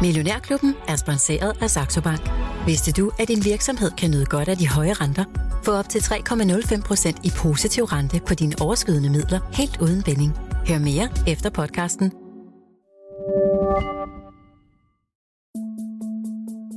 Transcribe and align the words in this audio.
Millionærklubben 0.00 0.74
er 0.88 0.96
sponsoreret 0.96 1.62
af 1.62 1.70
Saxo 1.70 2.00
Bank. 2.00 2.30
Vidste 2.66 2.92
du, 2.92 3.10
at 3.20 3.28
din 3.28 3.44
virksomhed 3.44 3.90
kan 3.90 4.10
nyde 4.10 4.26
godt 4.26 4.48
af 4.48 4.56
de 4.56 4.68
høje 4.68 4.92
renter? 4.92 5.24
Få 5.64 5.72
op 5.72 5.88
til 5.88 5.98
3,05% 5.98 7.20
i 7.24 7.30
positiv 7.36 7.84
rente 7.84 8.20
på 8.28 8.34
dine 8.34 8.54
overskydende 8.60 9.10
midler 9.10 9.40
helt 9.52 9.80
uden 9.80 10.02
binding. 10.02 10.32
Hør 10.68 10.78
mere 10.78 11.08
efter 11.26 11.50
podcasten. 11.50 12.12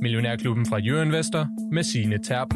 Millionærklubben 0.02 0.66
fra 0.66 0.78
Jørgen 0.78 1.08
Investor 1.08 1.46
med 1.74 1.82
sine 1.82 2.18
Terp. 2.24 2.48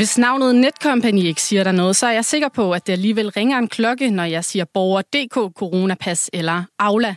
Hvis 0.00 0.18
navnet 0.18 0.54
Netcompany 0.54 1.22
ikke 1.22 1.42
siger 1.42 1.64
dig 1.64 1.72
noget, 1.72 1.96
så 1.96 2.06
er 2.06 2.12
jeg 2.12 2.24
sikker 2.24 2.48
på, 2.48 2.72
at 2.72 2.86
det 2.86 2.92
alligevel 2.92 3.30
ringer 3.30 3.58
en 3.58 3.68
klokke, 3.68 4.10
når 4.10 4.24
jeg 4.24 4.44
siger 4.44 4.64
Borger 4.64 5.02
DK 5.02 5.34
Coronapas 5.56 6.30
eller 6.32 6.62
Aula. 6.78 7.14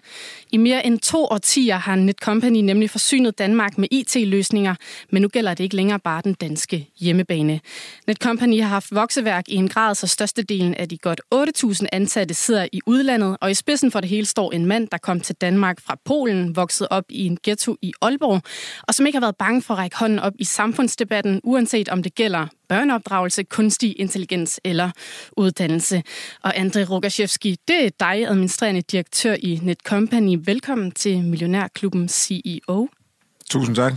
I 0.52 0.58
mere 0.58 0.86
end 0.86 1.00
to 1.00 1.26
årtier 1.26 1.78
har 1.78 1.96
Netcompany 1.96 2.58
nemlig 2.58 2.90
forsynet 2.90 3.40
Danmark 3.40 3.78
med 3.78 3.88
IT-løsninger, 3.92 4.76
men 5.12 5.22
nu 5.22 5.28
gælder 5.28 5.54
det 5.54 5.64
ikke 5.64 5.76
længere 5.76 6.00
bare 6.00 6.22
den 6.23 6.34
danske 6.34 6.90
hjemmebane. 7.00 7.59
Netcompany 8.08 8.62
har 8.62 8.70
haft 8.70 8.95
vokseværk 8.95 9.44
i 9.48 9.56
en 9.56 9.70
grad, 9.70 9.95
så 9.95 10.08
størstedelen 10.08 10.76
af 10.76 10.90
de 10.90 10.98
godt 10.98 11.22
8.000 11.36 11.86
ansatte 11.92 12.34
sidder 12.34 12.68
i 12.72 12.81
udlandet, 12.86 13.38
og 13.42 13.52
i 13.52 13.54
spidsen 13.54 13.92
for 13.92 14.00
det 14.00 14.09
hele 14.09 14.26
står 14.26 14.52
en 14.52 14.66
mand, 14.66 14.88
der 14.88 14.98
kom 14.98 15.20
til 15.20 15.36
Danmark 15.36 15.81
fra 15.81 15.98
Polen, 16.06 16.56
vokset 16.56 16.88
op 16.90 17.06
i 17.09 17.26
en 17.26 17.38
ghetto 17.44 17.76
i 17.81 17.94
Aalborg, 18.02 18.42
og 18.88 18.94
som 18.94 19.06
ikke 19.06 19.16
har 19.16 19.26
været 19.26 19.38
bange 19.38 19.62
for 19.62 19.73
at 19.73 19.78
række 19.78 19.98
hånden 19.98 20.20
op 20.20 20.34
i 20.40 20.44
samfundsdebatten, 20.44 21.42
uanset 21.44 21.90
om 21.90 22.04
det 22.04 22.16
gælder 22.16 22.48
børneopdragelse, 22.73 23.44
kunstig 23.44 24.00
intelligens 24.00 24.59
eller 24.63 24.91
uddannelse. 25.38 26.04
Og 26.41 26.55
André 26.55 26.84
Rogaszewski, 26.84 27.58
det 27.67 27.86
er 27.86 27.89
dig, 28.00 28.28
administrerende 28.28 28.81
direktør 28.81 29.36
i 29.39 29.59
Netcompany. 29.64 30.39
Velkommen 30.45 30.92
til 30.92 31.23
Millionærklubben 31.23 32.09
CEO. 32.09 32.89
Tusind 33.50 33.75
tak. 33.75 33.94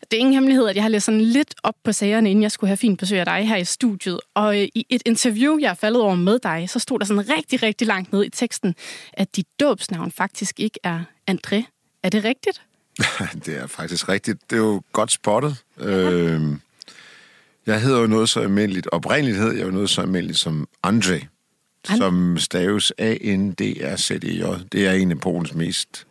Det 0.00 0.16
er 0.16 0.20
ingen 0.20 0.34
hemmelighed, 0.34 0.68
at 0.68 0.76
jeg 0.76 0.84
har 0.84 0.88
læst 0.88 1.06
sådan 1.06 1.20
lidt 1.20 1.54
op 1.62 1.74
på 1.84 1.92
sagerne, 1.92 2.30
inden 2.30 2.42
jeg 2.42 2.52
skulle 2.52 2.68
have 2.68 2.76
fint 2.76 2.98
besøg 2.98 3.18
af 3.18 3.24
dig 3.24 3.48
her 3.48 3.56
i 3.56 3.64
studiet. 3.64 4.20
Og 4.34 4.60
øh, 4.60 4.68
i 4.74 4.86
et 4.90 5.02
interview, 5.06 5.58
jeg 5.58 5.70
er 5.70 5.74
faldet 5.74 6.02
over 6.02 6.14
med 6.14 6.38
dig, 6.38 6.70
så 6.70 6.78
stod 6.78 6.98
der 6.98 7.04
sådan 7.04 7.28
rigtig, 7.36 7.62
rigtig 7.62 7.86
langt 7.86 8.12
ned 8.12 8.24
i 8.24 8.28
teksten, 8.30 8.74
at 9.12 9.36
dit 9.36 9.46
dåbsnavn 9.60 10.12
faktisk 10.12 10.60
ikke 10.60 10.78
er 10.84 11.00
André. 11.30 11.62
Er 12.02 12.08
det 12.08 12.24
rigtigt? 12.24 12.62
det 13.46 13.58
er 13.58 13.66
faktisk 13.66 14.08
rigtigt. 14.08 14.50
Det 14.50 14.56
er 14.56 14.60
jo 14.60 14.82
godt 14.92 15.12
spottet. 15.12 15.56
Ja. 15.80 16.10
Øh, 16.10 16.56
jeg 17.66 17.82
hedder 17.82 18.00
jo 18.00 18.06
noget 18.06 18.28
så 18.28 18.40
almindeligt. 18.40 18.86
Oprindeligt 18.92 19.38
hed 19.38 19.52
jeg 19.52 19.66
jo 19.66 19.70
noget 19.70 19.90
så 19.90 20.00
almindeligt 20.00 20.38
som 20.38 20.68
Andrzej, 20.82 21.26
And- 21.88 21.96
som 21.96 22.38
staves 22.38 22.92
A-N-D-R-Z-E-J. 22.98 24.44
Det 24.72 24.86
er 24.86 24.92
en 24.92 25.10
af 25.10 25.20
Polens 25.20 25.54
mest 25.54 26.06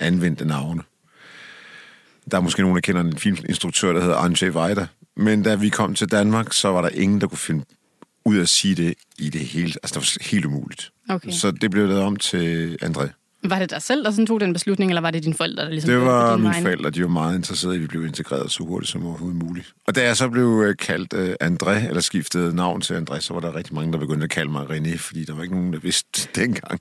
anvendte 0.00 0.44
navne. 0.44 0.82
Der 2.30 2.36
er 2.36 2.40
måske 2.40 2.62
nogen, 2.62 2.74
der 2.74 2.80
kender 2.80 3.00
en 3.00 3.18
filminstruktør, 3.18 3.92
der 3.92 4.00
hedder 4.00 4.16
Andrzej 4.16 4.48
Wajda. 4.50 4.86
Men 5.16 5.42
da 5.42 5.54
vi 5.54 5.68
kom 5.68 5.94
til 5.94 6.10
Danmark, 6.10 6.52
så 6.52 6.68
var 6.68 6.82
der 6.82 6.88
ingen, 6.88 7.20
der 7.20 7.26
kunne 7.26 7.38
finde 7.38 7.64
ud 8.24 8.36
af 8.36 8.40
at 8.40 8.48
sige 8.48 8.74
det 8.74 8.94
i 9.18 9.30
det 9.30 9.40
hele. 9.40 9.72
Altså, 9.82 10.00
det 10.00 10.20
var 10.20 10.30
helt 10.30 10.44
umuligt. 10.44 10.92
Okay. 11.08 11.30
Så 11.30 11.50
det 11.50 11.70
blev 11.70 11.86
lavet 11.86 12.02
om 12.02 12.16
til 12.16 12.78
André. 12.82 13.21
Var 13.44 13.58
det 13.58 13.70
dig 13.70 13.82
selv, 13.82 14.04
der 14.04 14.10
sådan 14.10 14.26
tog 14.26 14.40
den 14.40 14.52
beslutning, 14.52 14.90
eller 14.90 15.00
var 15.00 15.10
det 15.10 15.22
dine 15.22 15.34
forældre, 15.34 15.64
der 15.64 15.70
ligesom 15.70 15.90
Det 15.90 16.00
var 16.00 16.36
mine 16.36 16.48
vejen? 16.48 16.62
forældre, 16.62 16.90
de 16.90 17.02
var 17.02 17.08
meget 17.08 17.36
interesserede 17.36 17.76
i, 17.76 17.78
at 17.78 17.82
vi 17.82 17.86
blev 17.86 18.06
integreret 18.06 18.52
så 18.52 18.64
hurtigt 18.64 18.90
som 18.90 19.06
overhovedet 19.06 19.42
muligt. 19.42 19.72
Og 19.86 19.94
da 19.94 20.04
jeg 20.04 20.16
så 20.16 20.28
blev 20.28 20.62
øh, 20.66 20.76
kaldt 20.76 21.12
uh, 21.12 21.46
André, 21.48 21.88
eller 21.88 22.00
skiftede 22.00 22.56
navn 22.56 22.80
til 22.80 22.94
André, 22.94 23.20
så 23.20 23.34
var 23.34 23.40
der 23.40 23.54
rigtig 23.56 23.74
mange, 23.74 23.92
der 23.92 23.98
begyndte 23.98 24.24
at 24.24 24.30
kalde 24.30 24.50
mig 24.50 24.66
René, 24.70 24.96
fordi 24.98 25.24
der 25.24 25.34
var 25.34 25.42
ikke 25.42 25.54
nogen, 25.54 25.72
der 25.72 25.78
vidste 25.78 26.28
dengang. 26.40 26.80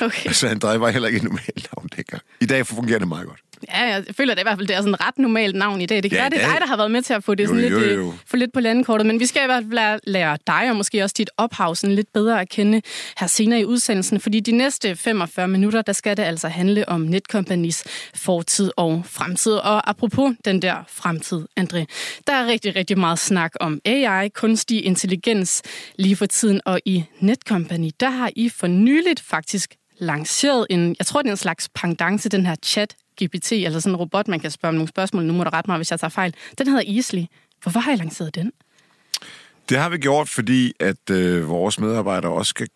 Okay. 0.00 0.30
Så 0.32 0.46
André 0.48 0.76
var 0.76 0.90
heller 0.90 1.08
ikke 1.08 1.16
et 1.16 1.24
normalt 1.24 1.68
navn 1.76 1.88
dengang. 1.96 2.22
I 2.40 2.46
dag 2.46 2.66
fungerer 2.66 2.98
det 2.98 3.08
meget 3.08 3.26
godt. 3.26 3.40
Ja, 3.68 3.84
jeg 3.84 4.04
føler 4.16 4.34
det 4.34 4.40
i 4.40 4.44
hvert 4.44 4.58
fald, 4.58 4.66
det 4.66 4.76
er 4.76 4.80
sådan 4.80 4.94
et 4.94 5.06
ret 5.06 5.18
normalt 5.18 5.56
navn 5.56 5.80
i 5.80 5.86
dag. 5.86 6.02
Det 6.02 6.10
kan 6.10 6.16
ja, 6.16 6.22
være, 6.22 6.30
det 6.30 6.42
er 6.42 6.48
dig, 6.48 6.60
der 6.60 6.66
har 6.66 6.76
været 6.76 6.90
med 6.90 7.02
til 7.02 7.14
at 7.14 7.24
få 7.24 7.34
det 7.34 7.44
jo, 7.44 7.48
sådan 7.48 7.60
lidt, 7.60 7.72
jo, 7.72 7.78
øh, 7.78 7.96
jo. 7.96 8.14
få 8.26 8.36
lidt 8.36 8.52
på 8.52 8.60
landkortet. 8.60 9.06
Men 9.06 9.20
vi 9.20 9.26
skal 9.26 9.42
i 9.42 9.46
hvert 9.46 9.64
fald 9.70 10.00
lære 10.06 10.38
dig, 10.46 10.70
og 10.70 10.76
måske 10.76 11.02
også 11.02 11.14
dit 11.18 11.30
ophav, 11.36 11.74
sådan 11.74 11.94
lidt 11.96 12.12
bedre 12.12 12.40
at 12.40 12.48
kende 12.48 12.82
her 13.16 13.26
senere 13.26 13.60
i 13.60 13.64
udsendelsen. 13.64 14.20
Fordi 14.20 14.40
de 14.40 14.52
næste 14.52 14.96
45 14.96 15.48
minutter, 15.48 15.82
der 15.82 15.92
skal 15.98 16.16
det 16.16 16.22
altså 16.22 16.48
handle 16.48 16.88
om 16.88 17.00
Netcompanies 17.00 17.84
fortid 18.14 18.70
og 18.76 19.02
fremtid. 19.04 19.52
Og 19.52 19.90
apropos 19.90 20.34
den 20.44 20.62
der 20.62 20.84
fremtid, 20.88 21.46
André, 21.60 21.84
der 22.26 22.32
er 22.32 22.46
rigtig, 22.46 22.76
rigtig 22.76 22.98
meget 22.98 23.18
snak 23.18 23.52
om 23.60 23.80
AI, 23.84 24.28
kunstig 24.28 24.84
intelligens 24.84 25.62
lige 25.96 26.16
for 26.16 26.26
tiden. 26.26 26.60
Og 26.64 26.80
i 26.84 27.04
Netcompany, 27.20 27.90
der 28.00 28.10
har 28.10 28.30
I 28.36 28.48
for 28.48 28.66
nyligt 28.66 29.20
faktisk 29.20 29.74
lanceret 29.98 30.66
en, 30.70 30.96
jeg 30.98 31.06
tror, 31.06 31.22
det 31.22 31.28
er 31.28 31.32
en 31.32 31.36
slags 31.36 31.68
pendant 31.68 32.22
til 32.22 32.32
den 32.32 32.46
her 32.46 32.56
chat 32.64 32.96
GPT, 33.22 33.52
eller 33.52 33.78
sådan 33.78 33.92
en 33.92 33.96
robot, 33.96 34.28
man 34.28 34.40
kan 34.40 34.50
spørge 34.50 34.70
om 34.70 34.74
nogle 34.74 34.88
spørgsmål. 34.88 35.24
Nu 35.24 35.32
må 35.32 35.44
du 35.44 35.50
rette 35.50 35.70
mig, 35.70 35.76
hvis 35.76 35.90
jeg 35.90 36.00
tager 36.00 36.08
fejl. 36.08 36.34
Den 36.58 36.66
hedder 36.66 36.94
Easily. 36.94 37.24
Hvorfor 37.62 37.80
har 37.80 37.92
I 37.92 37.96
lanceret 37.96 38.34
den? 38.34 38.52
Det 39.68 39.78
har 39.78 39.88
vi 39.88 39.98
gjort, 39.98 40.28
fordi 40.28 40.72
at 40.80 41.10
øh, 41.10 41.48
vores 41.48 41.80
medarbejdere 41.80 42.32
også 42.32 42.50
skal 42.50 42.68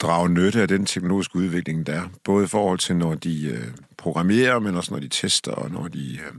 drage 0.00 0.28
nytte 0.28 0.62
af 0.62 0.68
den 0.68 0.86
teknologiske 0.86 1.36
udvikling, 1.36 1.86
der 1.86 1.92
er. 1.92 2.08
Både 2.24 2.44
i 2.44 2.48
forhold 2.48 2.78
til, 2.78 2.96
når 2.96 3.14
de 3.14 3.46
øh, 3.46 3.64
programmerer, 3.98 4.58
men 4.58 4.74
også 4.74 4.94
når 4.94 5.00
de 5.00 5.08
tester, 5.08 5.52
og 5.52 5.70
når 5.70 5.88
de 5.88 6.12
øh, 6.12 6.32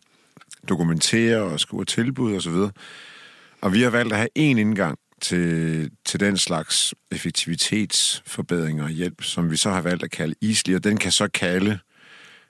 dokumenterer 0.70 1.42
og 1.42 1.60
skriver 1.60 1.84
tilbud 1.84 2.36
osv. 2.36 2.52
Og, 2.52 2.72
og 3.62 3.74
vi 3.74 3.82
har 3.82 3.90
valgt 3.90 4.14
at 4.14 4.18
have 4.18 4.30
én 4.38 4.60
indgang 4.60 4.98
til, 5.22 5.92
til 6.06 6.20
den 6.20 6.38
slags 6.38 6.94
effektivitetsforbedringer 7.12 8.84
og 8.84 8.90
hjælp, 8.90 9.24
som 9.24 9.52
vi 9.52 9.56
så 9.56 9.70
har 9.70 9.82
valgt 9.82 10.04
at 10.04 10.12
kalde 10.12 10.36
Easly, 10.42 10.76
og 10.76 10.84
den 10.84 10.98
kan 10.98 11.12
så 11.12 11.28
kalde 11.28 11.80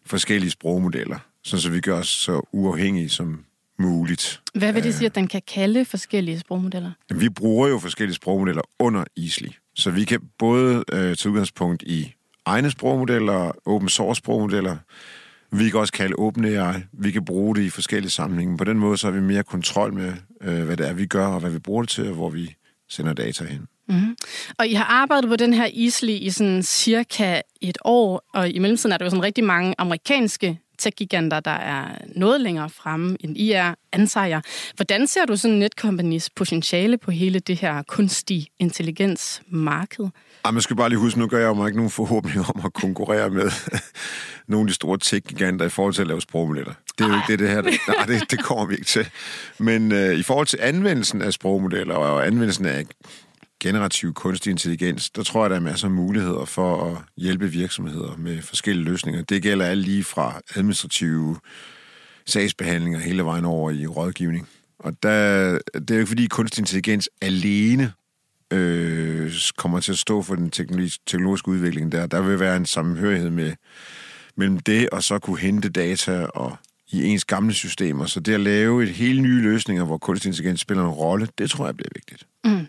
forskellige 0.06 0.52
sprogmodeller, 0.52 1.20
så 1.44 1.70
vi 1.70 1.80
gør 1.80 1.98
os 1.98 2.08
så 2.08 2.48
uafhængige 2.52 3.10
som 3.10 3.46
muligt. 3.80 4.42
Hvad 4.54 4.74
vil 4.74 4.84
det 4.84 4.96
sige, 4.96 5.06
at 5.06 5.16
den 5.16 5.28
kan 5.28 5.42
kalde 5.48 5.86
forskellige 5.86 6.40
sprogmodeller? 6.40 6.92
Vi 7.14 7.30
bruger 7.30 7.68
jo 7.68 7.80
forskellige 7.80 8.16
sprogmodeller 8.16 8.62
under 8.80 9.04
Easly, 9.18 9.50
så 9.76 9.92
vi 9.92 10.04
kan 10.04 10.20
både 10.40 10.84
øh, 10.92 11.16
tage 11.16 11.30
udgangspunkt 11.30 11.84
i 11.84 12.14
egne 12.46 12.72
sprogmodeller, 12.72 13.52
open 13.66 13.90
source 13.90 14.18
sprogmodeller, 14.18 14.78
vi 15.52 15.70
kan 15.70 15.80
også 15.80 15.94
kalde 15.94 16.16
OpenAI. 16.16 16.82
Vi 16.94 17.12
kan 17.12 17.26
bruge 17.26 17.56
det 17.56 17.62
i 17.62 17.70
forskellige 17.70 18.12
sammenhænge. 18.12 18.58
På 18.58 18.64
den 18.64 18.80
måde 18.80 18.98
så 18.98 19.08
har 19.08 19.12
vi 19.12 19.22
mere 19.22 19.44
kontrol 19.44 19.94
med, 19.94 20.14
øh, 20.42 20.64
hvad 20.64 20.78
det 20.78 20.88
er, 20.88 20.94
vi 20.94 21.06
gør, 21.06 21.28
og 21.28 21.40
hvad 21.40 21.52
vi 21.52 21.60
bruger 21.60 21.82
det 21.82 21.90
til, 21.90 22.08
og 22.08 22.16
hvor 22.16 22.30
vi 22.30 22.56
sender 22.90 23.14
data 23.14 23.44
hen. 23.44 23.68
Mm-hmm. 23.88 24.16
Og 24.58 24.68
I 24.68 24.74
har 24.74 24.84
arbejdet 24.84 25.30
på 25.30 25.36
den 25.36 25.54
her 25.54 25.66
Isli 25.74 26.18
i 26.18 26.30
sådan 26.30 26.64
cirka 26.64 27.42
et 27.62 27.78
år, 27.86 28.30
og 28.34 28.50
i 28.50 28.60
mellemtiden 28.60 28.94
er 28.94 28.98
der 28.98 29.06
jo 29.06 29.10
sådan 29.10 29.24
rigtig 29.24 29.44
mange 29.44 29.76
amerikanske 29.78 30.60
tech-giganter, 30.82 31.40
der 31.40 31.52
er 31.52 31.98
noget 32.16 32.42
længere 32.42 32.70
fremme 32.70 33.18
end 33.20 33.38
I 33.38 33.52
er, 33.52 33.74
antager 33.94 34.26
jeg. 34.26 34.42
Hvordan 34.76 35.08
ser 35.08 35.26
du 35.26 35.36
sådan 35.36 35.58
Netcompanies 35.58 36.30
potentiale 36.30 36.98
på 36.98 37.12
hele 37.12 37.40
det 37.40 37.58
her 37.58 37.84
kunstig 37.88 38.48
intelligens 38.60 39.42
marked? 39.52 40.06
Ja, 40.46 40.52
man 40.52 40.62
skal 40.62 40.76
bare 40.76 40.90
lige 40.90 41.00
huske, 41.00 41.20
nu 41.20 41.28
gør 41.28 41.40
jeg 41.40 41.48
jo 41.48 41.54
mig 41.54 41.68
ikke 41.68 41.78
nogen 41.78 41.92
forhåbninger 41.92 42.44
om 42.56 42.62
at 42.66 42.74
konkurrere 42.74 43.30
med 43.30 43.52
nogle 44.52 44.64
af 44.64 44.68
de 44.68 44.74
store 44.74 44.98
tech-giganter 44.98 45.66
i 45.66 45.70
forhold 45.70 45.94
til 45.94 46.02
at 46.02 46.08
lave 46.08 46.22
sprogmodeller. 46.22 46.74
Det 46.98 47.04
er 47.04 47.10
jo 47.10 47.16
ikke 47.16 47.32
det, 47.32 47.40
det 47.40 47.50
her. 47.50 47.62
Nej, 47.62 48.06
det, 48.06 48.32
det 48.32 48.44
kommer 48.44 48.66
vi 48.66 48.74
ikke 48.74 48.86
til. 48.86 49.10
Men 49.58 49.92
øh, 49.92 50.16
i 50.16 50.24
forhold 50.24 50.48
til 50.48 50.60
anvendelsen 50.62 51.22
af 51.22 51.34
sprogmodeller 51.34 51.96
og 51.96 52.28
anvendelsen 52.28 52.66
af 52.66 52.86
generativ 53.62 54.14
kunstig 54.14 54.52
intelligens, 54.52 55.10
der 55.10 55.24
tror 55.24 55.44
jeg, 55.44 55.50
der 55.50 55.56
er 55.56 55.60
masser 55.60 55.88
af 55.88 55.92
muligheder 55.92 56.46
for 56.46 56.86
at 56.86 56.98
hjælpe 57.18 57.48
virksomheder 57.48 58.18
med 58.18 58.42
forskellige 58.42 58.86
løsninger. 58.86 59.22
Det 59.22 59.44
gælder 59.44 59.66
alt 59.66 59.86
lige 59.86 60.04
fra 60.04 60.42
administrative 60.56 61.40
sagsbehandlinger 62.26 63.00
hele 63.00 63.24
vejen 63.24 63.46
over 63.46 63.72
i 63.72 63.88
rådgivning. 63.88 64.48
Og 64.80 65.04
der, 65.04 65.52
det 65.74 65.92
er 65.92 65.96
jo 65.96 66.00
ikke 66.00 66.08
fordi 66.08 66.28
kunstig 66.28 66.62
intelligens 66.62 67.10
alene 67.22 67.94
øh, 68.54 69.34
kommer 69.58 69.80
til 69.80 69.92
at 69.92 69.98
stå 69.98 70.22
for 70.22 70.36
den 70.36 70.50
teknologiske 70.50 71.48
udvikling 71.48 71.92
der. 71.92 72.06
Der 72.08 72.22
vil 72.22 72.40
være 72.40 72.58
en 72.58 72.66
sammenhørighed 72.66 73.30
med, 73.30 73.54
mellem 74.36 74.60
det 74.60 74.90
og 74.90 75.04
så 75.04 75.20
kunne 75.20 75.40
hente 75.40 75.70
data 75.70 76.26
og 76.26 76.58
i 76.92 77.06
ens 77.06 77.26
gamle 77.26 77.54
systemer. 77.54 78.06
Så 78.06 78.20
det 78.20 78.34
at 78.34 78.40
lave 78.40 78.84
et 78.84 78.90
helt 78.90 79.22
nye 79.22 79.42
løsninger, 79.42 79.86
hvor 79.86 79.98
kunstig 79.98 80.30
intelligens 80.30 80.60
spiller 80.60 80.84
en 80.84 80.90
rolle, 80.90 81.28
det 81.38 81.50
tror 81.50 81.66
jeg 81.66 81.78
bliver 81.78 81.90
vigtigt. 81.96 82.28
Mm. 82.46 82.68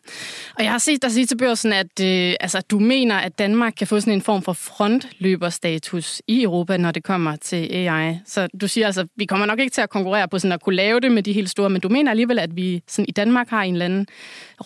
Og 0.58 0.64
jeg 0.64 0.70
har 0.70 0.78
set 0.78 1.02
dig 1.02 1.12
sige 1.12 1.26
til 1.26 1.36
børsen, 1.36 1.72
at 1.72 2.00
øh, 2.00 2.34
altså, 2.40 2.60
du 2.70 2.78
mener, 2.78 3.16
at 3.16 3.38
Danmark 3.38 3.72
kan 3.78 3.86
få 3.86 4.00
sådan 4.00 4.12
en 4.12 4.22
form 4.22 4.42
for 4.42 4.52
frontløberstatus 4.52 6.22
i 6.28 6.42
Europa, 6.42 6.76
når 6.76 6.90
det 6.90 7.04
kommer 7.04 7.36
til 7.36 7.68
AI. 7.72 8.18
Så 8.26 8.48
du 8.60 8.68
siger 8.68 8.86
altså, 8.86 9.06
vi 9.16 9.24
kommer 9.24 9.46
nok 9.46 9.58
ikke 9.58 9.70
til 9.70 9.80
at 9.80 9.90
konkurrere 9.90 10.28
på 10.28 10.38
sådan 10.38 10.52
at 10.52 10.62
kunne 10.62 10.76
lave 10.76 11.00
det 11.00 11.12
med 11.12 11.22
de 11.22 11.32
helt 11.32 11.50
store, 11.50 11.70
men 11.70 11.80
du 11.80 11.88
mener 11.88 12.10
alligevel, 12.10 12.38
at 12.38 12.56
vi 12.56 12.82
sådan 12.88 13.06
i 13.08 13.12
Danmark 13.12 13.48
har 13.48 13.62
en 13.62 13.74
eller 13.74 13.84
anden 13.84 14.06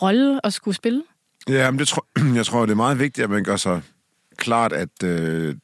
rolle 0.03 0.41
at 0.45 0.53
skulle 0.53 0.75
spille? 0.75 1.03
Ja, 1.49 1.71
men 1.71 1.79
det 1.79 1.89
tror, 1.89 2.07
jeg 2.35 2.47
tror, 2.47 2.67
det 2.67 2.73
er 2.73 2.77
meget 2.77 2.99
vigtigt, 2.99 3.25
at 3.25 3.31
man 3.31 3.45
gør 3.45 3.57
sig 3.57 3.83
klart, 4.37 4.73
at 4.73 5.03
øh, 5.05 5.55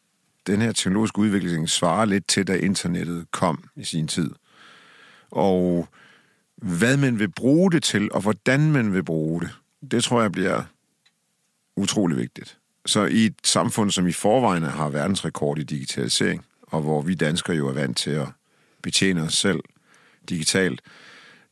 den 0.46 0.60
her 0.60 0.72
teknologiske 0.72 1.18
udvikling 1.18 1.68
svarer 1.68 2.04
lidt 2.04 2.28
til, 2.28 2.46
da 2.46 2.56
internettet 2.56 3.26
kom 3.30 3.64
i 3.76 3.84
sin 3.84 4.08
tid. 4.08 4.30
Og 5.30 5.88
hvad 6.56 6.96
man 6.96 7.18
vil 7.18 7.30
bruge 7.30 7.72
det 7.72 7.82
til, 7.82 8.12
og 8.12 8.20
hvordan 8.20 8.72
man 8.72 8.92
vil 8.92 9.04
bruge 9.04 9.40
det, 9.40 9.50
det 9.90 10.04
tror 10.04 10.22
jeg 10.22 10.32
bliver 10.32 10.62
utrolig 11.76 12.16
vigtigt. 12.16 12.58
Så 12.86 13.04
i 13.04 13.26
et 13.26 13.34
samfund, 13.44 13.90
som 13.90 14.08
i 14.08 14.12
forvejen 14.12 14.62
har 14.62 14.88
verdensrekord 14.88 15.58
i 15.58 15.62
digitalisering, 15.62 16.44
og 16.62 16.82
hvor 16.82 17.02
vi 17.02 17.14
danskere 17.14 17.56
jo 17.56 17.68
er 17.68 17.72
vant 17.72 17.96
til 17.96 18.10
at 18.10 18.28
betjene 18.82 19.22
os 19.22 19.34
selv 19.34 19.60
digitalt, 20.28 20.80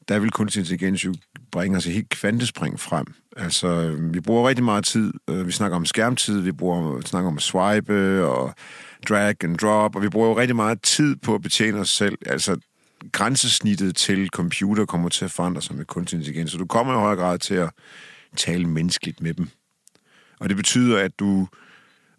der 0.09 0.19
vil 0.19 0.31
kunstig 0.31 0.61
intelligens 0.61 1.05
jo 1.05 1.15
bringe 1.51 1.77
os 1.77 1.87
et 1.87 1.93
helt 1.93 2.09
kvantespring 2.09 2.81
frem. 2.81 3.07
Altså, 3.37 3.69
øh, 3.69 4.15
vi 4.15 4.21
bruger 4.21 4.49
rigtig 4.49 4.65
meget 4.65 4.85
tid. 4.85 5.13
Øh, 5.31 5.47
vi 5.47 5.53
snakker 5.53 5.77
om 5.77 5.85
skærmtid, 5.85 6.41
vi 6.41 6.53
bruger, 6.53 6.97
vi 6.97 7.03
snakker 7.03 7.31
om 7.31 7.39
swipe 7.39 7.93
øh, 7.93 8.29
og 8.29 8.55
drag 9.09 9.45
and 9.45 9.59
drop, 9.59 9.97
og 9.97 10.03
vi 10.03 10.09
bruger 10.09 10.29
jo 10.29 10.39
rigtig 10.39 10.57
meget 10.57 10.83
tid 10.83 11.17
på 11.17 11.35
at 11.35 11.43
betjene 11.43 11.79
os 11.79 11.89
selv. 11.89 12.19
Altså, 12.27 12.57
grænsesnittet 13.13 13.97
til 13.97 14.29
computer 14.29 14.87
kommer 14.87 15.09
til 15.09 15.25
at 15.25 15.31
forandre 15.31 15.63
sig 15.63 15.77
med 15.77 15.85
kunstig 15.85 16.17
intelligens, 16.17 16.53
så 16.53 16.59
du 16.59 16.67
kommer 16.67 16.93
i 16.93 16.97
højere 16.97 17.17
grad 17.17 17.39
til 17.39 17.55
at 17.55 17.71
tale 18.37 18.69
menneskeligt 18.69 19.21
med 19.21 19.35
dem. 19.35 19.49
Og 20.41 20.49
det 20.49 20.57
betyder, 20.57 20.99
at 20.99 21.19
du 21.19 21.49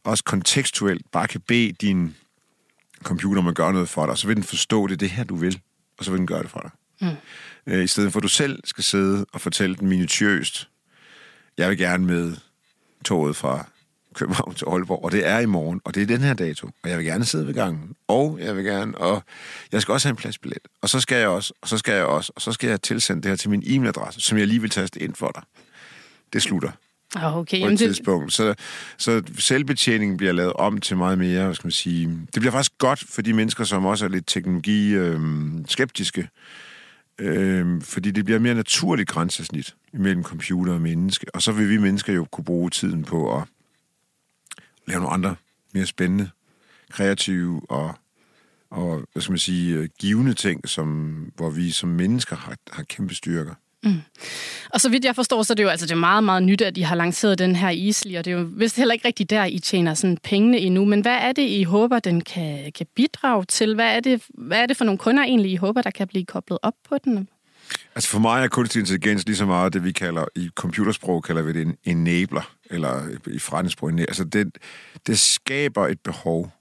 også 0.04 0.24
kontekstuelt 0.24 1.12
bare 1.12 1.28
kan 1.28 1.42
bede 1.42 1.72
din 1.72 2.16
computer 3.04 3.42
om 3.42 3.48
at 3.48 3.56
gøre 3.56 3.74
noget 3.74 3.90
for 3.90 4.06
dig, 4.06 4.18
så 4.18 4.28
vil 4.28 4.36
den 4.36 4.44
forstå, 4.44 4.88
det 4.88 5.00
det 5.00 5.10
her, 5.10 5.24
du 5.24 5.36
vil, 5.36 5.60
og 5.98 6.06
så 6.06 6.12
vil 6.12 6.18
den 6.18 6.28
gøre 6.28 6.44
det 6.44 6.50
for 6.50 6.60
dig. 6.60 6.72
Mm. 7.02 7.16
Øh, 7.68 7.84
I 7.84 7.88
stedet 7.88 8.12
for, 8.12 8.20
at 8.20 8.24
du 8.24 8.28
selv 8.28 8.60
skal 8.64 8.84
sidde 8.84 9.26
og 9.34 9.42
fortælle 9.42 9.76
den 9.76 9.88
minutiøst, 9.90 10.70
jeg 11.58 11.70
vil 11.70 11.78
gerne 11.78 12.06
med 12.06 12.36
toget 13.06 13.36
fra 13.36 13.66
København 14.14 14.54
til 14.54 14.66
Aalborg, 14.66 15.04
og 15.04 15.12
det 15.12 15.28
er 15.28 15.40
i 15.40 15.46
morgen, 15.46 15.82
og 15.84 15.96
det 15.96 16.04
er 16.04 16.08
den 16.08 16.22
her 16.22 16.34
dato, 16.34 16.70
og 16.84 16.90
jeg 16.90 16.98
vil 16.98 17.06
gerne 17.06 17.26
sidde 17.26 17.48
ved 17.48 17.54
gangen, 17.54 17.96
og 18.08 18.40
jeg 18.42 18.56
vil 18.56 18.66
gerne, 18.66 18.98
og 18.98 19.24
jeg 19.72 19.82
skal 19.82 19.92
også 19.92 20.08
have 20.08 20.12
en 20.12 20.18
pladsbillet, 20.18 20.68
og 20.82 20.90
så 20.90 21.00
skal 21.00 21.18
jeg 21.18 21.28
også, 21.28 21.54
og 21.62 21.68
så 21.68 21.78
skal 21.78 21.94
jeg 21.94 22.06
også, 22.06 22.32
og 22.36 22.42
så 22.42 22.52
skal 22.52 22.70
jeg 22.70 22.82
tilsende 22.82 23.22
det 23.22 23.30
her 23.30 23.36
til 23.36 23.50
min 23.50 23.64
e-mailadresse, 23.64 24.22
som 24.22 24.38
jeg 24.38 24.48
lige 24.48 24.62
vil 24.62 24.70
taste 24.70 25.02
ind 25.02 25.16
for 25.16 25.32
dig. 25.36 25.44
Det 26.34 26.42
slutter. 26.42 26.72
Ah, 27.16 27.38
okay. 27.38 27.62
På 27.62 27.68
et 27.68 27.78
tidspunkt. 27.78 28.34
Så, 28.34 28.56
så 28.98 29.24
selvbetjeningen 29.38 30.18
bliver 30.18 30.34
lavet 30.34 30.54
om 30.54 30.78
til 30.78 30.98
meget 30.98 31.18
mere, 31.18 31.46
hvad 31.46 31.56
skal 31.56 31.68
man 31.68 31.72
sige... 31.72 32.08
Det 32.08 32.42
bliver 32.42 32.52
faktisk 32.52 32.78
godt 32.78 33.04
for 33.10 33.22
de 33.22 33.34
mennesker, 33.34 33.64
som 33.64 33.86
også 33.86 34.06
er 34.06 34.10
lidt 34.10 34.28
teknologi-skeptiske, 34.28 36.22
øh, 36.22 36.28
Øh, 37.22 37.82
fordi 37.82 38.12
det 38.12 38.26
bliver 38.26 38.40
mere 38.40 38.56
naturligt 38.56 39.10
grænsesnit 39.10 39.76
mellem 39.94 40.24
computer 40.24 40.74
og 40.74 40.82
menneske. 40.82 41.26
Og 41.34 41.42
så 41.42 41.52
vil 41.52 41.70
vi 41.70 41.78
mennesker 41.78 42.14
jo 42.14 42.26
kunne 42.26 42.46
bruge 42.46 42.70
tiden 42.70 43.04
på 43.04 43.38
at 43.38 43.44
lave 44.88 45.00
nogle 45.00 45.14
andre 45.14 45.36
mere 45.74 45.86
spændende, 45.86 46.30
kreative 46.90 47.62
og, 47.70 47.96
og 48.70 49.04
hvad 49.12 49.22
skal 49.22 49.32
man 49.32 49.40
sige, 49.40 49.76
øh, 49.76 49.90
givende 50.00 50.34
ting, 50.34 50.70
som, 50.70 51.16
hvor 51.36 51.50
vi 51.50 51.72
som 51.72 51.90
mennesker 51.90 52.36
har, 52.36 52.56
har 52.72 52.84
kæmpe 52.84 53.16
styrker. 53.16 53.54
Mm. 53.84 54.02
Og 54.70 54.82
så 54.82 54.90
vidt 54.90 55.06
jeg 55.06 55.16
forstår, 55.16 55.44
så 55.44 55.54
er 55.54 55.56
det 55.56 55.64
jo 55.64 55.70
altså 55.70 55.86
det 55.86 55.92
er 55.92 55.96
meget, 55.96 56.24
meget 56.24 56.44
nyt, 56.44 56.62
at 56.62 56.78
I 56.78 56.82
har 56.82 56.96
lanceret 56.96 57.40
den 57.40 57.56
her 57.56 57.70
Easily, 57.70 58.18
og 58.18 58.26
det 58.26 58.34
er 58.34 58.38
jo 58.38 58.48
vist 58.56 58.78
heller 58.78 58.94
ikke 58.94 59.08
rigtigt 59.08 59.30
der, 59.30 59.46
I 59.46 59.60
tjener 59.60 59.94
sådan 59.94 60.18
pengene 60.24 60.58
endnu. 60.58 60.86
Men 60.86 61.02
hvad 61.02 61.18
er 61.22 61.32
det, 61.32 61.42
I 61.42 61.64
håber, 61.64 62.00
den 62.00 62.22
kan, 62.22 62.72
kan 62.76 62.86
bidrage 62.96 63.46
til? 63.46 63.76
Hvad 63.76 63.96
er, 63.96 64.00
det, 64.00 64.22
hvad 64.30 64.60
er 64.60 64.66
det 64.66 64.78
for 64.78 64.86
nogle 64.86 64.98
kunder 64.98 65.24
egentlig, 65.24 65.52
I 65.52 65.56
håber, 65.56 65.82
der 65.82 65.92
kan 65.92 66.08
blive 66.08 66.26
koblet 66.26 66.60
op 66.62 66.74
på 66.90 66.98
den? 67.04 67.28
Altså 67.96 68.10
for 68.10 68.20
mig 68.20 68.44
er 68.44 68.48
kunstig 68.48 68.80
intelligens 68.80 69.26
lige 69.26 69.36
så 69.36 69.46
meget 69.46 69.74
det, 69.74 69.84
vi 69.84 69.92
kalder, 69.92 70.26
i 70.36 70.50
computersprog 70.56 71.24
kalder 71.24 71.42
vi 71.42 71.54
det 71.54 71.62
en 71.62 71.78
enabler, 71.84 72.56
eller 72.70 73.02
i 73.28 73.40
forretningssprog, 73.40 73.92
altså 74.00 74.24
det, 74.24 74.58
det 75.08 75.20
skaber 75.20 75.88
et 75.88 76.00
behov 76.00 76.52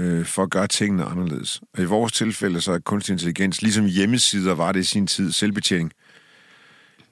øh, 0.00 0.24
for 0.24 0.42
at 0.42 0.50
gøre 0.50 0.66
tingene 0.66 1.04
anderledes. 1.04 1.60
Og 1.74 1.82
i 1.82 1.84
vores 1.84 2.12
tilfælde 2.12 2.60
så 2.60 2.72
er 2.72 2.78
kunstig 2.78 3.12
intelligens, 3.12 3.62
ligesom 3.62 3.86
hjemmesider 3.86 4.54
var 4.54 4.72
det 4.72 4.80
i 4.80 4.84
sin 4.84 5.06
tid, 5.06 5.32
selvbetjening, 5.32 5.92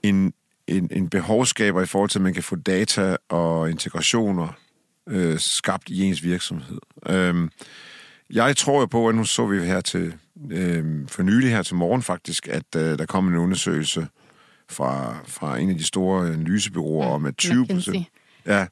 en, 0.02 0.32
en, 0.66 0.88
en 0.92 1.10
behovsskaber 1.10 1.82
i 1.82 1.86
forhold 1.86 2.10
til, 2.10 2.18
at 2.18 2.22
man 2.22 2.34
kan 2.34 2.42
få 2.42 2.56
data 2.56 3.16
og 3.28 3.70
integrationer 3.70 4.48
øh, 5.08 5.38
skabt 5.38 5.88
i 5.88 6.02
ens 6.02 6.22
virksomhed. 6.22 6.78
Øh, 7.08 7.48
jeg 8.30 8.56
tror 8.56 8.80
jo 8.80 8.86
på, 8.86 9.08
at 9.08 9.14
nu 9.14 9.24
så 9.24 9.46
vi 9.46 9.62
her 9.62 9.80
til 9.80 10.14
øh, 10.50 11.08
for 11.08 11.22
nylig 11.22 11.50
her 11.50 11.62
til 11.62 11.76
morgen 11.76 12.02
faktisk, 12.02 12.48
at 12.48 12.76
øh, 12.76 12.98
der 12.98 13.06
kom 13.06 13.28
en 13.28 13.36
undersøgelse 13.36 14.08
fra, 14.70 15.18
fra 15.26 15.58
en 15.58 15.70
af 15.70 15.76
de 15.76 15.84
store 15.84 16.32
analysebyråer 16.32 17.06
ja, 17.06 17.12
om, 17.12 17.26
at 17.26 17.36
20 17.36 17.66
procent 17.66 18.06
ja, 18.48 18.66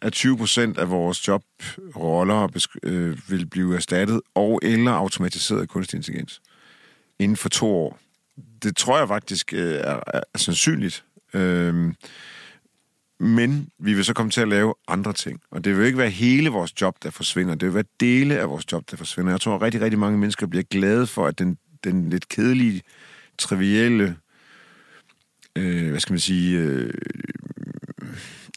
at 0.00 0.12
20 0.12 0.36
procent 0.36 0.78
af 0.78 0.90
vores 0.90 1.28
jobroller 1.28 2.66
øh, 2.82 3.18
vil 3.28 3.46
blive 3.46 3.76
erstattet 3.76 4.20
og 4.34 4.60
eller 4.62 4.92
automatiseret 4.92 5.60
af 5.60 5.68
kunstig 5.68 5.96
intelligens 5.96 6.40
inden 7.18 7.36
for 7.36 7.48
to 7.48 7.66
år. 7.66 7.98
Det 8.62 8.76
tror 8.76 8.98
jeg 8.98 9.08
faktisk 9.08 9.52
øh, 9.52 9.74
er, 9.74 10.00
er, 10.06 10.20
er 10.34 10.38
sandsynligt. 10.38 11.04
Øh, 11.34 11.94
men 13.20 13.68
vi 13.78 13.94
vil 13.94 14.04
så 14.04 14.14
komme 14.14 14.30
til 14.30 14.40
at 14.40 14.48
lave 14.48 14.74
andre 14.88 15.12
ting. 15.12 15.40
Og 15.50 15.64
det 15.64 15.78
vil 15.78 15.86
ikke 15.86 15.98
være 15.98 16.10
hele 16.10 16.50
vores 16.50 16.80
job, 16.80 16.96
der 17.02 17.10
forsvinder. 17.10 17.54
Det 17.54 17.66
vil 17.66 17.74
være 17.74 17.84
dele 18.00 18.38
af 18.38 18.48
vores 18.48 18.72
job, 18.72 18.90
der 18.90 18.96
forsvinder. 18.96 19.32
Jeg 19.32 19.40
tror, 19.40 19.54
at 19.54 19.62
rigtig, 19.62 19.80
rigtig 19.80 19.98
mange 19.98 20.18
mennesker 20.18 20.46
bliver 20.46 20.62
glade 20.62 21.06
for, 21.06 21.26
at 21.26 21.38
den, 21.38 21.58
den 21.84 22.10
lidt 22.10 22.28
kedelige, 22.28 22.82
trivielle, 23.38 24.16
øh, 25.56 25.90
hvad 25.90 26.00
skal 26.00 26.12
man 26.12 26.20
sige, 26.20 26.58
øh, 26.58 26.94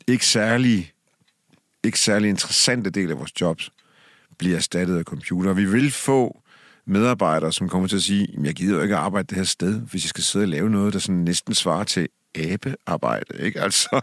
ikke 0.07 0.25
særlig, 0.25 0.93
ikke 1.83 1.99
særlig 1.99 2.29
interessante 2.29 2.89
del 2.89 3.11
af 3.11 3.17
vores 3.17 3.41
jobs 3.41 3.71
bliver 4.37 4.55
erstattet 4.55 4.97
af 4.97 5.03
computer. 5.03 5.53
Vi 5.53 5.65
vil 5.65 5.91
få 5.91 6.40
medarbejdere, 6.91 7.53
som 7.53 7.69
kommer 7.69 7.87
til 7.87 7.95
at 7.95 8.03
sige, 8.03 8.27
jeg 8.43 8.53
gider 8.53 8.75
jo 8.75 8.81
ikke 8.81 8.95
arbejde 8.95 9.27
det 9.27 9.37
her 9.37 9.43
sted, 9.43 9.81
hvis 9.81 10.03
jeg 10.03 10.09
skal 10.09 10.23
sidde 10.23 10.43
og 10.43 10.49
lave 10.49 10.69
noget, 10.69 10.93
der 10.93 10.99
sådan 10.99 11.15
næsten 11.15 11.53
svarer 11.53 11.83
til 11.83 12.07
abearbejde, 12.35 13.39
ikke? 13.39 13.61
Altså, 13.71 14.01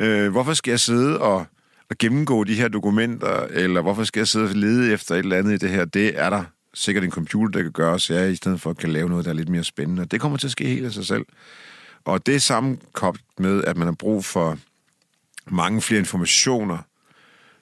øh, 0.00 0.30
hvorfor 0.30 0.54
skal 0.54 0.70
jeg 0.70 0.80
sidde 0.80 1.20
og, 1.20 1.46
og 1.90 1.96
gennemgå 1.98 2.44
de 2.44 2.54
her 2.54 2.68
dokumenter, 2.68 3.40
eller 3.50 3.82
hvorfor 3.82 4.04
skal 4.04 4.20
jeg 4.20 4.28
sidde 4.28 4.44
og 4.44 4.54
lede 4.54 4.92
efter 4.92 5.14
et 5.14 5.18
eller 5.18 5.36
andet 5.36 5.52
i 5.52 5.56
det 5.56 5.70
her? 5.70 5.84
Det 5.84 6.20
er 6.20 6.30
der 6.30 6.44
sikkert 6.74 7.04
en 7.04 7.10
computer, 7.10 7.52
der 7.52 7.62
kan 7.62 7.72
gøre, 7.72 8.00
så 8.00 8.14
jeg 8.14 8.30
i 8.30 8.36
stedet 8.36 8.60
for 8.60 8.72
kan 8.72 8.92
lave 8.92 9.08
noget, 9.08 9.24
der 9.24 9.30
er 9.30 9.34
lidt 9.34 9.48
mere 9.48 9.64
spændende. 9.64 10.04
Det 10.04 10.20
kommer 10.20 10.38
til 10.38 10.46
at 10.46 10.52
ske 10.52 10.68
helt 10.68 10.86
af 10.86 10.92
sig 10.92 11.06
selv. 11.06 11.24
Og 12.04 12.26
det 12.26 12.34
er 12.34 12.38
sammenkoblet 12.38 13.24
med, 13.38 13.64
at 13.64 13.76
man 13.76 13.86
har 13.86 13.94
brug 13.94 14.24
for 14.24 14.58
mange 15.50 15.82
flere 15.82 15.98
informationer 15.98 16.78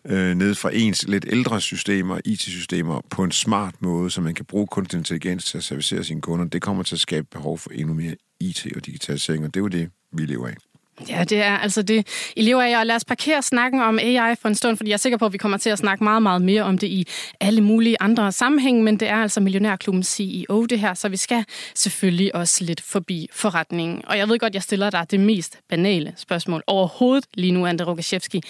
øh, 0.08 0.34
ned 0.34 0.54
fra 0.54 0.70
ens 0.72 1.08
lidt 1.08 1.26
ældre 1.28 1.60
systemer, 1.60 2.20
IT-systemer, 2.24 3.00
på 3.10 3.24
en 3.24 3.32
smart 3.32 3.74
måde, 3.82 4.10
så 4.10 4.20
man 4.20 4.34
kan 4.34 4.44
bruge 4.44 4.66
kunstig 4.66 4.98
intelligens 4.98 5.44
til 5.44 5.58
at 5.58 5.64
servicere 5.64 6.04
sine 6.04 6.20
kunder. 6.20 6.44
Det 6.44 6.62
kommer 6.62 6.82
til 6.82 6.96
at 6.96 7.00
skabe 7.00 7.26
behov 7.30 7.58
for 7.58 7.70
endnu 7.70 7.94
mere 7.94 8.14
IT 8.40 8.66
og 8.76 8.86
digitalisering, 8.86 9.44
og 9.44 9.54
det 9.54 9.60
er 9.60 9.64
jo 9.64 9.68
det, 9.68 9.90
vi 10.12 10.26
lever 10.26 10.48
af. 10.48 10.73
Ja, 11.08 11.24
det 11.24 11.38
er 11.38 11.58
altså 11.58 11.82
det, 11.82 12.06
I 12.36 12.42
lever 12.42 12.62
af. 12.62 12.78
Og 12.78 12.86
lad 12.86 12.96
os 12.96 13.04
parkere 13.04 13.42
snakken 13.42 13.80
om 13.80 13.98
AI 13.98 14.34
for 14.40 14.48
en 14.48 14.54
stund, 14.54 14.76
fordi 14.76 14.90
jeg 14.90 14.94
er 14.94 14.98
sikker 14.98 15.18
på, 15.18 15.26
at 15.26 15.32
vi 15.32 15.38
kommer 15.38 15.58
til 15.58 15.70
at 15.70 15.78
snakke 15.78 16.04
meget, 16.04 16.22
meget 16.22 16.42
mere 16.42 16.62
om 16.62 16.78
det 16.78 16.86
i 16.86 17.06
alle 17.40 17.60
mulige 17.60 17.96
andre 18.00 18.32
sammenhænge, 18.32 18.82
men 18.82 19.00
det 19.00 19.08
er 19.08 19.16
altså 19.16 19.40
Millionærklubben 19.40 20.02
CEO 20.02 20.66
det 20.70 20.80
her, 20.80 20.94
så 20.94 21.08
vi 21.08 21.16
skal 21.16 21.44
selvfølgelig 21.74 22.34
også 22.34 22.64
lidt 22.64 22.80
forbi 22.80 23.28
forretningen. 23.32 24.02
Og 24.06 24.18
jeg 24.18 24.28
ved 24.28 24.38
godt, 24.38 24.54
jeg 24.54 24.62
stiller 24.62 24.90
dig 24.90 25.06
det 25.10 25.20
mest 25.20 25.58
banale 25.68 26.14
spørgsmål 26.16 26.62
overhovedet 26.66 27.24
lige 27.34 27.52
nu, 27.52 27.66
Andre 27.66 27.84
Rogaszewski. 27.84 28.42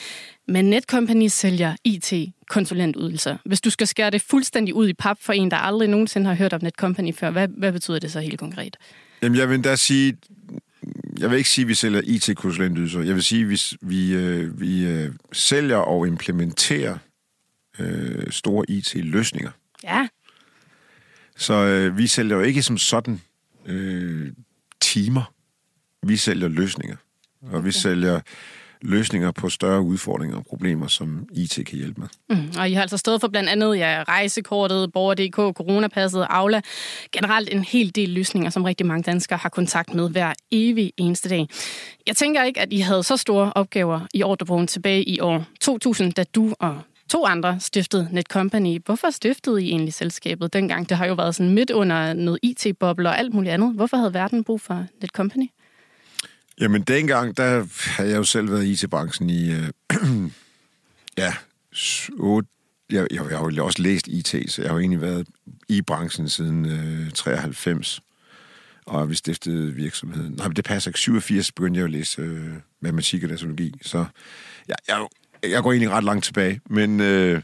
Men 0.49 0.65
Netcompany 0.65 1.27
sælger 1.29 1.77
IT-konsulentydelser. 1.85 3.37
Hvis 3.45 3.61
du 3.61 3.71
skal 3.71 3.87
skære 3.87 4.11
det 4.11 4.23
fuldstændig 4.23 4.75
ud 4.75 4.89
i 4.89 4.93
pap 4.93 5.17
for 5.21 5.33
en, 5.33 5.51
der 5.51 5.57
aldrig 5.57 5.89
nogensinde 5.89 6.27
har 6.27 6.35
hørt 6.35 6.53
om 6.53 6.61
Netcompany 6.63 7.15
før, 7.15 7.31
hvad, 7.31 7.49
hvad 7.57 7.73
betyder 7.73 7.99
det 7.99 8.13
så 8.13 8.21
helt 8.21 8.39
konkret? 8.39 8.77
Jamen, 9.23 9.39
jeg 9.39 9.49
vil 9.49 9.65
da 9.65 9.77
sige, 9.77 10.17
jeg 11.19 11.31
vil 11.31 11.39
ikke 11.39 11.51
sige, 11.51 11.63
at 11.63 11.69
vi 11.69 11.75
sælger 11.75 12.01
IT-konsulentydelser. 12.05 13.01
Jeg 13.01 13.15
vil 13.15 13.23
sige, 13.23 13.43
at 13.43 13.49
vi, 13.49 13.61
vi, 13.81 14.15
øh, 14.15 14.61
vi 14.61 14.87
øh, 14.87 15.13
sælger 15.33 15.77
og 15.77 16.07
implementerer 16.07 16.99
øh, 17.79 18.31
store 18.31 18.65
IT-løsninger. 18.69 19.51
Ja. 19.85 20.09
Så 21.37 21.55
øh, 21.55 21.99
vi 21.99 22.07
sælger 22.07 22.37
jo 22.37 22.43
ikke 22.43 22.63
som 22.63 22.79
sådan 22.79 23.21
øh, 23.67 24.33
timer. 24.81 25.33
Vi 26.03 26.17
sælger 26.17 26.49
løsninger. 26.49 26.97
Og 27.43 27.55
okay. 27.55 27.65
vi 27.65 27.73
sælger 27.73 28.21
løsninger 28.85 29.31
på 29.31 29.49
større 29.49 29.83
udfordringer 29.83 30.37
og 30.37 30.47
problemer, 30.47 30.87
som 30.87 31.27
IT 31.33 31.67
kan 31.67 31.79
hjælpe 31.79 32.01
med. 32.01 32.09
Mm, 32.31 32.53
og 32.59 32.71
I 32.71 32.73
har 32.73 32.83
altså 32.83 32.97
stået 32.97 33.21
for 33.21 33.29
blandt 33.29 33.49
andet 33.49 33.79
ja, 33.79 34.05
rejsekortet, 34.09 34.93
Borger.dk, 34.93 35.57
Coronapasset, 35.57 36.27
Aula. 36.31 36.61
Generelt 37.13 37.49
en 37.53 37.65
hel 37.65 37.95
del 37.95 38.09
løsninger, 38.09 38.51
som 38.51 38.65
rigtig 38.65 38.87
mange 38.87 39.03
danskere 39.03 39.39
har 39.39 39.49
kontakt 39.49 39.95
med 39.95 40.11
hver 40.11 40.33
evig 40.53 40.93
eneste 40.97 41.29
dag. 41.29 41.49
Jeg 42.07 42.17
tænker 42.17 42.43
ikke, 42.43 42.61
at 42.61 42.73
I 42.73 42.79
havde 42.79 43.03
så 43.03 43.17
store 43.17 43.53
opgaver 43.53 44.01
i 44.15 44.23
ordrebogen 44.23 44.67
tilbage 44.67 45.03
i 45.03 45.21
år 45.21 45.45
2000, 45.61 46.13
da 46.13 46.25
du 46.25 46.55
og 46.61 46.79
to 47.11 47.25
andre 47.27 47.61
stiftede 47.61 48.09
Netcompany. 48.13 48.79
Hvorfor 48.85 49.11
stiftede 49.11 49.65
I 49.65 49.69
egentlig 49.69 49.95
selskabet 49.95 50.53
dengang? 50.53 50.89
Det 50.89 50.97
har 50.97 51.07
jo 51.07 51.15
været 51.15 51.35
sådan 51.35 51.55
midt 51.55 51.71
under 51.71 52.13
noget 52.13 52.39
IT-boble 52.43 53.09
og 53.09 53.19
alt 53.19 53.35
muligt 53.35 53.53
andet. 53.53 53.75
Hvorfor 53.75 53.97
havde 53.97 54.15
verden 54.15 54.45
brug 54.45 54.61
for 54.61 54.87
Netcompany? 55.01 55.47
Jamen, 56.61 56.83
dengang, 56.83 57.37
der 57.37 57.67
havde 57.97 58.11
jeg 58.11 58.17
jo 58.17 58.25
selv 58.25 58.51
været 58.51 58.65
i 58.65 58.73
IT-branchen 58.73 59.31
i, 59.31 59.53
øh, 59.53 59.69
ja, 61.23 61.35
8, 62.17 62.49
jeg, 62.91 63.07
jeg, 63.11 63.31
jeg 63.31 63.39
har 63.39 63.51
jo 63.51 63.65
også 63.65 63.83
læst 63.83 64.09
IT, 64.09 64.53
så 64.53 64.63
jeg 64.63 64.71
har 64.71 64.75
jo 64.75 64.81
egentlig 64.81 65.01
været 65.01 65.29
i 65.69 65.83
branchen 65.83 66.29
siden 66.29 66.67
øh, 66.67 67.11
93. 67.11 68.01
og 68.87 69.11
vi 69.11 69.15
stiftede 69.15 69.75
virksomheden. 69.75 70.33
Nej, 70.33 70.49
men 70.49 70.57
det 70.57 70.65
passer 70.65 70.91
ikke. 70.91 70.99
87 70.99 71.53
begyndte 71.53 71.79
jeg 71.79 71.85
at 71.85 71.91
læse 71.91 72.23
øh, 72.23 72.53
matematik 72.81 73.25
og 73.25 73.31
datalogi, 73.31 73.75
så 73.83 74.05
jeg, 74.69 74.77
jeg, 74.89 75.07
jeg 75.51 75.63
går 75.63 75.73
egentlig 75.73 75.91
ret 75.91 76.05
langt 76.05 76.25
tilbage, 76.25 76.61
men 76.71 77.01
øh, 77.01 77.43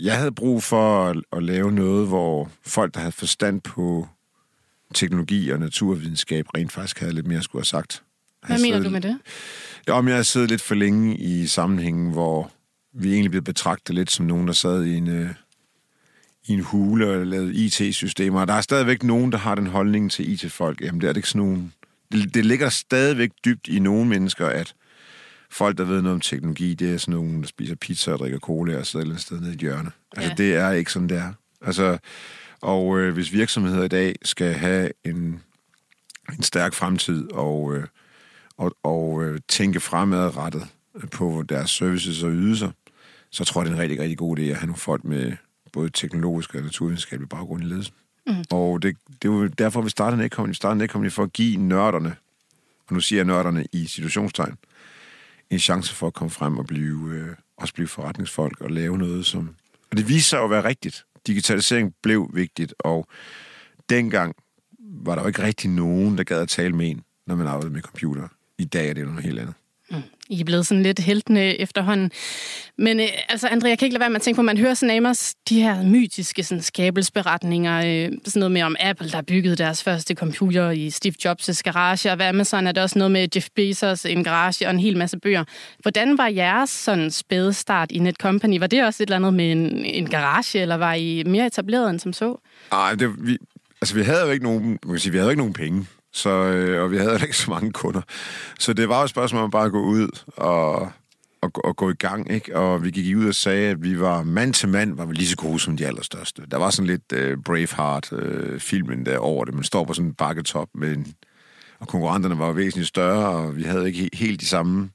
jeg 0.00 0.16
havde 0.16 0.32
brug 0.32 0.62
for 0.62 1.04
at, 1.04 1.16
at 1.32 1.42
lave 1.42 1.72
noget, 1.72 2.08
hvor 2.08 2.50
folk, 2.66 2.94
der 2.94 3.00
havde 3.00 3.12
forstand 3.12 3.60
på 3.60 4.08
teknologi 4.94 5.50
og 5.50 5.58
naturvidenskab, 5.58 6.46
rent 6.56 6.72
faktisk 6.72 7.00
havde 7.00 7.12
lidt 7.12 7.26
mere 7.26 7.42
skulle 7.42 7.60
have 7.60 7.64
sagt. 7.64 8.02
Hvad 8.46 8.60
mener 8.60 8.82
du 8.82 8.90
med 8.90 9.00
det? 9.00 9.18
Ja, 9.88 9.92
om 9.92 10.08
jeg 10.08 10.16
har 10.16 10.22
siddet 10.22 10.50
lidt 10.50 10.62
for 10.62 10.74
længe 10.74 11.16
i 11.16 11.46
sammenhængen, 11.46 12.12
hvor 12.12 12.52
vi 12.92 13.12
egentlig 13.12 13.30
blev 13.30 13.42
betragtet 13.42 13.94
lidt 13.94 14.10
som 14.10 14.26
nogen, 14.26 14.46
der 14.46 14.52
sad 14.52 14.84
i 14.84 14.96
en, 14.96 15.08
øh, 15.08 15.30
i 16.44 16.52
en 16.52 16.60
hule 16.60 17.10
og 17.10 17.26
lavede 17.26 17.54
IT-systemer. 17.54 18.44
Der 18.44 18.54
er 18.54 18.60
stadigvæk 18.60 19.02
nogen, 19.02 19.32
der 19.32 19.38
har 19.38 19.54
den 19.54 19.66
holdning 19.66 20.10
til 20.10 20.32
IT-folk. 20.32 20.80
Jamen, 20.80 21.00
det 21.00 21.08
er 21.08 21.12
det 21.12 21.18
ikke 21.18 21.28
sådan 21.28 21.42
nogen... 21.46 21.72
Det, 22.12 22.34
det 22.34 22.46
ligger 22.46 22.68
stadigvæk 22.68 23.30
dybt 23.44 23.68
i 23.68 23.78
nogle 23.78 24.08
mennesker, 24.08 24.46
at 24.46 24.74
folk, 25.50 25.78
der 25.78 25.84
ved 25.84 26.02
noget 26.02 26.14
om 26.14 26.20
teknologi, 26.20 26.74
det 26.74 26.94
er 26.94 26.98
sådan 26.98 27.14
nogen, 27.14 27.40
der 27.40 27.48
spiser 27.48 27.74
pizza 27.74 28.12
og 28.12 28.18
drikker 28.18 28.38
cola 28.38 28.78
og 28.78 28.86
sidder 28.86 29.02
et 29.02 29.04
eller 29.04 29.14
andet 29.14 29.22
sted 29.22 29.40
nede 29.40 29.50
i 29.50 29.54
et 29.54 29.60
hjørne. 29.60 29.90
Altså, 30.16 30.30
ja. 30.30 30.34
det 30.34 30.54
er 30.54 30.70
ikke 30.70 30.92
sådan, 30.92 31.08
det 31.08 31.16
er. 31.16 31.32
Altså, 31.62 31.98
og 32.60 32.98
øh, 32.98 33.14
hvis 33.14 33.32
virksomheder 33.32 33.84
i 33.84 33.88
dag 33.88 34.14
skal 34.22 34.52
have 34.52 34.90
en, 35.04 35.42
en 36.32 36.42
stærk 36.42 36.74
fremtid 36.74 37.32
og, 37.32 37.76
øh, 37.76 37.84
og, 38.58 38.76
og 38.82 39.24
øh, 39.24 39.40
tænke 39.48 39.80
fremadrettet 39.80 40.66
på 41.12 41.44
deres 41.48 41.70
services 41.70 42.22
og 42.22 42.30
ydelser, 42.30 42.70
så 43.30 43.44
tror 43.44 43.60
jeg, 43.60 43.66
det 43.66 43.72
er 43.72 43.76
en 43.76 43.82
rigtig, 43.82 44.00
rigtig 44.00 44.18
god 44.18 44.38
idé 44.38 44.42
at 44.42 44.56
have 44.56 44.66
nogle 44.66 44.76
folk 44.76 45.04
med 45.04 45.32
både 45.72 45.90
teknologisk 45.90 46.54
og 46.54 46.62
naturvidenskabelig 46.62 47.28
baggrund 47.28 47.62
i 47.62 47.66
ledelsen. 47.66 47.94
Mm. 48.26 48.44
Og 48.50 48.82
det, 48.82 48.96
det 49.22 49.28
jo 49.28 49.46
derfor, 49.46 49.82
vi 49.82 49.90
startede 49.90 50.22
Netcompany. 50.22 50.50
Vi 50.50 50.54
startede 50.54 50.78
Netcompany 50.78 51.10
for 51.10 51.22
at 51.22 51.32
give 51.32 51.56
nørderne, 51.56 52.16
og 52.88 52.94
nu 52.94 53.00
siger 53.00 53.18
jeg 53.18 53.26
nørderne 53.26 53.66
i 53.72 53.86
situationstegn, 53.86 54.54
en 55.50 55.58
chance 55.58 55.94
for 55.94 56.06
at 56.06 56.14
komme 56.14 56.30
frem 56.30 56.58
og 56.58 56.66
blive, 56.66 57.10
øh, 57.14 57.28
også 57.56 57.74
blive 57.74 57.88
forretningsfolk 57.88 58.60
og 58.60 58.70
lave 58.70 58.98
noget, 58.98 59.26
som... 59.26 59.54
Og 59.90 59.96
det 59.96 60.08
viser 60.08 60.28
sig 60.28 60.40
at 60.40 60.50
være 60.50 60.64
rigtigt. 60.64 61.04
Digitalisering 61.26 61.94
blev 62.02 62.30
vigtigt, 62.34 62.74
og 62.78 63.06
dengang 63.90 64.34
var 64.78 65.14
der 65.14 65.22
jo 65.22 65.28
ikke 65.28 65.42
rigtig 65.42 65.70
nogen, 65.70 66.18
der 66.18 66.24
gad 66.24 66.40
at 66.40 66.48
tale 66.48 66.76
med 66.76 66.90
en, 66.90 67.02
når 67.26 67.36
man 67.36 67.46
arbejdede 67.46 67.72
med 67.72 67.82
computer. 67.82 68.28
I 68.58 68.64
dag 68.64 68.88
er 68.88 68.94
det 68.94 69.06
noget 69.06 69.24
helt 69.24 69.38
andet. 69.38 69.54
Mm. 69.90 70.02
I 70.28 70.40
er 70.40 70.44
blevet 70.44 70.66
sådan 70.66 70.82
lidt 70.82 70.98
heltende 70.98 71.60
efterhånden. 71.60 72.10
Men 72.78 73.00
øh, 73.00 73.06
altså, 73.28 73.48
Andrea, 73.48 73.68
jeg 73.68 73.78
kan 73.78 73.86
ikke 73.86 73.94
lade 73.94 74.00
være 74.00 74.10
med 74.10 74.16
at 74.16 74.22
tænke 74.22 74.36
på, 74.36 74.40
at 74.40 74.44
man 74.44 74.58
hører 74.58 74.74
sådan 74.74 74.96
Amos, 74.96 75.34
de 75.48 75.62
her 75.62 75.82
mytiske 75.82 76.42
sådan, 76.42 76.62
skabelsberetninger, 76.62 77.78
øh, 77.78 78.12
sådan 78.24 78.40
noget 78.40 78.52
med 78.52 78.62
om 78.62 78.76
Apple, 78.80 79.10
der 79.10 79.22
byggede 79.22 79.56
deres 79.56 79.82
første 79.82 80.14
computer 80.14 80.70
i 80.70 80.90
Steve 80.90 81.14
Jobs' 81.26 81.60
garage, 81.64 82.10
og 82.10 82.16
hvad 82.16 82.26
Amazon 82.26 82.66
er 82.66 82.72
der 82.72 82.82
også 82.82 82.98
noget 82.98 83.12
med 83.12 83.28
Jeff 83.36 83.48
Bezos, 83.56 84.04
en 84.04 84.24
garage 84.24 84.66
og 84.66 84.70
en 84.70 84.80
hel 84.80 84.96
masse 84.96 85.18
bøger. 85.18 85.44
Hvordan 85.78 86.18
var 86.18 86.28
jeres 86.28 86.70
sådan 86.70 87.10
spæde 87.10 87.52
start 87.52 87.92
i 87.92 87.98
Netcompany? 87.98 88.58
Var 88.58 88.66
det 88.66 88.84
også 88.84 89.02
et 89.02 89.06
eller 89.06 89.16
andet 89.16 89.34
med 89.34 89.52
en, 89.52 89.84
en 89.84 90.10
garage, 90.10 90.58
eller 90.58 90.74
var 90.74 90.94
I 90.94 91.22
mere 91.26 91.46
etableret 91.46 91.90
end 91.90 92.00
som 92.00 92.12
så? 92.12 92.40
Nej, 92.70 92.94
det, 92.94 93.26
vi, 93.26 93.38
altså 93.80 93.94
vi 93.94 94.02
havde 94.02 94.20
jo 94.20 94.30
ikke 94.30 94.44
nogen, 94.44 94.68
man 94.68 94.78
kan 94.90 94.98
sige, 94.98 95.12
vi 95.12 95.18
havde 95.18 95.30
ikke 95.30 95.40
nogen 95.40 95.52
penge. 95.54 95.86
Så, 96.12 96.30
øh, 96.30 96.82
og 96.82 96.90
vi 96.90 96.96
havde 96.96 97.18
ikke 97.22 97.36
så 97.36 97.50
mange 97.50 97.72
kunder. 97.72 98.02
Så 98.58 98.72
det 98.72 98.88
var 98.88 98.98
jo 98.98 99.04
et 99.04 99.10
spørgsmål 99.10 99.42
om 99.42 99.50
bare 99.50 99.64
at 99.64 99.72
gå 99.72 99.82
ud 99.82 100.08
og, 100.36 100.74
og, 101.42 101.50
og 101.64 101.76
gå 101.76 101.90
i 101.90 101.94
gang. 101.94 102.30
Ikke? 102.30 102.56
Og 102.56 102.84
vi 102.84 102.90
gik 102.90 103.16
ud 103.16 103.28
og 103.28 103.34
sagde, 103.34 103.70
at 103.70 103.82
vi 103.82 104.00
var 104.00 104.22
mand 104.22 104.54
til 104.54 104.68
mand, 104.68 104.96
var 104.96 105.06
vi 105.06 105.14
lige 105.14 105.28
så 105.28 105.36
gode 105.36 105.58
som 105.58 105.76
de 105.76 105.86
allerstørste. 105.86 106.42
Der 106.50 106.56
var 106.56 106.70
sådan 106.70 106.86
lidt 106.86 107.12
øh, 107.12 107.38
Braveheart-filmen 107.44 109.00
øh, 109.00 109.06
der 109.06 109.18
over 109.18 109.44
det. 109.44 109.54
Man 109.54 109.64
står 109.64 109.84
på 109.84 109.92
sådan 109.92 110.08
en 110.08 110.14
bakketop, 110.14 110.68
med 110.74 110.92
en, 110.96 111.14
og 111.80 111.88
konkurrenterne 111.88 112.38
var 112.38 112.52
væsentligt 112.52 112.88
større, 112.88 113.28
og 113.28 113.56
vi 113.56 113.62
havde 113.62 113.86
ikke 113.86 114.10
helt 114.12 114.40
de 114.40 114.46
samme 114.46 114.90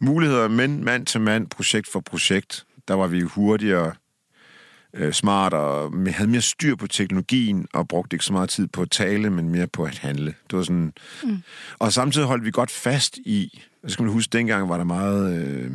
muligheder. 0.00 0.48
Men 0.48 0.84
mand 0.84 1.06
til 1.06 1.20
mand, 1.20 1.46
projekt 1.46 1.88
for 1.92 2.00
projekt, 2.00 2.64
der 2.88 2.94
var 2.94 3.06
vi 3.06 3.20
hurtigere 3.20 3.92
øh, 4.94 5.12
smart 5.12 5.54
og 5.54 5.92
havde 6.08 6.30
mere 6.30 6.40
styr 6.40 6.76
på 6.76 6.86
teknologien 6.86 7.66
og 7.72 7.88
brugte 7.88 8.14
ikke 8.14 8.24
så 8.24 8.32
meget 8.32 8.50
tid 8.50 8.66
på 8.66 8.82
at 8.82 8.90
tale, 8.90 9.30
men 9.30 9.48
mere 9.48 9.66
på 9.66 9.84
at 9.84 9.98
handle. 9.98 10.34
Det 10.50 10.56
var 10.58 10.62
sådan... 10.62 10.92
Mm. 11.24 11.42
Og 11.78 11.92
samtidig 11.92 12.26
holdt 12.26 12.44
vi 12.44 12.50
godt 12.50 12.70
fast 12.70 13.16
i... 13.16 13.62
Så 13.86 13.92
skal 13.92 14.02
man 14.02 14.12
huske, 14.12 14.30
dengang 14.32 14.68
var 14.68 14.76
der 14.76 14.84
meget 14.84 15.46
øh, 15.46 15.70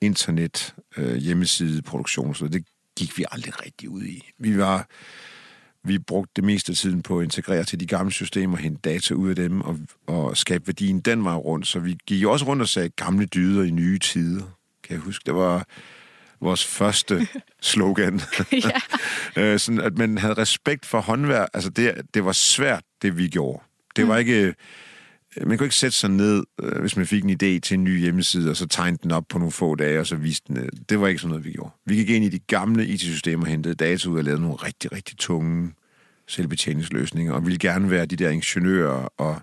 internet, 0.00 0.74
øh, 0.96 1.16
hjemmeside, 1.16 1.82
produktion, 1.82 2.34
så 2.34 2.48
det 2.48 2.64
gik 2.96 3.18
vi 3.18 3.24
aldrig 3.30 3.64
rigtig 3.66 3.88
ud 3.88 4.02
i. 4.02 4.30
Vi 4.38 4.58
var... 4.58 4.86
Vi 5.84 5.98
brugte 5.98 6.32
det 6.36 6.44
meste 6.44 6.72
af 6.72 6.76
tiden 6.76 7.02
på 7.02 7.18
at 7.18 7.24
integrere 7.24 7.64
til 7.64 7.80
de 7.80 7.86
gamle 7.86 8.12
systemer, 8.12 8.56
hente 8.56 8.80
data 8.84 9.14
ud 9.14 9.30
af 9.30 9.36
dem 9.36 9.60
og, 9.60 9.78
og 10.06 10.36
skabe 10.36 10.66
værdien 10.66 11.00
den 11.00 11.24
vej 11.24 11.34
rundt. 11.34 11.66
Så 11.66 11.78
vi 11.78 11.96
gik 12.06 12.24
også 12.24 12.46
rundt 12.46 12.62
og 12.62 12.68
sagde 12.68 12.88
gamle 12.88 13.26
dyder 13.26 13.62
i 13.62 13.70
nye 13.70 13.98
tider. 13.98 14.42
Kan 14.84 14.94
jeg 14.94 14.98
huske, 15.00 15.22
det 15.26 15.34
var 15.34 15.66
vores 16.40 16.66
første 16.66 17.28
slogan. 17.60 18.20
øh, 19.36 19.58
sådan, 19.58 19.80
at 19.80 19.98
man 19.98 20.18
havde 20.18 20.34
respekt 20.34 20.86
for 20.86 21.00
håndværk. 21.00 21.48
Altså, 21.54 21.70
det, 21.70 21.94
det 22.14 22.24
var 22.24 22.32
svært, 22.32 22.82
det 23.02 23.18
vi 23.18 23.28
gjorde. 23.28 23.62
Det 23.96 24.08
var 24.08 24.14
mm. 24.14 24.18
ikke... 24.18 24.54
Man 25.36 25.58
kunne 25.58 25.66
ikke 25.66 25.76
sætte 25.76 25.96
sig 25.96 26.10
ned, 26.10 26.44
øh, 26.62 26.80
hvis 26.80 26.96
man 26.96 27.06
fik 27.06 27.24
en 27.24 27.30
idé 27.30 27.60
til 27.60 27.74
en 27.74 27.84
ny 27.84 28.00
hjemmeside, 28.00 28.50
og 28.50 28.56
så 28.56 28.66
tegne 28.66 28.98
den 29.02 29.10
op 29.10 29.24
på 29.28 29.38
nogle 29.38 29.52
få 29.52 29.74
dage, 29.74 30.00
og 30.00 30.06
så 30.06 30.16
viste 30.16 30.44
den. 30.48 30.56
Øh, 30.56 30.68
det 30.88 31.00
var 31.00 31.08
ikke 31.08 31.20
sådan 31.20 31.28
noget, 31.28 31.44
vi 31.44 31.52
gjorde. 31.52 31.70
Vi 31.86 31.94
gik 31.94 32.10
ind 32.10 32.24
i 32.24 32.28
de 32.28 32.38
gamle 32.38 32.86
IT-systemer, 32.86 33.46
hentede 33.46 33.74
data 33.74 34.08
ud 34.08 34.18
og 34.18 34.24
lavede 34.24 34.42
nogle 34.42 34.56
rigtig, 34.56 34.92
rigtig 34.92 35.18
tunge 35.18 35.72
selvbetjeningsløsninger, 36.28 37.32
og 37.32 37.44
ville 37.44 37.58
gerne 37.58 37.90
være 37.90 38.06
de 38.06 38.16
der 38.16 38.30
ingeniører, 38.30 39.08
og, 39.18 39.40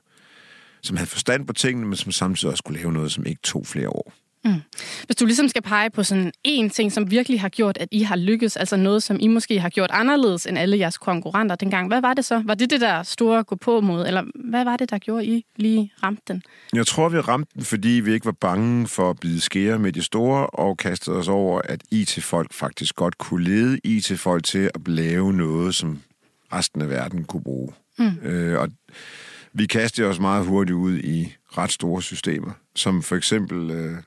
som 0.81 0.97
havde 0.97 1.09
forstand 1.09 1.47
på 1.47 1.53
tingene, 1.53 1.87
men 1.87 1.95
som 1.95 2.11
samtidig 2.11 2.51
også 2.51 2.63
kunne 2.63 2.77
lave 2.77 2.93
noget, 2.93 3.11
som 3.11 3.25
ikke 3.25 3.41
tog 3.43 3.67
flere 3.67 3.89
år. 3.89 4.13
Mm. 4.47 4.61
Hvis 5.05 5.15
du 5.15 5.25
ligesom 5.25 5.47
skal 5.47 5.61
pege 5.61 5.89
på 5.89 6.03
sådan 6.03 6.31
en 6.43 6.69
ting, 6.69 6.91
som 6.91 7.11
virkelig 7.11 7.41
har 7.41 7.49
gjort, 7.49 7.77
at 7.77 7.87
I 7.91 8.01
har 8.01 8.15
lykkes, 8.15 8.57
altså 8.57 8.75
noget, 8.77 9.03
som 9.03 9.17
I 9.19 9.27
måske 9.27 9.59
har 9.59 9.69
gjort 9.69 9.89
anderledes 9.93 10.45
end 10.45 10.57
alle 10.57 10.77
jeres 10.77 10.97
konkurrenter 10.97 11.55
dengang, 11.55 11.87
hvad 11.87 12.01
var 12.01 12.13
det 12.13 12.25
så? 12.25 12.41
Var 12.45 12.55
det 12.55 12.69
det 12.69 12.81
der 12.81 13.03
store 13.03 13.43
gå 13.43 13.55
på 13.55 13.81
mod, 13.81 14.07
eller 14.07 14.23
hvad 14.49 14.63
var 14.63 14.77
det, 14.77 14.89
der 14.89 14.97
gjorde, 14.97 15.25
I 15.25 15.45
lige 15.55 15.91
ramte 16.03 16.21
den? 16.27 16.43
Jeg 16.73 16.87
tror, 16.87 17.09
vi 17.09 17.19
ramte 17.19 17.51
den, 17.55 17.63
fordi 17.63 17.89
vi 17.89 18.13
ikke 18.13 18.25
var 18.25 18.35
bange 18.41 18.87
for 18.87 19.09
at 19.09 19.19
bide 19.19 19.41
skære 19.41 19.79
med 19.79 19.91
de 19.91 20.03
store, 20.03 20.47
og 20.47 20.77
kastede 20.77 21.17
os 21.17 21.27
over, 21.27 21.61
at 21.63 21.81
IT-folk 21.91 22.53
faktisk 22.53 22.95
godt 22.95 23.17
kunne 23.17 23.43
lede 23.43 23.79
IT-folk 23.83 24.43
til 24.43 24.71
at 24.75 24.87
lave 24.87 25.33
noget, 25.33 25.75
som 25.75 26.01
resten 26.53 26.81
af 26.81 26.89
verden 26.89 27.23
kunne 27.23 27.43
bruge. 27.43 27.73
Mm. 27.99 28.27
Øh, 28.27 28.59
og 28.59 28.69
vi 29.53 29.65
kastede 29.65 30.07
os 30.07 30.19
meget 30.19 30.45
hurtigt 30.45 30.75
ud 30.75 30.97
i 30.97 31.35
ret 31.57 31.71
store 31.71 32.01
systemer, 32.01 32.51
som 32.75 33.03
for 33.03 33.15
eksempel... 33.15 33.71
Øh, 33.71 33.97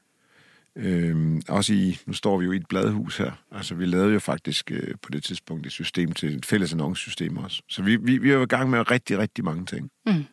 Øhm, 0.77 1.43
også 1.49 1.73
i, 1.73 1.99
nu 2.07 2.13
står 2.13 2.39
vi 2.39 2.45
jo 2.45 2.53
i 2.53 2.57
et 2.57 2.67
bladhus 2.69 3.17
her, 3.17 3.31
altså 3.53 3.75
vi 3.75 3.87
lavede 3.87 4.13
jo 4.13 4.19
faktisk 4.19 4.71
øh, 4.71 4.95
på 5.03 5.11
det 5.13 5.25
tidspunkt 5.25 5.67
et 5.67 5.73
system 5.73 6.13
til 6.13 6.37
et 6.37 6.47
fælles 6.47 6.73
annoncesystem 6.73 7.37
også. 7.37 7.63
Så 7.69 7.83
vi, 7.83 7.97
vi, 7.97 8.19
vi 8.19 8.31
er 8.31 8.41
i 8.41 8.47
gang 8.47 8.71
med 8.71 8.91
rigtig, 8.91 9.19
rigtig 9.19 9.45
mange 9.45 9.67
ting. 9.67 9.91
Mm. 10.07 10.25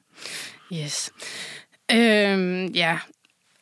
Yes. 0.74 1.12
Øhm, 1.91 2.65
ja, 2.65 3.00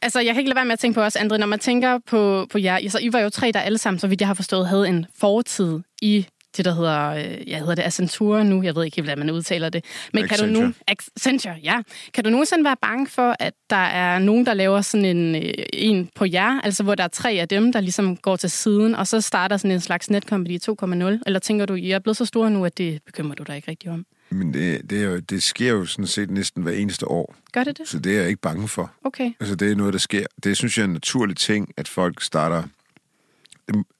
Altså, 0.02 0.20
jeg 0.20 0.34
kan 0.34 0.40
ikke 0.40 0.50
lade 0.50 0.56
være 0.56 0.66
med 0.66 0.74
at 0.74 0.80
tænke 0.80 0.96
på 0.96 1.02
os, 1.02 1.16
Andre, 1.16 1.38
når 1.38 1.48
man 1.48 1.60
tænker 1.60 2.00
på, 2.08 2.48
på 2.52 2.58
jer. 2.58 2.90
så 2.90 3.00
I 3.00 3.14
var 3.14 3.20
jo 3.20 3.30
tre, 3.30 3.52
der 3.52 3.60
alle 3.60 3.78
sammen, 3.78 4.00
så 4.00 4.08
vidt 4.08 4.22
jeg 4.22 4.28
har 4.28 4.34
forstået, 4.34 4.68
havde 4.68 4.88
en 4.88 5.06
fortid 5.16 5.80
i 6.02 6.28
det, 6.58 6.66
der 6.66 6.76
hedder, 6.76 7.10
øh, 7.10 7.50
jeg 7.50 7.60
hedder 7.60 7.76
det 7.76 7.84
Accenture 7.84 8.46
nu, 8.46 8.64
jeg 8.64 8.76
ved 8.76 8.84
ikke 8.84 8.96
helt, 8.96 9.06
hvordan 9.06 9.20
man 9.20 9.30
udtaler 9.36 9.70
det. 9.70 9.86
Men 10.14 10.24
Accenture. 10.24 10.48
kan 10.48 10.62
du 10.62 10.68
nu, 10.68 10.74
Accenture, 10.88 11.56
ja. 11.64 11.82
Kan 12.14 12.24
du 12.24 12.30
nogensinde 12.30 12.64
være 12.64 12.76
bange 12.82 13.08
for, 13.08 13.36
at 13.40 13.54
der 13.70 13.76
er 13.76 14.20
nogen, 14.20 14.46
der 14.46 14.54
laver 14.54 14.82
sådan 14.82 15.06
en, 15.06 15.36
øh, 15.36 15.54
en 15.74 16.10
på 16.16 16.26
jer, 16.26 16.62
altså 16.62 16.84
hvor 16.84 16.96
der 16.96 17.04
er 17.04 17.08
tre 17.08 17.32
af 17.32 17.48
dem, 17.48 17.72
der 17.72 17.82
ligesom 17.82 18.18
går 18.18 18.36
til 18.36 18.50
siden, 18.50 18.96
og 18.96 19.08
så 19.08 19.22
starter 19.22 19.58
sådan 19.58 19.72
en 19.72 19.82
slags 19.82 20.10
netcompany 20.10 20.60
2.0? 20.70 21.22
Eller 21.26 21.40
tænker 21.40 21.66
du, 21.66 21.74
I 21.74 21.92
er 21.92 22.00
blevet 22.00 22.18
så 22.18 22.26
store 22.26 22.52
nu, 22.52 22.66
at 22.66 22.78
det 22.78 23.04
bekymrer 23.06 23.36
du 23.36 23.44
dig 23.44 23.56
ikke 23.56 23.72
rigtig 23.72 23.90
om? 23.90 24.06
Men 24.30 24.54
det, 24.54 24.90
det, 24.90 25.04
er 25.04 25.06
jo, 25.06 25.20
det 25.20 25.44
sker 25.44 25.72
jo 25.72 25.86
sådan 25.86 26.08
set 26.08 26.32
næsten 26.32 26.64
hver 26.64 26.72
eneste 26.72 27.08
år. 27.08 27.36
Gør 27.52 27.64
det 27.64 27.78
det? 27.78 27.88
Så 27.88 28.00
det 28.00 28.16
er 28.16 28.20
jeg 28.20 28.30
ikke 28.30 28.42
bange 28.42 28.68
for. 28.68 28.94
Okay. 29.04 29.32
Altså 29.40 29.56
det 29.56 29.72
er 29.72 29.76
noget, 29.76 29.94
der 29.94 30.00
sker. 30.00 30.26
Det 30.44 30.58
synes 30.58 30.78
jeg 30.78 30.84
er 30.84 30.88
en 30.88 30.94
naturlig 30.94 31.38
ting, 31.38 31.74
at 31.78 31.88
folk 31.88 32.22
starter... 32.22 32.64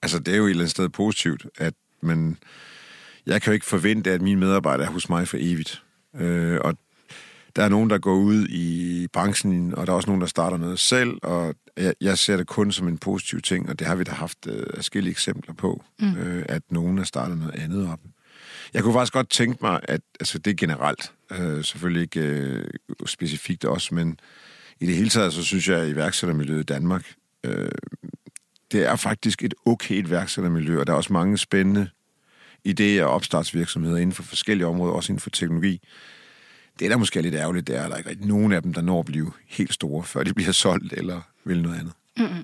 Altså 0.02 0.20
det 0.20 0.34
er 0.34 0.38
jo 0.38 0.46
et 0.46 0.50
eller 0.50 0.62
andet 0.62 0.72
sted 0.72 0.90
positivt, 0.90 1.46
at 1.58 1.74
men 2.02 2.38
jeg 3.26 3.42
kan 3.42 3.52
jo 3.52 3.54
ikke 3.54 3.66
forvente, 3.66 4.12
at 4.12 4.22
mine 4.22 4.40
medarbejdere 4.40 4.88
er 4.88 4.92
hos 4.92 5.10
mig 5.10 5.28
for 5.28 5.38
evigt. 5.40 5.84
Øh, 6.16 6.60
og 6.64 6.78
der 7.56 7.64
er 7.64 7.70
nogen, 7.70 7.90
der 7.90 7.98
går 7.98 8.16
ud 8.16 8.48
i 8.50 9.08
branchen, 9.14 9.76
og 9.76 9.88
der 9.88 9.94
er 9.94 9.98
også 9.98 10.10
nogen, 10.10 10.22
der 10.22 10.28
starter 10.28 10.58
noget 10.58 10.80
selv, 10.80 11.18
og 11.24 11.56
jeg, 11.78 11.94
jeg 12.02 12.18
ser 12.18 12.38
det 12.38 12.48
kun 12.48 12.72
som 12.72 12.88
en 12.88 12.98
positiv 12.98 13.42
ting, 13.42 13.70
og 13.70 13.80
det 13.80 13.88
har 13.88 13.96
vi 13.96 14.04
da 14.04 14.12
haft 14.12 14.48
øh, 14.48 14.66
forskellige 14.76 15.12
eksempler 15.12 15.54
på, 15.54 15.84
mm. 16.00 16.18
øh, 16.18 16.46
at 16.50 16.62
nogen 16.70 16.98
har 16.98 17.06
startet 17.06 17.38
noget 17.38 17.56
andet 17.56 17.92
op. 17.92 18.00
Jeg 18.74 18.84
kunne 18.84 18.94
faktisk 18.94 19.14
godt 19.14 19.30
tænke 19.30 19.58
mig, 19.62 19.80
at 19.84 20.02
altså 20.20 20.40
det 20.40 20.52
er 20.52 20.56
generelt, 20.56 21.12
øh, 21.32 21.64
selvfølgelig 21.64 22.02
ikke 22.02 22.20
øh, 22.20 22.68
specifikt 23.06 23.66
også, 23.66 23.96
men 23.96 24.20
i 24.80 24.86
det 24.86 24.96
hele 24.96 25.10
taget, 25.10 25.34
så 25.34 25.44
synes 25.44 25.70
jeg, 25.70 25.80
at 25.80 25.90
iværksættermiljøet 25.90 26.60
i 26.60 26.64
Danmark, 26.64 27.14
øh, 27.44 27.70
det 28.72 28.86
er 28.86 28.96
faktisk 28.96 29.44
et 29.44 29.54
okay 29.66 29.96
iværksættermiljø, 30.08 30.80
og 30.80 30.88
der 30.88 30.94
er 30.94 30.98
også 30.98 31.14
mange 31.14 31.38
spændende 31.38 31.90
idéer 32.68 33.02
og 33.02 33.10
opstartsvirksomheder 33.10 33.98
inden 33.98 34.14
for 34.14 34.24
forskellige 34.24 34.68
områder, 34.68 34.94
også 34.94 35.12
inden 35.12 35.22
for 35.22 35.30
teknologi. 35.30 35.82
det, 36.80 36.92
der 36.92 36.98
måske 36.98 37.20
er 37.20 37.24
lidt 37.24 37.36
ærgerligt, 37.36 37.68
det 37.68 37.78
er, 37.78 37.84
at 37.84 37.92
der 37.92 37.98
ikke 37.98 38.10
er 38.10 38.28
nogen 38.28 38.52
af 38.52 38.62
dem, 38.62 38.74
der 38.74 38.82
når 38.82 39.00
at 39.00 39.06
blive 39.06 39.32
helt 39.48 39.74
store, 39.74 40.04
før 40.04 40.24
de 40.24 40.34
bliver 40.34 40.52
solgt 40.52 40.94
eller 40.94 41.22
vil 41.46 41.62
noget 41.62 41.80
andet. 41.80 41.94
Mm-hmm. 42.18 42.44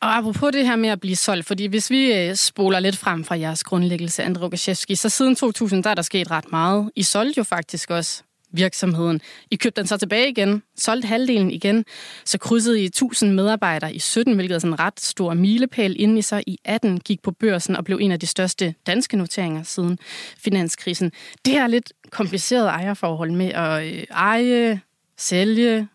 Og 0.00 0.16
apropos 0.16 0.52
det 0.52 0.66
her 0.66 0.76
med 0.76 0.88
at 0.88 1.00
blive 1.00 1.16
solgt, 1.16 1.46
fordi 1.46 1.66
hvis 1.66 1.90
vi 1.90 2.12
øh, 2.12 2.34
spoler 2.34 2.80
lidt 2.80 2.96
frem 2.96 3.24
fra 3.24 3.38
jeres 3.38 3.64
grundlæggelse, 3.64 4.22
Andrej 4.22 4.44
Rukashevski, 4.44 4.94
så 4.94 5.08
siden 5.08 5.36
2000, 5.36 5.84
der 5.84 5.90
er 5.90 5.94
der 5.94 6.02
sket 6.02 6.30
ret 6.30 6.50
meget. 6.52 6.90
I 6.96 7.02
solgte 7.02 7.38
jo 7.38 7.44
faktisk 7.44 7.90
også 7.90 8.22
virksomheden. 8.52 9.20
I 9.50 9.56
købte 9.56 9.80
den 9.80 9.88
så 9.88 9.96
tilbage 9.96 10.28
igen, 10.28 10.62
solgte 10.76 11.08
halvdelen 11.08 11.50
igen, 11.50 11.84
så 12.24 12.38
krydsede 12.38 12.82
I 12.82 12.84
1000 12.84 13.32
medarbejdere 13.32 13.94
i 13.94 13.98
17, 13.98 14.34
hvilket 14.34 14.54
er 14.54 14.58
sådan 14.58 14.72
en 14.72 14.80
ret 14.80 15.00
stor 15.00 15.34
milepæl, 15.34 16.00
inden 16.00 16.18
I 16.18 16.22
så 16.22 16.42
i 16.46 16.58
18 16.64 17.00
gik 17.00 17.22
på 17.22 17.30
børsen 17.30 17.76
og 17.76 17.84
blev 17.84 17.98
en 18.00 18.12
af 18.12 18.20
de 18.20 18.26
største 18.26 18.74
danske 18.86 19.16
noteringer 19.16 19.62
siden 19.62 19.98
finanskrisen. 20.38 21.12
Det 21.44 21.56
er 21.56 21.66
lidt 21.66 21.92
kompliceret 22.10 22.68
ejerforhold 22.68 23.30
med 23.30 23.48
at 23.48 23.86
øh, 23.86 24.04
eje, 24.10 24.80
sælge, 25.18 25.88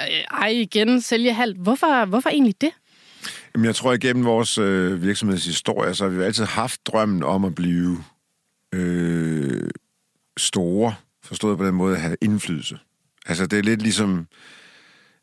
øh, 0.00 0.06
eje 0.30 0.54
igen, 0.54 1.00
sælge 1.00 1.32
halvt. 1.32 1.58
Hvorfor, 1.58 2.04
hvorfor 2.04 2.30
egentlig 2.30 2.60
det? 2.60 2.70
Jamen, 3.54 3.64
jeg 3.64 3.74
tror, 3.74 3.92
at 3.92 4.00
gennem 4.00 4.24
vores 4.24 4.58
øh, 4.58 5.02
virksomhedshistorie, 5.02 5.94
så 5.94 6.04
har 6.04 6.10
vi 6.10 6.22
altid 6.22 6.44
haft 6.44 6.86
drømmen 6.86 7.22
om 7.22 7.44
at 7.44 7.54
blive 7.54 7.98
øh, 8.74 9.70
store 10.36 10.94
Forstået 11.30 11.58
på 11.58 11.66
den 11.66 11.74
måde 11.74 11.94
at 11.94 12.02
have 12.02 12.16
indflydelse. 12.20 12.78
Altså, 13.26 13.46
det 13.46 13.58
er 13.58 13.62
lidt 13.62 13.82
ligesom... 13.82 14.26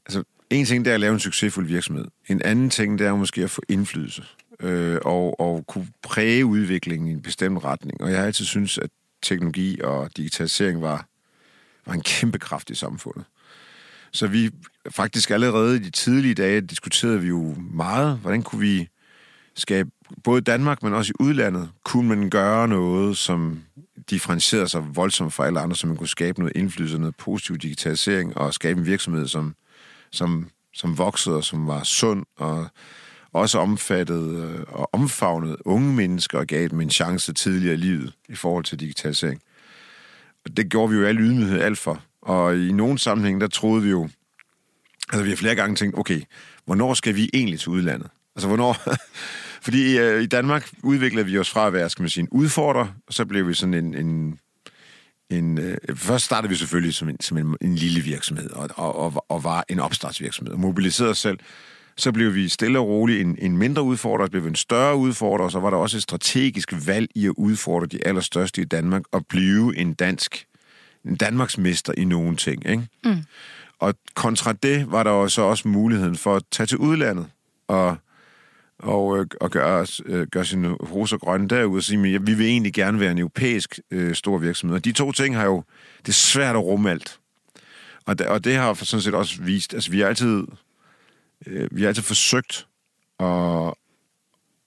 Altså, 0.05 0.23
en 0.49 0.65
ting, 0.65 0.85
det 0.85 0.91
er 0.91 0.95
at 0.95 0.99
lave 0.99 1.13
en 1.13 1.19
succesfuld 1.19 1.67
virksomhed. 1.67 2.05
En 2.27 2.41
anden 2.41 2.69
ting, 2.69 2.99
det 2.99 3.07
er 3.07 3.15
måske 3.15 3.43
at 3.43 3.49
få 3.49 3.61
indflydelse. 3.69 4.23
Øh, 4.59 4.97
og, 5.05 5.39
og 5.39 5.67
kunne 5.67 5.87
præge 6.03 6.45
udviklingen 6.45 7.07
i 7.07 7.11
en 7.11 7.21
bestemt 7.21 7.63
retning. 7.63 8.01
Og 8.01 8.09
jeg 8.09 8.19
har 8.19 8.25
altid 8.25 8.45
synes, 8.45 8.77
at 8.77 8.89
teknologi 9.21 9.81
og 9.81 10.17
digitalisering 10.17 10.81
var, 10.81 11.07
var 11.85 11.93
en 11.93 12.01
kæmpe 12.01 12.39
kraft 12.39 12.69
i 12.69 12.75
samfundet. 12.75 13.25
Så 14.11 14.27
vi 14.27 14.51
faktisk 14.89 15.31
allerede 15.31 15.75
i 15.75 15.79
de 15.79 15.89
tidlige 15.89 16.33
dage 16.33 16.61
diskuterede 16.61 17.21
vi 17.21 17.27
jo 17.27 17.55
meget, 17.57 18.17
hvordan 18.17 18.43
kunne 18.43 18.61
vi 18.61 18.89
skabe, 19.57 19.89
både 20.23 20.37
i 20.37 20.41
Danmark, 20.41 20.83
men 20.83 20.93
også 20.93 21.11
i 21.11 21.23
udlandet, 21.23 21.69
kunne 21.83 22.09
man 22.09 22.29
gøre 22.29 22.67
noget, 22.67 23.17
som 23.17 23.63
differentierede 24.09 24.67
sig 24.67 24.95
voldsomt 24.95 25.33
fra 25.33 25.45
alle 25.45 25.59
andre, 25.59 25.75
så 25.75 25.87
man 25.87 25.97
kunne 25.97 26.07
skabe 26.07 26.39
noget 26.39 26.57
indflydelse, 26.57 26.97
noget 26.97 27.15
positiv 27.15 27.57
digitalisering, 27.57 28.37
og 28.37 28.53
skabe 28.53 28.79
en 28.79 28.85
virksomhed, 28.85 29.27
som, 29.27 29.55
som, 30.11 30.49
som 30.73 30.97
voksede, 30.97 31.35
og 31.35 31.43
som 31.43 31.67
var 31.67 31.83
sund, 31.83 32.25
og 32.37 32.67
også 33.33 33.59
omfattede 33.59 34.55
øh, 34.57 34.63
og 34.67 34.89
omfavnede 34.93 35.67
unge 35.67 35.93
mennesker, 35.93 36.39
og 36.39 36.47
gav 36.47 36.67
dem 36.67 36.81
en 36.81 36.89
chance 36.89 37.33
tidligere 37.33 37.73
i 37.73 37.77
livet 37.77 38.13
i 38.29 38.35
forhold 38.35 38.63
til 38.63 38.79
digitalisering. 38.79 39.41
Og 40.45 40.57
det 40.57 40.69
gjorde 40.69 40.91
vi 40.91 40.97
jo 40.97 41.05
al 41.05 41.19
ydmyghed 41.19 41.61
alt 41.61 41.77
for. 41.77 42.01
Og 42.21 42.57
i 42.57 42.71
nogle 42.71 42.99
sammenhæng, 42.99 43.41
der 43.41 43.47
troede 43.47 43.83
vi 43.83 43.89
jo, 43.89 44.09
altså 45.11 45.23
vi 45.23 45.29
har 45.29 45.37
flere 45.37 45.55
gange 45.55 45.75
tænkt, 45.75 45.97
okay, 45.97 46.21
hvornår 46.65 46.93
skal 46.93 47.15
vi 47.15 47.29
egentlig 47.33 47.59
til 47.59 47.69
udlandet? 47.69 48.09
Altså 48.35 48.47
hvornår, 48.47 48.77
Fordi 49.61 49.97
øh, 49.97 50.23
i 50.23 50.25
Danmark 50.25 50.69
udviklede 50.83 51.25
vi 51.25 51.37
os 51.37 51.49
fra 51.49 51.67
at 51.67 51.73
være, 51.73 51.89
skal 51.89 52.03
man 52.03 52.09
sige, 52.09 52.21
en 52.21 52.29
udfordrer, 52.31 52.87
og 53.07 53.13
så 53.13 53.25
blev 53.25 53.47
vi 53.47 53.53
sådan 53.53 53.73
en... 53.73 53.95
en 53.95 54.39
en, 55.29 55.57
øh, 55.57 55.77
først 55.95 56.25
startede 56.25 56.49
vi 56.49 56.55
selvfølgelig 56.55 56.93
som 56.93 57.09
en, 57.09 57.21
som 57.21 57.37
en, 57.37 57.55
en 57.61 57.75
lille 57.75 58.01
virksomhed, 58.01 58.49
og, 58.49 58.69
og, 58.75 58.95
og, 58.95 59.25
og 59.29 59.43
var 59.43 59.65
en 59.69 59.79
opstartsvirksomhed, 59.79 60.53
og 60.53 60.59
mobiliserede 60.59 61.11
os 61.11 61.17
selv. 61.17 61.39
Så 61.97 62.11
blev 62.11 62.35
vi 62.35 62.49
stille 62.49 62.79
og 62.79 62.87
roligt 62.87 63.21
en, 63.21 63.37
en 63.39 63.57
mindre 63.57 63.83
udfordrer, 63.83 64.25
så 64.25 64.31
blev 64.31 64.43
vi 64.43 64.49
en 64.49 64.55
større 64.55 64.95
udfordrer, 64.95 65.45
og 65.45 65.51
så 65.51 65.59
var 65.59 65.69
der 65.69 65.77
også 65.77 65.97
et 65.97 66.03
strategisk 66.03 66.73
valg 66.87 67.07
i 67.15 67.25
at 67.25 67.33
udfordre 67.37 67.87
de 67.87 68.07
allerstørste 68.07 68.61
i 68.61 68.65
Danmark, 68.65 69.01
og 69.11 69.25
blive 69.25 69.77
en 69.77 69.93
dansk, 69.93 70.45
en 71.05 71.15
Danmarks 71.15 71.57
mester 71.57 71.93
i 71.97 72.05
nogle 72.05 72.35
ting. 72.35 72.69
Ikke? 72.69 72.87
Mm. 73.03 73.23
Og 73.79 73.95
kontra 74.15 74.53
det 74.53 74.91
var 74.91 75.03
der 75.03 75.27
så 75.27 75.41
også 75.41 75.67
muligheden 75.67 76.15
for 76.15 76.35
at 76.35 76.43
tage 76.51 76.67
til 76.67 76.77
udlandet, 76.77 77.27
og 77.67 77.97
og, 78.79 79.19
øh, 79.19 79.25
og 79.41 79.51
gøre, 79.51 79.87
øh, 80.05 80.27
gøre 80.27 80.45
sine 80.45 80.73
roser 80.73 81.17
grønne 81.17 81.47
derude 81.47 81.79
og 81.79 81.83
sige, 81.83 82.15
at 82.15 82.27
vi 82.27 82.33
vil 82.33 82.45
egentlig 82.45 82.73
gerne 82.73 82.99
være 82.99 83.11
en 83.11 83.17
europæisk 83.17 83.79
øh, 83.91 84.15
stor 84.15 84.37
virksomhed. 84.37 84.75
Og 84.75 84.85
de 84.85 84.91
to 84.91 85.11
ting 85.11 85.35
har 85.35 85.45
jo, 85.45 85.63
det 85.99 86.09
er 86.09 86.13
svært 86.13 86.55
at 86.55 86.63
rumme 86.63 86.91
alt. 86.91 87.19
Og 88.05 88.19
da, 88.19 88.29
og 88.29 88.43
det 88.43 88.55
har 88.55 88.73
sådan 88.73 89.01
set 89.01 89.13
også 89.15 89.41
vist, 89.41 89.73
altså 89.73 89.91
vi 89.91 89.99
har 89.99 90.07
altid, 90.07 90.43
øh, 91.47 91.69
vi 91.71 91.81
har 91.81 91.87
altid 91.87 92.03
forsøgt 92.03 92.67
at, 93.19 93.73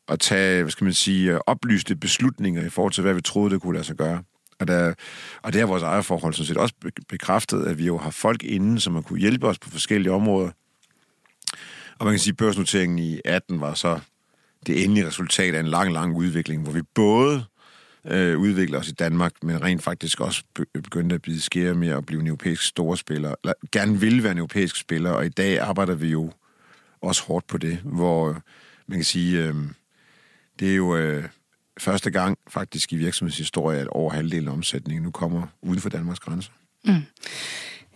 at 0.09 0.21
tage, 0.21 0.63
hvad 0.63 0.71
skal 0.71 0.85
man 0.85 0.95
sige, 0.95 1.33
øh, 1.33 1.41
oplyste 1.47 1.97
beslutninger 1.97 2.67
i 2.67 2.69
forhold 2.69 2.93
til, 2.93 3.03
hvad 3.03 3.15
vi 3.15 3.21
troede, 3.21 3.55
det 3.55 3.63
kunne 3.63 3.75
lade 3.75 3.85
sig 3.85 3.97
gøre. 3.97 4.23
Og, 4.59 4.69
der, 4.69 4.95
og 5.43 5.53
det 5.53 5.61
har 5.61 5.67
vores 5.67 5.83
ejerforhold 5.83 6.35
sådan 6.35 6.47
set 6.47 6.57
også 6.57 6.75
bekræftet, 7.09 7.67
at 7.67 7.79
vi 7.79 7.87
jo 7.87 7.99
har 7.99 8.11
folk 8.11 8.43
inde, 8.43 8.81
som 8.81 8.95
har 8.95 9.03
kunne 9.03 9.19
hjælpe 9.19 9.49
os 9.49 9.59
på 9.59 9.71
forskellige 9.71 10.13
områder, 10.13 10.51
og 12.01 12.07
man 12.07 12.13
kan 12.13 12.19
sige, 12.19 12.33
at 12.33 12.37
børsnoteringen 12.37 12.99
i 12.99 13.21
18 13.25 13.61
var 13.61 13.75
så 13.75 14.01
det 14.67 14.85
endelige 14.85 15.07
resultat 15.07 15.55
af 15.55 15.61
en 15.61 15.67
lang, 15.67 15.93
lang 15.93 16.17
udvikling, 16.17 16.63
hvor 16.63 16.73
vi 16.73 16.83
både 16.95 17.45
øh, 18.05 18.39
udvikler 18.39 18.79
os 18.79 18.89
i 18.89 18.93
Danmark, 18.93 19.33
men 19.43 19.63
rent 19.63 19.83
faktisk 19.83 20.21
også 20.21 20.45
begyndte 20.75 21.15
at 21.15 21.23
blive 21.23 21.41
skære 21.41 21.75
mere 21.75 21.95
og 21.95 22.07
blive 22.07 22.21
en 22.21 22.27
europæisk 22.27 22.63
storspiller, 22.63 23.35
eller 23.45 23.55
gerne 23.73 24.01
vil 24.01 24.23
være 24.23 24.33
en 24.33 24.39
europæisk 24.39 24.77
spiller, 24.77 25.11
og 25.11 25.27
i 25.27 25.29
dag 25.29 25.59
arbejder 25.59 25.95
vi 25.95 26.09
jo 26.09 26.33
også 27.01 27.23
hårdt 27.23 27.47
på 27.47 27.59
det, 27.59 27.79
hvor 27.85 28.29
øh, 28.29 28.35
man 28.87 28.99
kan 28.99 29.05
sige, 29.05 29.45
øh, 29.45 29.55
det 30.59 30.71
er 30.71 30.77
jo 30.77 30.97
øh, 30.97 31.25
første 31.79 32.11
gang 32.11 32.39
faktisk 32.49 32.93
i 32.93 32.97
virksomhedshistorie, 32.97 33.79
at 33.79 33.89
over 33.89 34.11
halvdelen 34.11 34.49
af 34.49 34.53
omsætningen 34.53 35.03
nu 35.03 35.11
kommer 35.11 35.47
uden 35.63 35.81
for 35.81 35.89
Danmarks 35.89 36.21
grænser. 36.21 36.53
Mm. 36.85 37.03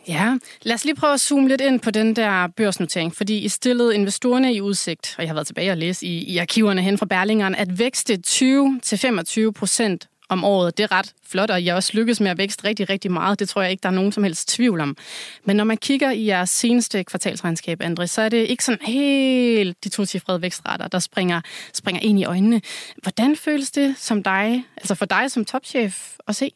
Ja, 0.08 0.34
lad 0.62 0.74
os 0.74 0.84
lige 0.84 0.94
prøve 0.94 1.12
at 1.12 1.20
zoome 1.20 1.48
lidt 1.48 1.60
ind 1.60 1.80
på 1.80 1.90
den 1.90 2.16
der 2.16 2.46
børsnotering, 2.46 3.16
fordi 3.16 3.38
I 3.38 3.48
stillede 3.48 3.94
investorerne 3.94 4.54
i 4.54 4.60
udsigt, 4.60 5.14
og 5.18 5.22
jeg 5.22 5.28
har 5.28 5.34
været 5.34 5.46
tilbage 5.46 5.70
og 5.70 5.76
læse 5.76 6.06
i, 6.06 6.24
i 6.24 6.38
arkiverne 6.38 6.82
hen 6.82 6.98
fra 6.98 7.06
Berlingeren, 7.06 7.54
at 7.54 7.78
vækste 7.78 8.18
20-25 8.26 9.50
procent 9.50 10.08
om 10.28 10.44
året. 10.44 10.78
Det 10.78 10.84
er 10.84 10.92
ret 10.92 11.12
flot, 11.26 11.50
og 11.50 11.64
jeg 11.64 11.74
også 11.74 11.90
lykkes 11.94 12.20
med 12.20 12.30
at 12.30 12.38
vækste 12.38 12.64
rigtig, 12.64 12.90
rigtig 12.90 13.12
meget. 13.12 13.38
Det 13.38 13.48
tror 13.48 13.62
jeg 13.62 13.70
ikke, 13.70 13.82
der 13.82 13.88
er 13.88 13.92
nogen 13.92 14.12
som 14.12 14.22
helst 14.22 14.48
tvivl 14.48 14.80
om. 14.80 14.96
Men 15.44 15.56
når 15.56 15.64
man 15.64 15.76
kigger 15.76 16.10
i 16.10 16.26
jeres 16.26 16.50
seneste 16.50 17.04
kvartalsregnskab, 17.04 17.82
André, 17.82 18.06
så 18.06 18.22
er 18.22 18.28
det 18.28 18.36
ikke 18.36 18.64
sådan 18.64 18.86
helt 18.86 19.84
de 19.84 19.88
to 19.88 20.04
cifrede 20.04 20.42
vækstrater, 20.42 20.88
der 20.88 20.98
springer, 20.98 21.40
springer 21.72 22.02
ind 22.02 22.20
i 22.20 22.24
øjnene. 22.24 22.60
Hvordan 23.02 23.36
føles 23.36 23.70
det 23.70 23.94
som 23.98 24.22
dig, 24.22 24.64
altså 24.76 24.94
for 24.94 25.04
dig 25.04 25.30
som 25.30 25.44
topchef 25.44 26.16
at 26.28 26.36
se? 26.36 26.50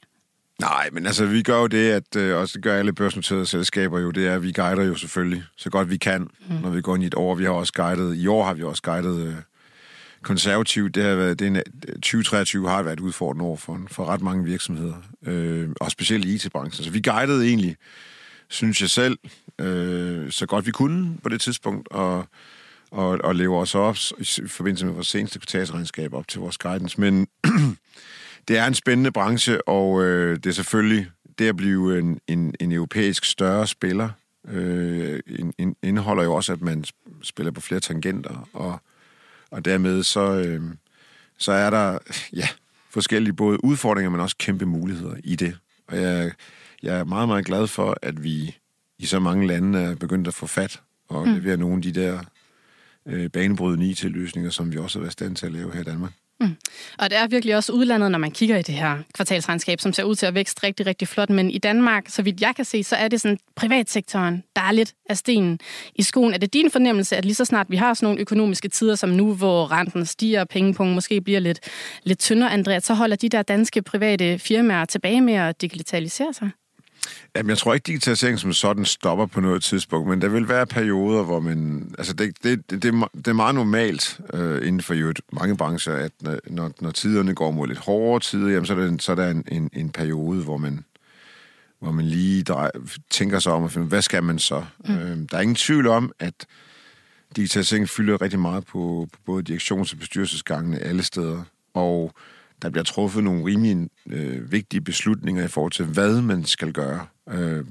Nej, 0.61 0.89
men 0.93 1.07
altså, 1.07 1.27
vi 1.27 1.43
gør 1.43 1.59
jo 1.59 1.67
det, 1.67 1.91
at, 1.91 2.17
øh, 2.17 2.37
også 2.37 2.53
det 2.53 2.63
gør 2.63 2.79
alle 2.79 2.93
børsnoterede 2.93 3.47
selskaber 3.47 3.99
jo, 3.99 4.11
det 4.11 4.27
er, 4.27 4.35
at 4.35 4.43
vi 4.43 4.53
guider 4.53 4.85
jo 4.85 4.95
selvfølgelig 4.95 5.45
så 5.57 5.71
godt 5.71 5.91
vi 5.91 5.97
kan, 5.97 6.21
mm. 6.49 6.55
når 6.55 6.71
vi 6.71 6.81
går 6.81 6.95
ind 6.95 7.05
i 7.05 7.07
et 7.07 7.15
år. 7.15 7.35
Vi 7.35 7.45
har 7.45 7.51
også 7.51 7.73
guidet, 7.73 8.17
i 8.17 8.27
år 8.27 8.45
har 8.45 8.55
vi 8.55 8.63
også 8.63 8.83
guidet 8.83 9.27
øh, 9.27 9.35
konservativt. 10.23 10.95
Det 10.95 11.05
har 11.05 11.15
været, 11.15 11.39
det 11.39 11.45
er 11.45 11.51
en, 11.51 11.63
2023 11.93 12.69
har 12.69 12.83
været 12.83 13.01
udfordrende 13.01 13.45
år 13.45 13.57
for, 13.57 13.81
for 13.91 14.05
ret 14.05 14.21
mange 14.21 14.45
virksomheder, 14.45 14.95
øh, 15.27 15.69
og 15.81 15.91
specielt 15.91 16.25
i 16.25 16.35
IT-branchen. 16.35 16.85
Så 16.85 16.91
vi 16.91 17.01
guidede 17.01 17.47
egentlig, 17.47 17.77
synes 18.49 18.81
jeg 18.81 18.91
selv, 18.91 19.19
øh, 19.59 20.31
så 20.31 20.47
godt 20.47 20.67
vi 20.67 20.71
kunne 20.71 21.19
på 21.23 21.29
det 21.29 21.41
tidspunkt, 21.41 21.89
og, 21.91 22.29
og, 22.91 23.19
og 23.25 23.35
lever 23.35 23.61
også 23.61 23.79
op 23.79 23.97
i 24.19 24.49
forbindelse 24.49 24.87
med 24.87 24.95
vores 24.95 25.09
seneste 25.09 25.39
kvartalsregnskab 25.39 26.15
op 26.15 26.29
til 26.29 26.41
vores 26.41 26.59
guidance. 26.59 27.01
Men 27.01 27.29
det 28.49 28.59
er 28.59 28.67
en 28.67 28.75
spændende 28.75 29.13
branche, 29.13 29.69
og 29.69 30.05
øh, 30.05 30.37
det 30.37 30.47
er 30.47 30.53
selvfølgelig 30.53 31.07
det 31.39 31.49
at 31.49 31.57
blive 31.57 31.99
en, 31.99 32.21
en, 32.27 32.55
en 32.61 32.73
europæisk 32.73 33.25
større 33.25 33.67
spiller, 33.67 34.11
øh, 34.49 35.21
in, 35.59 35.77
indeholder 35.83 36.23
jo 36.23 36.35
også, 36.35 36.53
at 36.53 36.61
man 36.61 36.85
spiller 37.23 37.51
på 37.51 37.61
flere 37.61 37.81
tangenter, 37.81 38.49
og, 38.53 38.81
og 39.51 39.65
dermed 39.65 40.03
så, 40.03 40.33
øh, 40.35 40.63
så 41.39 41.53
er 41.53 41.71
der 41.71 41.99
ja, 42.33 42.49
forskellige 42.91 43.33
både 43.33 43.65
udfordringer, 43.65 44.11
men 44.11 44.21
også 44.21 44.37
kæmpe 44.39 44.67
muligheder 44.67 45.17
i 45.25 45.37
det. 45.37 45.59
Og 45.87 46.01
jeg, 46.01 46.33
jeg 46.83 46.99
er 46.99 47.05
meget, 47.05 47.29
meget 47.29 47.45
glad 47.45 47.67
for, 47.67 47.97
at 48.03 48.25
vi 48.25 48.57
i 48.99 49.07
så 49.07 49.21
mange 49.21 49.47
lande 49.47 49.79
er 49.79 49.95
begyndt 49.95 50.29
at 50.29 50.35
få 50.35 50.47
fat 50.47 50.81
og 51.09 51.29
mm. 51.29 51.35
levere 51.35 51.57
nogle 51.57 51.77
af 51.77 51.83
de 51.83 51.93
der 51.93 52.21
øh, 53.07 53.31
banebrydende 53.31 53.87
IT-løsninger, 53.87 54.51
som 54.51 54.73
vi 54.73 54.79
også 54.79 54.99
har 54.99 55.03
været 55.03 55.13
stand 55.13 55.37
til 55.37 55.47
at 55.47 55.53
lave 55.53 55.73
her 55.73 55.81
i 55.81 55.85
Danmark. 55.85 56.13
Mm. 56.41 56.57
Og 56.99 57.11
det 57.11 57.19
er 57.19 57.27
virkelig 57.27 57.57
også 57.57 57.73
udlandet, 57.73 58.11
når 58.11 58.19
man 58.19 58.31
kigger 58.31 58.57
i 58.57 58.63
det 58.63 58.75
her 58.75 58.99
kvartalsregnskab, 59.15 59.81
som 59.81 59.93
ser 59.93 60.03
ud 60.03 60.15
til 60.15 60.27
at 60.27 60.35
vækste 60.35 60.67
rigtig, 60.67 60.87
rigtig 60.87 61.09
flot. 61.09 61.31
Men 61.31 61.51
i 61.51 61.59
Danmark, 61.59 62.05
så 62.09 62.23
vidt 62.23 62.41
jeg 62.41 62.53
kan 62.57 62.65
se, 62.65 62.85
så 62.85 62.97
er 62.97 63.09
det 63.09 63.21
sådan 63.21 63.39
privatsektoren, 63.57 64.43
der 64.57 64.63
er 64.63 64.73
lidt 64.73 64.93
af 65.09 65.17
stenen 65.17 65.61
i 65.95 66.03
skoen. 66.03 66.35
Er 66.35 66.39
det 66.39 66.53
din 66.53 66.71
fornemmelse, 66.71 67.17
at 67.17 67.25
lige 67.25 67.35
så 67.35 67.45
snart 67.45 67.67
vi 67.71 67.77
har 67.77 67.95
sådan 67.95 68.07
nogle 68.07 68.21
økonomiske 68.21 68.69
tider 68.69 68.95
som 68.95 69.09
nu, 69.09 69.35
hvor 69.35 69.73
renten 69.73 70.07
stiger, 70.07 70.41
og 70.41 70.49
pengepunkten 70.49 70.95
måske 70.95 71.21
bliver 71.21 71.41
lidt, 71.41 71.61
lidt 72.05 72.19
tyndere, 72.19 72.53
Andrea, 72.53 72.81
så 72.81 72.95
holder 72.95 73.17
de 73.17 73.29
der 73.29 73.43
danske 73.43 73.83
private 73.83 74.39
firmaer 74.39 74.85
tilbage 74.85 75.21
med 75.21 75.35
at 75.35 75.61
digitalisere 75.61 76.35
sig? 76.35 76.51
Jamen, 77.37 77.51
jeg 77.51 77.59
tror 77.59 77.75
ikke, 77.75 77.85
digitalisering 77.85 78.39
som 78.39 78.53
sådan 78.53 78.85
stopper 78.85 79.27
på 79.27 79.41
noget 79.41 79.63
tidspunkt, 79.63 80.09
men 80.09 80.23
der 80.23 80.29
vil 80.29 80.49
være 80.49 80.67
perioder, 80.67 81.25
hvor 81.25 81.41
man... 81.41 81.91
Altså, 81.99 82.13
det, 82.13 82.35
det, 82.43 82.71
det, 82.71 82.83
det 83.15 83.29
er 83.29 83.33
meget 83.33 83.55
normalt 83.55 84.21
øh, 84.35 84.67
inden 84.67 84.83
for 84.83 84.95
jo 84.95 85.13
mange 85.33 85.57
brancher, 85.57 85.93
at 85.93 86.13
når, 86.47 86.71
når 86.81 86.91
tiderne 86.91 87.35
går 87.35 87.51
mod 87.51 87.67
lidt 87.67 87.79
hårdere 87.79 88.21
tider, 88.21 88.49
jamen, 88.49 88.67
så 88.67 88.73
er 88.73 88.77
der, 88.77 88.97
så 88.99 89.13
er 89.13 89.17
der 89.17 89.31
en, 89.31 89.45
en, 89.49 89.71
en 89.73 89.91
periode, 89.91 90.43
hvor 90.45 90.57
man, 90.57 90.85
hvor 91.81 91.93
man 91.93 92.05
lige 92.05 92.43
drej, 92.43 92.71
tænker 93.11 93.39
sig 93.39 93.53
om 93.53 93.65
at 93.65 93.73
finde, 93.73 93.87
hvad 93.87 94.03
skal 94.03 94.23
man 94.23 94.39
så? 94.39 94.65
Mm. 94.85 94.95
Øh, 94.95 95.19
der 95.31 95.37
er 95.37 95.41
ingen 95.41 95.55
tvivl 95.55 95.87
om, 95.87 96.13
at 96.19 96.35
digitalisering 97.37 97.89
fylder 97.89 98.23
rigtig 98.23 98.41
meget 98.41 98.67
på, 98.67 99.09
på 99.13 99.19
både 99.27 99.43
direktions- 99.43 99.93
og 99.93 99.99
bestyrelsesgangene 99.99 100.79
alle 100.79 101.03
steder, 101.03 101.43
og 101.75 102.13
der 102.63 102.71
bliver 102.71 102.85
truffet 102.85 103.25
nogle 103.25 103.45
rimelig 103.45 103.89
øh, 104.11 104.53
vigtige 104.53 104.81
beslutninger 104.81 105.45
i 105.45 105.49
forhold 105.49 105.73
til, 105.73 105.85
hvad 105.85 106.23
man 106.23 106.45
skal 106.45 106.73
gøre. 106.73 107.07
Øh, 107.31 107.65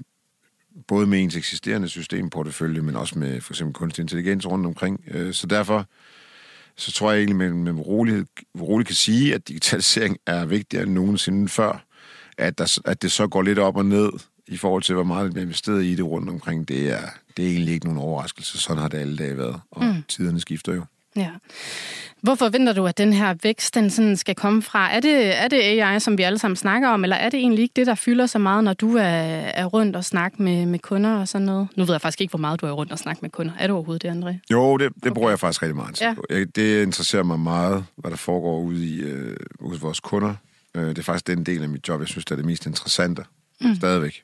både 0.88 1.08
med 1.08 1.24
ens 1.24 1.36
eksisterende 1.36 1.90
systemportefølje, 1.90 2.82
men 2.82 2.96
også 2.96 3.20
med 3.20 3.42
for 3.42 3.54
eksempel 3.54 3.74
kunstig 3.74 4.02
intelligens 4.02 4.48
rundt 4.48 4.66
omkring. 4.66 5.04
Øh, 5.08 5.34
så 5.34 5.48
derfor 5.48 5.86
så 6.76 6.92
tror 6.92 7.12
jeg 7.12 7.20
egentlig, 7.20 7.48
at 7.48 7.56
man 7.56 7.76
med 7.76 7.86
rolighed, 7.86 8.26
roligt 8.62 8.88
kan 8.88 8.96
sige, 8.96 9.36
at 9.36 9.48
digitalisering 9.48 10.18
er 10.26 10.46
vigtigere 10.46 10.84
end 10.84 10.94
nogensinde 10.94 11.50
før. 11.50 11.84
At, 12.38 12.58
der, 12.58 12.80
at 12.86 13.02
det 13.02 13.12
så 13.12 13.28
går 13.28 13.42
lidt 13.42 13.60
op 13.60 13.78
og 13.78 13.86
ned 13.86 14.10
i 14.48 14.58
forhold 14.58 14.84
til, 14.84 14.96
hvor 14.96 15.04
meget 15.04 15.26
der 15.26 15.32
bliver 15.32 15.44
investeret 15.44 15.84
i 15.84 15.96
det 15.96 16.06
rundt 16.06 16.30
omkring, 16.30 16.68
det 16.68 16.90
er, 16.90 17.02
det 17.38 17.46
er 17.46 17.50
egentlig 17.50 17.74
ikke 17.74 17.86
nogen 17.86 18.00
overraskelse. 18.00 18.58
Sådan 18.58 18.82
har 18.82 18.90
det 18.90 18.98
alle 18.98 19.18
dage 19.18 19.38
været, 19.38 19.62
og 19.72 19.86
mm. 19.86 20.04
tiderne 20.08 20.40
skifter 20.40 20.74
jo. 20.74 20.86
Ja. 21.18 21.30
Hvor 22.22 22.36
forventer 22.36 22.74
du, 22.74 22.86
at 22.86 22.98
den 22.98 23.14
her 23.14 23.36
vækst 23.44 23.76
den 23.76 23.90
sådan 23.90 24.18
skal 24.18 24.36
komme 24.36 24.62
fra? 24.62 24.96
Er 24.96 25.00
det, 25.00 25.44
er 25.44 25.48
det 25.48 25.62
AI, 25.62 26.00
som 26.00 26.18
vi 26.18 26.24
alle 26.24 26.40
sammen 26.40 26.56
snakker 26.56 26.90
om, 26.90 27.04
eller 27.04 27.16
er 27.16 27.30
det 27.30 27.38
egentlig 27.38 27.64
ikke 27.64 27.74
det, 27.76 27.88
der 27.88 27.96
fylder 27.96 28.26
så 28.26 28.40
meget, 28.40 28.64
når 28.64 28.74
du 28.74 28.96
er, 28.96 29.04
er 29.04 29.66
rundt 29.66 29.96
og 29.96 30.06
snakker 30.06 30.42
med, 30.42 30.66
med 30.66 30.80
kunder 30.80 31.20
og 31.20 31.28
sådan 31.28 31.46
noget? 31.46 31.68
Nu 31.76 31.86
ved 31.86 31.94
jeg 31.94 32.02
faktisk 32.02 32.22
ikke, 32.22 32.32
hvor 32.32 32.40
meget 32.40 32.62
du 32.62 32.66
er 32.66 32.72
rundt 32.72 32.92
og 32.92 33.00
snakker 33.00 33.20
med 33.22 33.30
kunder. 33.30 33.54
Er 33.60 33.68
du 33.68 33.74
overhovedet 33.74 34.02
det, 34.02 34.10
André? 34.10 34.48
Jo, 34.52 34.78
det, 34.78 34.96
det 34.96 35.04
okay. 35.04 35.12
bruger 35.12 35.30
jeg 35.30 35.40
faktisk 35.40 35.62
rigtig 35.62 35.76
meget 35.76 36.02
ja. 36.02 36.14
på. 36.14 36.26
Jeg, 36.30 36.56
det 36.56 36.84
interesserer 36.84 37.24
mig 37.24 37.40
meget, 37.40 37.86
hvad 37.96 38.12
der 38.12 38.18
foregår 38.18 38.60
ude 38.60 38.86
i, 38.86 39.02
øh, 39.02 39.38
hos 39.60 39.82
vores 39.82 40.00
kunder. 40.00 40.34
Øh, 40.76 40.90
det 40.90 40.98
er 40.98 41.04
faktisk 41.04 41.28
den 41.28 41.44
del 41.44 41.64
af 41.64 41.70
mit 41.70 41.88
job, 41.88 42.00
jeg 42.00 42.08
synes, 42.08 42.26
der 42.26 42.36
er 42.36 42.38
det 42.38 42.46
mest 42.46 42.66
interessante. 42.66 43.24
Mm. 43.62 43.76
Stadigvæk. 43.76 44.24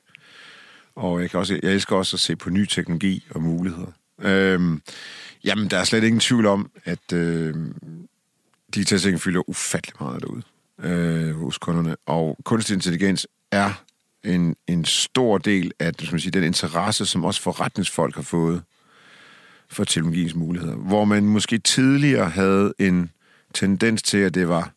Og 0.96 1.20
jeg, 1.20 1.30
kan 1.30 1.40
også, 1.40 1.58
jeg 1.62 1.72
elsker 1.72 1.96
også 1.96 2.16
at 2.16 2.20
se 2.20 2.36
på 2.36 2.50
ny 2.50 2.66
teknologi 2.66 3.26
og 3.30 3.42
muligheder. 3.42 3.92
Øhm, 4.22 4.82
jamen, 5.44 5.68
der 5.70 5.78
er 5.78 5.84
slet 5.84 6.04
ingen 6.04 6.20
tvivl 6.20 6.46
om, 6.46 6.70
at 6.84 7.12
øh, 7.12 7.54
digitalisering 8.74 9.20
fylder 9.20 9.48
ufattelig 9.48 9.94
meget 10.00 10.22
derude 10.22 10.42
øh, 10.78 11.36
hos 11.36 11.58
kunderne. 11.58 11.96
Og 12.06 12.38
kunstig 12.44 12.74
intelligens 12.74 13.26
er 13.50 13.84
en, 14.24 14.56
en 14.66 14.84
stor 14.84 15.38
del 15.38 15.72
af 15.80 15.92
skal 15.94 16.12
man 16.12 16.20
sige, 16.20 16.30
den 16.30 16.44
interesse, 16.44 17.06
som 17.06 17.24
også 17.24 17.42
forretningsfolk 17.42 18.14
har 18.14 18.22
fået 18.22 18.62
for 19.68 19.84
teknologiens 19.84 20.34
muligheder. 20.34 20.76
Hvor 20.76 21.04
man 21.04 21.24
måske 21.24 21.58
tidligere 21.58 22.30
havde 22.30 22.72
en 22.78 23.10
tendens 23.54 24.02
til, 24.02 24.18
at 24.18 24.34
det 24.34 24.48
var 24.48 24.72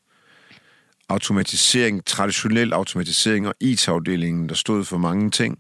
automatisering, 1.10 2.06
traditionel 2.06 2.74
automatisering 2.74 3.48
og 3.48 3.56
IT-afdelingen, 3.60 4.50
der 4.50 4.56
stod 4.56 4.84
for 4.84 4.98
mange 4.98 5.32
ting, 5.32 5.60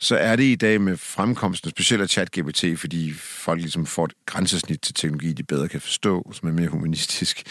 så 0.00 0.16
er 0.16 0.36
det 0.36 0.44
i 0.44 0.54
dag 0.54 0.80
med 0.80 0.96
fremkomsten, 0.96 1.70
specielt 1.70 2.02
af 2.02 2.08
ChatGPT, 2.08 2.64
fordi 2.76 3.12
folk 3.12 3.60
ligesom 3.60 3.86
får 3.86 4.04
et 4.04 4.12
grænsesnit 4.26 4.80
til 4.80 4.94
teknologi, 4.94 5.32
de 5.32 5.42
bedre 5.42 5.68
kan 5.68 5.80
forstå, 5.80 6.32
som 6.32 6.48
er 6.48 6.52
mere 6.52 6.68
humanistisk, 6.68 7.42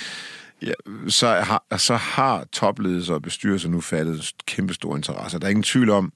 ja, 0.61 0.71
så, 1.07 1.27
har, 1.27 1.77
så 1.77 1.95
har 1.95 2.43
topledelse 2.51 3.13
og 3.13 3.21
bestyrelser 3.21 3.69
nu 3.69 3.81
fattet 3.81 4.31
kæmpe 4.45 4.73
stor 4.73 4.95
interesse. 4.95 5.39
Der 5.39 5.45
er 5.45 5.49
ingen 5.49 5.63
tvivl 5.63 5.89
om, 5.89 6.13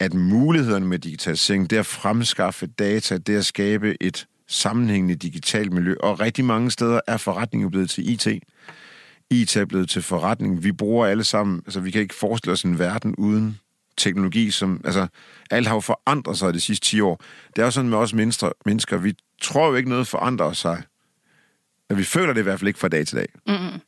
at 0.00 0.14
mulighederne 0.14 0.86
med 0.86 0.98
digitalisering, 0.98 1.70
det 1.70 1.76
at 1.76 1.86
fremskaffe 1.86 2.66
data, 2.66 3.18
det 3.18 3.36
at 3.36 3.44
skabe 3.44 4.02
et 4.02 4.26
sammenhængende 4.48 5.14
digitalt 5.14 5.72
miljø, 5.72 5.94
og 6.00 6.20
rigtig 6.20 6.44
mange 6.44 6.70
steder 6.70 7.00
er 7.06 7.16
forretningen 7.16 7.70
blevet 7.70 7.90
til 7.90 8.10
IT. 8.10 8.26
IT 9.30 9.56
er 9.56 9.64
blevet 9.64 9.88
til 9.88 10.02
forretning. 10.02 10.64
Vi 10.64 10.72
bruger 10.72 11.06
alle 11.06 11.24
sammen, 11.24 11.62
altså 11.66 11.80
vi 11.80 11.90
kan 11.90 12.00
ikke 12.00 12.14
forestille 12.14 12.52
os 12.52 12.62
en 12.62 12.78
verden 12.78 13.14
uden 13.16 13.58
teknologi, 13.96 14.50
som, 14.50 14.80
altså, 14.84 15.06
alt 15.50 15.66
har 15.66 15.74
jo 15.74 15.80
forandret 15.80 16.38
sig 16.38 16.54
de 16.54 16.60
sidste 16.60 16.86
10 16.86 17.00
år. 17.00 17.24
Det 17.56 17.62
er 17.62 17.66
jo 17.66 17.70
sådan 17.70 17.90
med 17.90 17.98
os 17.98 18.14
mennesker, 18.14 18.50
mennesker 18.66 18.96
vi 18.96 19.14
tror 19.42 19.68
jo 19.68 19.74
ikke 19.74 19.88
noget 19.88 20.06
forandrer 20.06 20.52
sig. 20.52 20.82
Men 21.88 21.98
vi 21.98 22.04
føler 22.04 22.32
det 22.32 22.40
i 22.40 22.42
hvert 22.42 22.58
fald 22.60 22.68
ikke 22.68 22.80
fra 22.80 22.88
dag 22.88 23.06
til 23.06 23.16
dag. 23.16 23.28
Mm-hmm. 23.46 23.80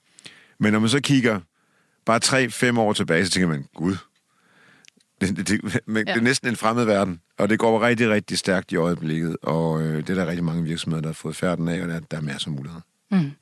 Men 0.59 0.73
når 0.73 0.81
man 0.81 0.89
så 0.89 1.01
kigger 1.01 1.41
bare 2.05 2.71
3-5 2.75 2.79
år 2.79 2.93
tilbage, 2.93 3.27
så 3.27 3.33
tænker 3.33 3.49
man, 3.49 3.69
gud, 3.75 3.97
det, 5.21 5.37
det, 5.37 5.49
det, 5.49 5.81
men 5.87 6.07
ja. 6.07 6.13
det 6.13 6.21
er 6.21 6.25
næsten 6.25 6.49
en 6.49 6.57
fremmed 6.57 6.85
verden, 6.85 7.21
og 7.39 7.49
det 7.49 7.59
går 7.59 7.83
rigtig, 7.83 8.11
rigtig 8.11 8.39
stærkt 8.39 8.73
i 8.73 8.77
øjeblikket, 8.77 9.37
og 9.43 9.83
øh, 9.83 9.97
det 9.97 10.11
er 10.11 10.15
der 10.15 10.27
rigtig 10.27 10.45
mange 10.45 10.65
virksomheder, 10.65 11.01
der 11.01 11.09
har 11.09 11.15
fået 11.15 11.37
færden 11.37 11.69
af, 11.69 11.83
og 11.83 11.89
der, 11.89 12.01
der 12.01 12.17
er 12.17 12.21
masser 12.21 12.49
af 12.49 12.55
muligheder. 12.55 12.81
Mm. 13.11 13.33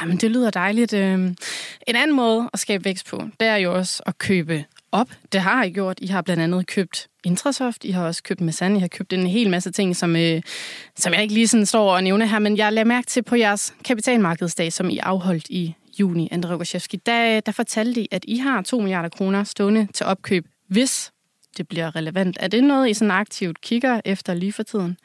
Ja, 0.00 0.06
men 0.06 0.16
det 0.16 0.30
lyder 0.30 0.50
dejligt. 0.50 0.92
Øhm, 0.92 1.36
en 1.86 1.96
anden 1.96 2.16
måde 2.16 2.50
at 2.52 2.58
skabe 2.58 2.84
vækst 2.84 3.06
på, 3.06 3.28
det 3.40 3.48
er 3.48 3.56
jo 3.56 3.74
også 3.74 4.02
at 4.06 4.18
købe 4.18 4.64
op. 4.92 5.08
Det 5.32 5.40
har 5.40 5.64
I 5.64 5.70
gjort. 5.70 5.98
I 6.02 6.06
har 6.06 6.22
blandt 6.22 6.42
andet 6.42 6.66
købt 6.66 7.08
Intrasoft, 7.24 7.84
I 7.84 7.90
har 7.90 8.06
også 8.06 8.22
købt 8.22 8.40
Masan, 8.40 8.76
I 8.76 8.80
har 8.80 8.88
købt 8.88 9.12
en 9.12 9.26
hel 9.26 9.50
masse 9.50 9.70
ting, 9.70 9.96
som, 9.96 10.16
øh, 10.16 10.42
som 10.96 11.12
jeg 11.12 11.22
ikke 11.22 11.34
lige 11.34 11.48
sådan 11.48 11.66
står 11.66 11.94
og 11.94 12.02
nævner 12.02 12.26
her, 12.26 12.38
men 12.38 12.56
jeg 12.56 12.72
lader 12.72 12.84
mærke 12.84 13.06
til 13.06 13.22
på 13.22 13.36
jeres 13.36 13.74
kapitalmarkedsdag, 13.84 14.72
som 14.72 14.90
I 14.90 14.98
afholdt 14.98 15.46
i 15.50 15.74
juni, 16.00 16.28
André 16.32 16.52
Rogaszewski, 16.52 16.96
der, 17.06 17.40
der 17.40 17.52
fortalte 17.52 18.00
I, 18.00 18.08
at 18.10 18.24
I 18.28 18.36
har 18.36 18.62
2 18.62 18.80
milliarder 18.80 19.08
kroner 19.08 19.44
stående 19.44 19.88
til 19.94 20.06
opkøb, 20.06 20.46
hvis 20.68 21.12
det 21.56 21.68
bliver 21.68 21.96
relevant. 21.96 22.36
Er 22.40 22.48
det 22.48 22.64
noget, 22.64 22.90
I 22.90 22.94
sådan 22.94 23.10
aktivt 23.10 23.60
kigger 23.60 24.00
efter 24.04 24.34
lige 24.34 24.52
for 24.52 24.62
tiden? 24.62 24.96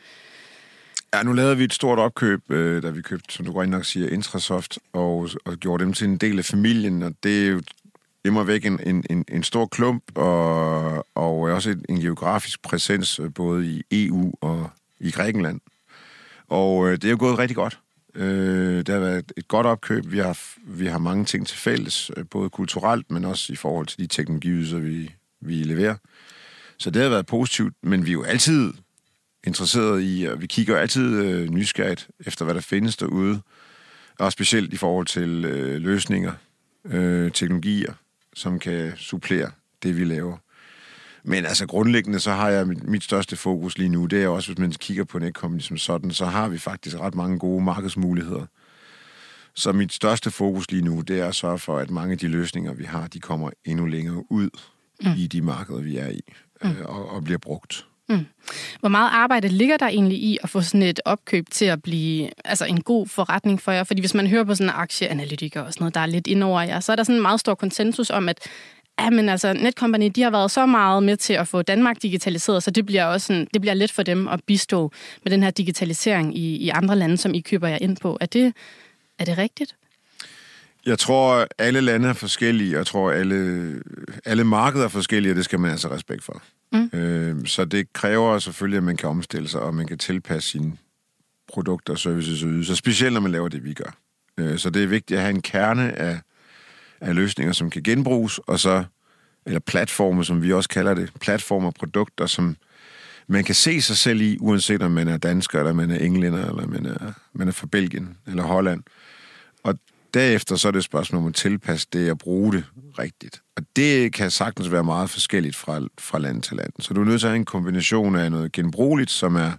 Ja, 1.13 1.23
nu 1.23 1.33
lavede 1.33 1.57
vi 1.57 1.63
et 1.63 1.73
stort 1.73 1.99
opkøb, 1.99 2.51
øh, 2.51 2.83
da 2.83 2.89
vi 2.89 3.01
købte, 3.01 3.33
som 3.33 3.45
du 3.45 3.51
går 3.51 3.63
ind 3.63 3.75
og 3.75 3.85
siger, 3.85 4.09
Intrasoft, 4.09 4.79
og, 4.93 5.29
og 5.45 5.57
gjorde 5.57 5.83
dem 5.83 5.93
til 5.93 6.07
en 6.07 6.17
del 6.17 6.39
af 6.39 6.45
familien, 6.45 7.03
og 7.03 7.13
det 7.23 7.45
er 7.45 7.51
jo 7.51 7.61
immer 8.25 8.43
væk 8.43 8.65
en, 8.65 8.79
en, 8.85 9.03
en, 9.09 9.25
en 9.27 9.43
stor 9.43 9.65
klump, 9.65 10.03
og, 10.15 11.07
og 11.15 11.39
også 11.39 11.69
en, 11.69 11.85
en 11.89 11.99
geografisk 11.99 12.61
præsens 12.61 13.19
øh, 13.19 13.33
både 13.33 13.67
i 13.67 13.83
EU 13.91 14.33
og 14.41 14.69
i 14.99 15.11
Grækenland. 15.11 15.61
Og 16.47 16.87
øh, 16.87 16.91
det 16.91 17.05
er 17.05 17.09
jo 17.09 17.17
gået 17.19 17.39
rigtig 17.39 17.55
godt. 17.55 17.79
Øh, 18.15 18.77
det 18.77 18.89
har 18.89 18.99
været 18.99 19.31
et 19.37 19.47
godt 19.47 19.67
opkøb. 19.67 20.11
Vi 20.11 20.17
har, 20.17 20.39
vi 20.65 20.85
har 20.85 20.97
mange 20.97 21.25
ting 21.25 21.47
til 21.47 21.57
fælles, 21.57 22.11
øh, 22.17 22.25
både 22.31 22.49
kulturelt, 22.49 23.11
men 23.11 23.25
også 23.25 23.53
i 23.53 23.55
forhold 23.55 23.87
til 23.87 23.99
de 23.99 24.07
teknologier, 24.07 24.79
vi, 24.79 25.13
vi 25.41 25.53
leverer. 25.53 25.95
Så 26.77 26.89
det 26.89 27.01
har 27.01 27.09
været 27.09 27.25
positivt, 27.25 27.73
men 27.83 28.05
vi 28.05 28.09
er 28.09 28.13
jo 28.13 28.23
altid 28.23 28.73
interesseret 29.43 30.01
i, 30.03 30.23
og 30.23 30.41
vi 30.41 30.47
kigger 30.47 30.77
altid 30.77 31.15
øh, 31.15 31.49
nysgerrigt 31.49 32.07
efter, 32.19 32.45
hvad 32.45 32.55
der 32.55 32.61
findes 32.61 32.97
derude, 32.97 33.41
og 34.19 34.31
specielt 34.31 34.73
i 34.73 34.77
forhold 34.77 35.05
til 35.05 35.45
øh, 35.45 35.81
løsninger, 35.81 36.33
øh, 36.85 37.31
teknologier, 37.31 37.93
som 38.35 38.59
kan 38.59 38.91
supplere 38.97 39.51
det, 39.83 39.97
vi 39.97 40.03
laver. 40.03 40.37
Men 41.23 41.45
altså 41.45 41.67
grundlæggende, 41.67 42.19
så 42.19 42.31
har 42.31 42.49
jeg 42.49 42.67
mit, 42.67 42.83
mit 42.83 43.03
største 43.03 43.35
fokus 43.35 43.77
lige 43.77 43.89
nu, 43.89 44.05
det 44.05 44.23
er 44.23 44.27
også, 44.27 44.49
hvis 44.49 44.59
man 44.59 44.71
kigger 44.71 45.03
på 45.03 45.19
Netcompany 45.19 45.61
som 45.61 45.77
sådan, 45.77 46.11
så 46.11 46.25
har 46.25 46.47
vi 46.47 46.57
faktisk 46.57 46.99
ret 46.99 47.15
mange 47.15 47.39
gode 47.39 47.63
markedsmuligheder. 47.63 48.45
Så 49.55 49.71
mit 49.71 49.93
største 49.93 50.31
fokus 50.31 50.71
lige 50.71 50.85
nu, 50.85 51.01
det 51.01 51.19
er 51.19 51.27
at 51.27 51.35
sørge 51.35 51.59
for, 51.59 51.77
at 51.77 51.89
mange 51.89 52.11
af 52.11 52.17
de 52.17 52.27
løsninger, 52.27 52.73
vi 52.73 52.83
har, 52.83 53.07
de 53.07 53.19
kommer 53.19 53.49
endnu 53.65 53.85
længere 53.85 54.31
ud 54.31 54.49
mm. 55.03 55.11
i 55.17 55.27
de 55.27 55.41
markeder, 55.41 55.81
vi 55.81 55.97
er 55.97 56.09
i, 56.09 56.21
mm. 56.63 56.69
øh, 56.69 56.85
og, 56.85 57.09
og 57.09 57.23
bliver 57.23 57.37
brugt. 57.37 57.87
Mm. 58.09 58.25
Hvor 58.79 58.89
meget 58.89 59.09
arbejde 59.13 59.47
ligger 59.47 59.77
der 59.77 59.87
egentlig 59.87 60.17
i 60.17 60.37
at 60.43 60.49
få 60.49 60.61
sådan 60.61 60.83
et 60.83 60.99
opkøb 61.05 61.49
til 61.51 61.65
at 61.65 61.83
blive 61.83 62.29
altså 62.45 62.65
en 62.65 62.81
god 62.81 63.07
forretning 63.07 63.61
for 63.61 63.71
jer? 63.71 63.83
Fordi 63.83 64.01
hvis 64.01 64.13
man 64.13 64.27
hører 64.27 64.43
på 64.43 64.55
sådan 64.55 64.69
en 64.69 64.75
aktieanalytiker 64.75 65.61
og 65.61 65.73
sådan 65.73 65.83
noget, 65.83 65.95
der 65.95 66.01
er 66.01 66.05
lidt 66.05 66.27
indover 66.27 66.61
jer, 66.61 66.79
så 66.79 66.91
er 66.91 66.95
der 66.95 67.03
sådan 67.03 67.15
en 67.15 67.21
meget 67.21 67.39
stor 67.39 67.55
konsensus 67.55 68.09
om, 68.09 68.29
at 68.29 68.47
Ja, 68.99 69.09
men 69.09 69.29
altså, 69.29 69.53
Netcompany, 69.53 70.11
de 70.15 70.21
har 70.21 70.29
været 70.29 70.51
så 70.51 70.65
meget 70.65 71.03
med 71.03 71.17
til 71.17 71.33
at 71.33 71.47
få 71.47 71.61
Danmark 71.61 72.01
digitaliseret, 72.01 72.63
så 72.63 72.71
det 72.71 72.85
bliver 72.85 73.05
også 73.05 73.27
sådan, 73.27 73.47
det 73.53 73.61
bliver 73.61 73.73
let 73.73 73.91
for 73.91 74.03
dem 74.03 74.27
at 74.27 74.39
bistå 74.47 74.91
med 75.23 75.31
den 75.31 75.43
her 75.43 75.51
digitalisering 75.51 76.37
i, 76.37 76.55
i 76.55 76.69
andre 76.69 76.95
lande, 76.95 77.17
som 77.17 77.33
I 77.33 77.39
køber 77.39 77.67
jer 77.67 77.77
ind 77.81 77.97
på. 77.97 78.17
Er 78.21 78.25
det, 78.25 78.53
er 79.19 79.25
det 79.25 79.37
rigtigt? 79.37 79.75
Jeg 80.85 80.99
tror, 80.99 81.47
alle 81.57 81.81
lande 81.81 82.09
er 82.09 82.13
forskellige. 82.13 82.77
Jeg 82.77 82.85
tror, 82.85 83.11
alle, 83.11 83.81
alle 84.25 84.43
markeder 84.43 84.85
er 84.85 84.89
forskellige, 84.89 85.31
og 85.31 85.35
det 85.35 85.45
skal 85.45 85.59
man 85.59 85.71
altså 85.71 85.91
respekt 85.91 86.23
for. 86.23 86.41
Mm. 86.73 86.99
Øh, 86.99 87.45
så 87.45 87.65
det 87.65 87.93
kræver 87.93 88.39
selvfølgelig, 88.39 88.77
at 88.77 88.83
man 88.83 88.97
kan 88.97 89.09
omstille 89.09 89.47
sig, 89.47 89.61
og 89.61 89.73
man 89.73 89.87
kan 89.87 89.97
tilpasse 89.97 90.49
sine 90.49 90.77
produkter, 91.47 91.95
services 91.95 92.43
og 92.43 92.49
ydelser, 92.49 92.75
specielt 92.75 93.13
når 93.13 93.21
man 93.21 93.31
laver 93.31 93.49
det, 93.49 93.63
vi 93.63 93.73
gør. 93.73 93.97
Øh, 94.37 94.57
så 94.57 94.69
det 94.69 94.83
er 94.83 94.87
vigtigt 94.87 95.17
at 95.17 95.23
have 95.23 95.35
en 95.35 95.41
kerne 95.41 95.93
af, 95.93 96.19
af 97.01 97.15
løsninger, 97.15 97.53
som 97.53 97.69
kan 97.69 97.83
genbruges, 97.83 98.37
og 98.37 98.59
så, 98.59 98.83
eller 99.45 99.59
platforme, 99.59 100.25
som 100.25 100.43
vi 100.43 100.53
også 100.53 100.69
kalder 100.69 100.93
det, 100.93 101.11
platformer 101.21 101.67
og 101.67 101.73
produkter, 101.73 102.25
som 102.25 102.55
man 103.27 103.43
kan 103.43 103.55
se 103.55 103.81
sig 103.81 103.97
selv 103.97 104.21
i, 104.21 104.37
uanset 104.39 104.81
om 104.81 104.91
man 104.91 105.07
er 105.07 105.17
dansker, 105.17 105.59
eller 105.59 105.73
man 105.73 105.91
er 105.91 105.97
englænder, 105.97 106.49
eller 106.49 106.67
man 106.67 106.85
er, 106.85 107.11
man 107.33 107.47
er 107.47 107.51
fra 107.51 107.67
Belgien 107.67 108.17
eller 108.27 108.43
Holland. 108.43 108.83
Og 109.63 109.79
Derefter 110.13 110.55
så 110.55 110.67
er 110.67 110.71
det 110.71 110.77
et 110.77 110.83
spørgsmål 110.83 111.21
om 111.21 111.27
at 111.27 111.35
tilpasse 111.35 111.87
det 111.93 112.11
og 112.11 112.17
bruge 112.17 112.53
det 112.53 112.65
rigtigt. 112.99 113.41
Og 113.55 113.63
det 113.75 114.13
kan 114.13 114.31
sagtens 114.31 114.71
være 114.71 114.83
meget 114.83 115.09
forskelligt 115.09 115.55
fra, 115.55 115.81
fra 115.99 116.19
land 116.19 116.41
til 116.41 116.57
land. 116.57 116.71
Så 116.79 116.93
du 116.93 117.01
er 117.01 117.05
nødt 117.05 117.19
til 117.19 117.27
at 117.27 117.31
have 117.31 117.39
en 117.39 117.45
kombination 117.45 118.15
af 118.15 118.31
noget 118.31 118.51
genbrugeligt, 118.51 119.11
som 119.11 119.35
er 119.35 119.51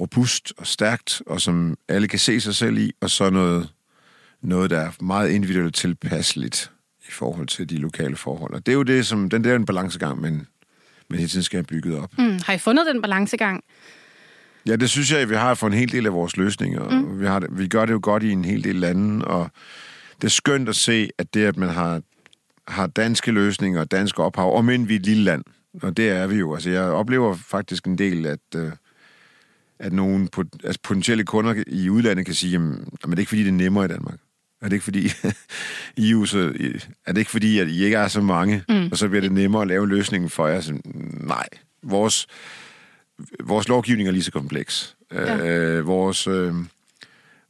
robust 0.00 0.52
og 0.56 0.66
stærkt, 0.66 1.22
og 1.26 1.40
som 1.40 1.76
alle 1.88 2.08
kan 2.08 2.18
se 2.18 2.40
sig 2.40 2.54
selv 2.54 2.78
i, 2.78 2.92
og 3.00 3.10
så 3.10 3.30
noget, 3.30 3.68
noget 4.42 4.70
der 4.70 4.78
er 4.78 4.90
meget 5.00 5.30
individuelt 5.30 5.74
tilpasseligt 5.74 6.70
i 7.08 7.10
forhold 7.10 7.46
til 7.46 7.70
de 7.70 7.76
lokale 7.76 8.16
forhold. 8.16 8.54
Og 8.54 8.66
det 8.66 8.72
er 8.72 8.76
jo 8.76 8.82
det, 8.82 9.06
som, 9.06 9.30
den 9.30 9.44
der 9.44 9.52
er 9.52 9.56
en 9.56 9.66
balancegang, 9.66 10.20
men 10.20 10.46
men 11.10 11.18
hele 11.18 11.28
tiden 11.28 11.42
skal 11.42 11.56
have 11.56 11.64
bygget 11.64 11.98
op. 11.98 12.18
Mm. 12.18 12.38
Har 12.46 12.52
I 12.52 12.58
fundet 12.58 12.86
den 12.86 13.02
balancegang? 13.02 13.64
Ja, 14.70 14.76
det 14.76 14.90
synes 14.90 15.12
jeg, 15.12 15.30
vi 15.30 15.34
har 15.34 15.54
for 15.54 15.66
en 15.66 15.72
hel 15.72 15.92
del 15.92 16.06
af 16.06 16.12
vores 16.12 16.36
løsninger. 16.36 16.88
Mm. 16.88 17.20
Vi, 17.20 17.26
har 17.26 17.38
det, 17.38 17.48
vi 17.58 17.68
gør 17.68 17.86
det 17.86 17.92
jo 17.92 18.00
godt 18.02 18.22
i 18.22 18.30
en 18.30 18.44
hel 18.44 18.64
del 18.64 18.76
lande, 18.76 19.24
og 19.24 19.50
det 20.16 20.24
er 20.24 20.30
skønt 20.30 20.68
at 20.68 20.76
se, 20.76 21.10
at 21.18 21.34
det, 21.34 21.44
at 21.44 21.56
man 21.56 21.68
har, 21.68 22.02
har 22.68 22.86
danske 22.86 23.32
løsninger 23.32 23.80
og 23.80 23.90
dansk 23.90 24.18
ophav, 24.18 24.56
og 24.56 24.64
men 24.64 24.88
vi 24.88 24.94
er 24.94 24.98
et 24.98 25.06
lille 25.06 25.24
land, 25.24 25.44
og 25.82 25.96
det 25.96 26.10
er 26.10 26.26
vi 26.26 26.34
jo. 26.36 26.54
Altså, 26.54 26.70
jeg 26.70 26.82
oplever 26.82 27.34
faktisk 27.34 27.86
en 27.86 27.98
del, 27.98 28.26
at, 28.26 28.40
øh, 28.56 28.72
at 29.78 29.92
nogle 29.92 30.28
altså 30.64 30.80
potentielle 30.82 31.24
kunder 31.24 31.64
i 31.66 31.88
udlandet 31.88 32.26
kan 32.26 32.34
sige, 32.34 32.52
jamen, 32.52 32.72
jamen, 32.72 33.10
det 33.10 33.18
er 33.18 33.18
ikke 33.18 33.28
fordi, 33.28 33.42
det 33.42 33.48
er 33.48 33.52
nemmere 33.52 33.84
i 33.84 33.88
Danmark. 33.88 34.18
Er 34.60 34.68
det 34.68 34.72
ikke 34.72 34.84
fordi, 34.84 35.04
I 35.96 36.26
så, 36.26 36.52
er 37.06 37.12
det 37.12 37.18
ikke 37.18 37.30
fordi, 37.30 37.58
at 37.58 37.68
I 37.68 37.84
ikke 37.84 37.96
er 37.96 38.08
så 38.08 38.20
mange, 38.20 38.62
mm. 38.68 38.88
og 38.92 38.98
så 38.98 39.08
bliver 39.08 39.22
det 39.22 39.32
nemmere 39.32 39.62
at 39.62 39.68
lave 39.68 39.88
løsningen 39.88 40.30
for 40.30 40.46
jer? 40.46 40.60
Så, 40.60 40.78
nej, 41.20 41.46
vores, 41.82 42.26
vores 43.44 43.68
lovgivning 43.68 44.08
er 44.08 44.12
lige 44.12 44.22
så 44.22 44.32
kompleks. 44.32 44.96
Ja. 45.12 45.46
Øh, 45.46 45.86
vores 45.86 46.26
øh, 46.26 46.54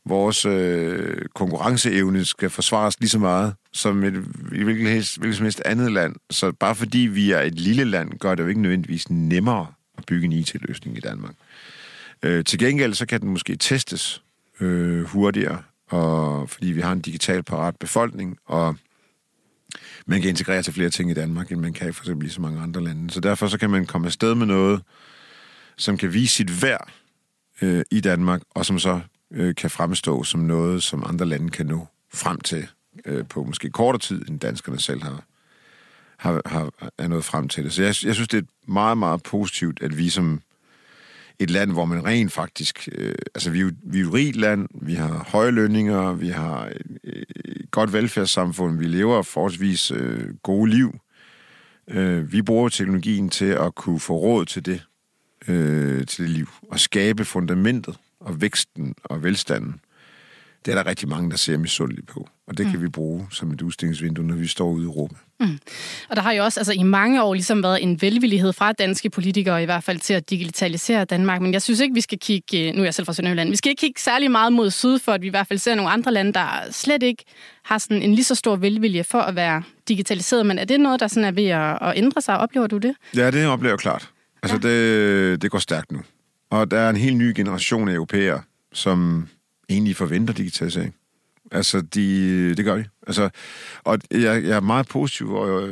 vores 0.05 0.45
øh, 0.45 1.17
konkurrenceevne 1.35 2.25
skal 2.25 2.51
forsvares 2.51 3.01
lige 3.01 3.11
så 3.11 3.19
meget 3.19 3.55
som 3.73 4.05
et 4.05 4.13
hvilket, 4.13 4.91
helst, 4.91 5.19
hvilket 5.19 5.37
som 5.37 5.45
helst 5.45 5.63
andet 5.65 5.93
land. 5.93 6.17
Så 6.31 6.53
bare 6.53 6.75
fordi 6.75 6.99
vi 6.99 7.31
er 7.31 7.41
et 7.41 7.55
lille 7.55 7.85
land, 7.85 8.19
gør 8.19 8.35
det 8.35 8.43
jo 8.43 8.49
ikke 8.49 8.61
nødvendigvis 8.61 9.11
nemmere 9.11 9.67
at 9.99 10.05
bygge 10.07 10.25
en 10.25 10.33
IT-løsning 10.33 10.97
i 10.97 11.01
Danmark. 11.01 11.35
Øh, 12.23 12.45
til 12.45 12.59
gengæld 12.59 12.95
så 12.95 13.07
kan 13.07 13.21
den 13.21 13.29
måske 13.29 13.57
testes 13.57 14.23
øh, 14.61 15.05
hurtigere, 15.05 15.63
og 15.89 16.51
fordi 16.51 16.67
vi 16.67 16.81
har 16.81 16.93
en 16.93 17.01
digital 17.01 17.43
parat 17.43 17.77
befolkning, 17.77 18.39
og 18.47 18.77
man 20.07 20.21
kan 20.21 20.31
integrere 20.31 20.63
til 20.63 20.73
flere 20.73 20.91
ting 20.91 21.11
i 21.11 21.15
Danmark, 21.15 21.53
end 21.53 21.61
man 21.61 21.73
kan 21.73 21.95
for 21.95 22.05
eksempel 22.05 22.27
i 22.27 22.31
så 22.31 22.41
mange 22.41 22.61
andre 22.61 22.85
lande. 22.85 23.11
Så 23.11 23.21
derfor 23.21 23.47
så 23.47 23.59
kan 23.59 23.71
man 23.71 23.87
komme 23.87 24.07
afsted 24.07 24.35
med 24.35 24.47
noget, 24.47 24.83
som 25.81 25.97
kan 25.97 26.13
vise 26.13 26.35
sit 26.35 26.63
værd 26.63 26.93
øh, 27.63 27.85
i 27.91 28.01
Danmark, 28.01 28.43
og 28.51 28.67
som 28.67 28.79
så 28.79 29.01
øh, 29.31 29.55
kan 29.55 29.71
fremstå 29.71 30.23
som 30.23 30.41
noget, 30.41 30.83
som 30.83 31.05
andre 31.07 31.27
lande 31.27 31.51
kan 31.51 31.67
nå 31.67 31.87
frem 32.15 32.41
til 32.41 32.67
øh, 33.05 33.27
på 33.27 33.45
måske 33.45 33.71
kortere 33.71 34.01
tid, 34.01 34.29
end 34.29 34.41
danskerne 34.41 34.81
selv 34.81 35.03
har, 35.03 35.25
har, 36.19 36.43
har 36.47 36.71
er 36.99 37.09
nået 37.09 37.25
frem 37.25 37.49
til 37.49 37.65
det. 37.65 37.73
Så 37.73 37.83
jeg, 37.83 37.95
jeg 38.05 38.15
synes, 38.15 38.29
det 38.29 38.39
er 38.39 38.73
meget, 38.73 38.99
meget 38.99 39.23
positivt, 39.23 39.83
at 39.83 39.99
vi 39.99 40.09
som 40.09 40.43
et 41.39 41.51
land, 41.51 41.73
hvor 41.73 41.85
man 41.85 42.05
rent 42.05 42.33
faktisk... 42.33 42.89
Øh, 42.93 43.15
altså, 43.35 43.51
vi 43.51 43.59
er, 43.59 43.63
jo, 43.63 43.73
vi 43.83 43.99
er 43.99 44.03
jo 44.03 44.09
et 44.09 44.15
rigt 44.15 44.37
land, 44.37 44.69
vi 44.75 44.95
har 44.95 45.27
høje 45.29 45.51
lønninger, 45.51 46.13
vi 46.13 46.29
har 46.29 46.67
et, 46.67 47.27
et 47.45 47.71
godt 47.71 47.93
velfærdssamfund, 47.93 48.79
vi 48.79 48.87
lever 48.87 49.23
forholdsvis 49.23 49.91
øh, 49.91 50.35
gode 50.43 50.71
liv. 50.71 50.99
Øh, 51.89 52.33
vi 52.33 52.43
bruger 52.43 52.69
teknologien 52.69 53.29
til 53.29 53.45
at 53.45 53.75
kunne 53.75 54.01
få 54.01 54.17
råd 54.17 54.45
til 54.45 54.67
det, 54.67 54.83
øh, 55.49 56.07
til 56.07 56.25
det 56.25 56.31
liv, 56.31 56.49
og 56.71 56.81
skabe 56.81 57.25
fundamentet 57.25 57.97
og 58.21 58.41
væksten 58.41 58.95
og 59.05 59.23
velstanden, 59.23 59.81
det 60.65 60.73
er 60.73 60.83
der 60.83 60.87
rigtig 60.87 61.09
mange, 61.09 61.31
der 61.31 61.37
ser 61.37 61.59
misundeligt 61.59 62.07
på. 62.07 62.29
Og 62.47 62.59
det 62.59 62.67
mm. 62.67 62.73
kan 62.73 62.83
vi 62.83 62.89
bruge 62.89 63.27
som 63.31 63.53
et 63.53 63.63
udstillingsvindue, 63.63 64.27
når 64.27 64.35
vi 64.35 64.47
står 64.47 64.71
ude 64.71 64.83
i 64.83 64.87
Europa. 64.87 65.15
Mm. 65.41 65.59
Og 66.09 66.17
der 66.17 66.23
har 66.23 66.33
jo 66.33 66.45
også 66.45 66.61
altså, 66.61 66.73
i 66.73 66.83
mange 66.83 67.23
år 67.23 67.35
ligesom 67.35 67.63
været 67.63 67.83
en 67.83 68.03
velvillighed 68.03 68.53
fra 68.53 68.73
danske 68.73 69.11
politikere 69.11 69.63
i 69.63 69.65
hvert 69.65 69.85
fald 69.85 70.01
til 70.01 70.15
at 70.15 70.31
digitalisere 70.31 71.05
Danmark. 71.05 71.41
Men 71.41 71.53
jeg 71.53 71.63
synes 71.63 71.81
ikke, 71.81 71.95
vi 71.95 72.01
skal 72.01 72.19
kigge, 72.19 72.73
nu 72.73 72.81
er 72.81 72.85
jeg 72.85 72.95
selv 72.95 73.07
fra 73.07 73.13
Sønderjylland, 73.13 73.51
vi 73.51 73.57
skal 73.57 73.71
ikke 73.71 73.81
kigge 73.81 74.01
særlig 74.01 74.31
meget 74.31 74.53
mod 74.53 74.71
syd, 74.71 74.99
for 74.99 75.13
at 75.13 75.23
vi 75.23 75.27
i 75.27 75.31
hvert 75.31 75.47
fald 75.47 75.59
ser 75.59 75.75
nogle 75.75 75.91
andre 75.91 76.13
lande, 76.13 76.33
der 76.33 76.49
slet 76.71 77.03
ikke 77.03 77.25
har 77.63 77.79
sådan 77.79 78.03
en 78.03 78.15
lige 78.15 78.25
så 78.25 78.35
stor 78.35 78.57
velvilje 78.57 79.05
for 79.05 79.21
at 79.21 79.37
være 79.37 79.63
digitaliseret. 79.89 80.47
Men 80.47 80.59
er 80.59 80.65
det 80.65 80.81
noget, 80.81 81.01
der 81.01 81.09
sådan 81.09 81.25
er 81.25 81.33
ved 81.33 81.47
at, 81.47 81.79
at 81.83 81.93
ændre 81.97 82.21
sig? 82.21 82.39
Oplever 82.39 82.67
du 82.67 82.79
det? 82.79 82.95
Ja, 83.17 83.31
det 83.31 83.47
oplever 83.47 83.73
jeg 83.73 83.79
klart. 83.79 84.11
Altså, 84.43 84.69
ja. 84.69 84.69
det, 84.69 85.43
det 85.43 85.51
går 85.51 85.59
stærkt 85.59 85.93
nu. 85.93 86.01
Og 86.51 86.71
der 86.71 86.79
er 86.79 86.91
en 86.91 86.97
helt 86.97 87.17
ny 87.17 87.33
generation 87.37 87.89
af 87.89 87.95
europæere, 87.95 88.43
som 88.73 89.29
egentlig 89.69 89.97
forventer 89.97 90.35
digitalisering. 90.35 90.95
Altså, 91.53 91.81
de, 91.81 92.55
det 92.55 92.65
gør 92.65 92.77
de. 92.77 92.85
Altså, 93.07 93.31
og 93.85 93.99
jeg, 94.11 94.45
jeg 94.45 94.57
er 94.57 94.61
meget 94.61 94.89
positiv 94.89 95.27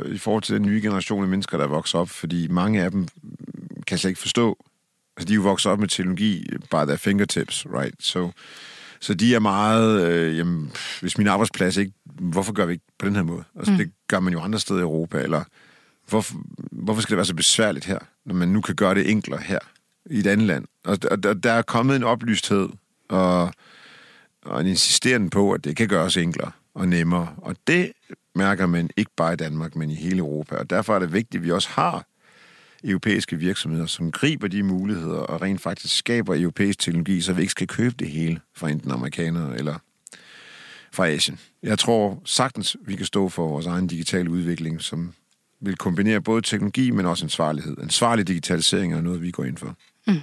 i 0.07 0.19
forhold 0.19 0.43
til 0.43 0.55
den 0.55 0.67
nye 0.67 0.81
generation 0.83 1.23
af 1.23 1.29
mennesker, 1.29 1.59
der 1.59 1.67
vokser 1.67 1.99
op, 1.99 2.09
fordi 2.09 2.49
mange 2.49 2.83
af 2.83 2.91
dem 2.91 3.09
kan 3.87 3.99
slet 3.99 4.11
ikke 4.11 4.21
forstå. 4.21 4.65
Altså, 5.17 5.29
de 5.29 5.33
er 5.33 5.37
jo 5.37 5.43
vokset 5.43 5.73
op 5.73 5.79
med 5.79 5.89
teknologi 5.89 6.47
bare 6.71 6.87
der 6.87 6.97
fingertips, 6.97 7.67
right? 7.67 7.95
Så, 7.99 8.31
så 9.01 9.15
de 9.15 9.35
er 9.35 9.39
meget, 9.39 10.07
øh, 10.07 10.39
jamen, 10.39 10.73
hvis 11.01 11.19
min 11.19 11.27
arbejdsplads 11.27 11.77
ikke, 11.77 11.93
hvorfor 12.05 12.53
gør 12.53 12.67
vi 12.67 12.73
ikke 12.73 12.85
på 12.99 13.07
den 13.07 13.17
her 13.17 13.23
måde? 13.23 13.45
Altså, 13.57 13.73
mm. 13.73 13.79
det 13.79 13.93
gør 14.09 14.21
man 14.21 14.33
jo 14.33 14.41
andre 14.41 14.59
steder 14.59 14.81
i 14.81 14.83
Europa, 14.83 15.19
eller 15.19 15.45
hvorfor, 16.09 16.35
hvorfor 16.73 17.03
skal 17.03 17.11
det 17.11 17.17
være 17.17 17.27
så 17.27 17.35
besværligt 17.35 17.85
her, 17.85 17.99
når 18.25 18.35
man 18.35 18.49
nu 18.49 18.61
kan 18.61 18.75
gøre 18.75 18.95
det 18.95 19.11
enklere 19.11 19.41
her? 19.41 19.59
i 20.11 20.19
et 20.19 20.27
andet 20.27 20.47
land. 20.47 20.65
Og 20.85 21.23
der, 21.23 21.35
der 21.35 21.53
er 21.53 21.63
kommet 21.63 21.97
en 21.97 22.05
oplysthed 22.05 22.69
og, 23.09 23.53
og 24.45 24.61
en 24.61 24.67
insisterende 24.67 25.31
på, 25.31 25.53
at 25.53 25.65
det 25.65 25.77
kan 25.77 25.89
gøres 25.89 26.17
enklere 26.17 26.51
og 26.75 26.89
nemmere. 26.89 27.35
Og 27.37 27.57
det 27.67 27.93
mærker 28.35 28.67
man 28.67 28.91
ikke 28.97 29.11
bare 29.17 29.33
i 29.33 29.37
Danmark, 29.37 29.77
men 29.77 29.91
i 29.91 29.95
hele 29.95 30.19
Europa. 30.19 30.57
Og 30.57 30.71
derfor 30.71 30.95
er 30.95 30.99
det 30.99 31.13
vigtigt, 31.13 31.41
at 31.41 31.45
vi 31.45 31.53
også 31.53 31.69
har 31.69 32.07
europæiske 32.85 33.37
virksomheder, 33.37 33.87
som 33.87 34.13
griber 34.13 34.49
de 34.49 34.63
muligheder 34.63 35.19
og 35.19 35.43
rent 35.43 35.61
faktisk 35.61 35.97
skaber 35.97 36.35
europæisk 36.35 36.79
teknologi, 36.79 37.21
så 37.21 37.33
vi 37.33 37.41
ikke 37.41 37.51
skal 37.51 37.67
købe 37.67 37.95
det 37.99 38.09
hele 38.09 38.41
fra 38.57 38.69
enten 38.69 38.91
amerikanere 38.91 39.59
eller 39.59 39.75
fra 40.93 41.09
Asien. 41.09 41.39
Jeg 41.63 41.79
tror 41.79 42.23
sagtens, 42.25 42.77
vi 42.81 42.97
kan 42.97 43.07
stå 43.07 43.29
for 43.29 43.49
vores 43.49 43.67
egen 43.67 43.87
digitale 43.87 44.31
udvikling, 44.31 44.83
som 44.83 45.15
vil 45.61 45.77
kombinere 45.77 46.21
både 46.21 46.43
teknologi, 46.43 46.91
men 46.91 47.07
også 47.07 47.25
ansvarlighed. 47.25 47.77
Ansvarlig 47.83 48.29
digitalisering 48.29 48.95
er 48.95 49.01
noget, 49.01 49.23
vi 49.23 49.31
går 49.31 49.45
ind 49.45 49.57
for. 49.57 49.77
Mm. 50.07 50.21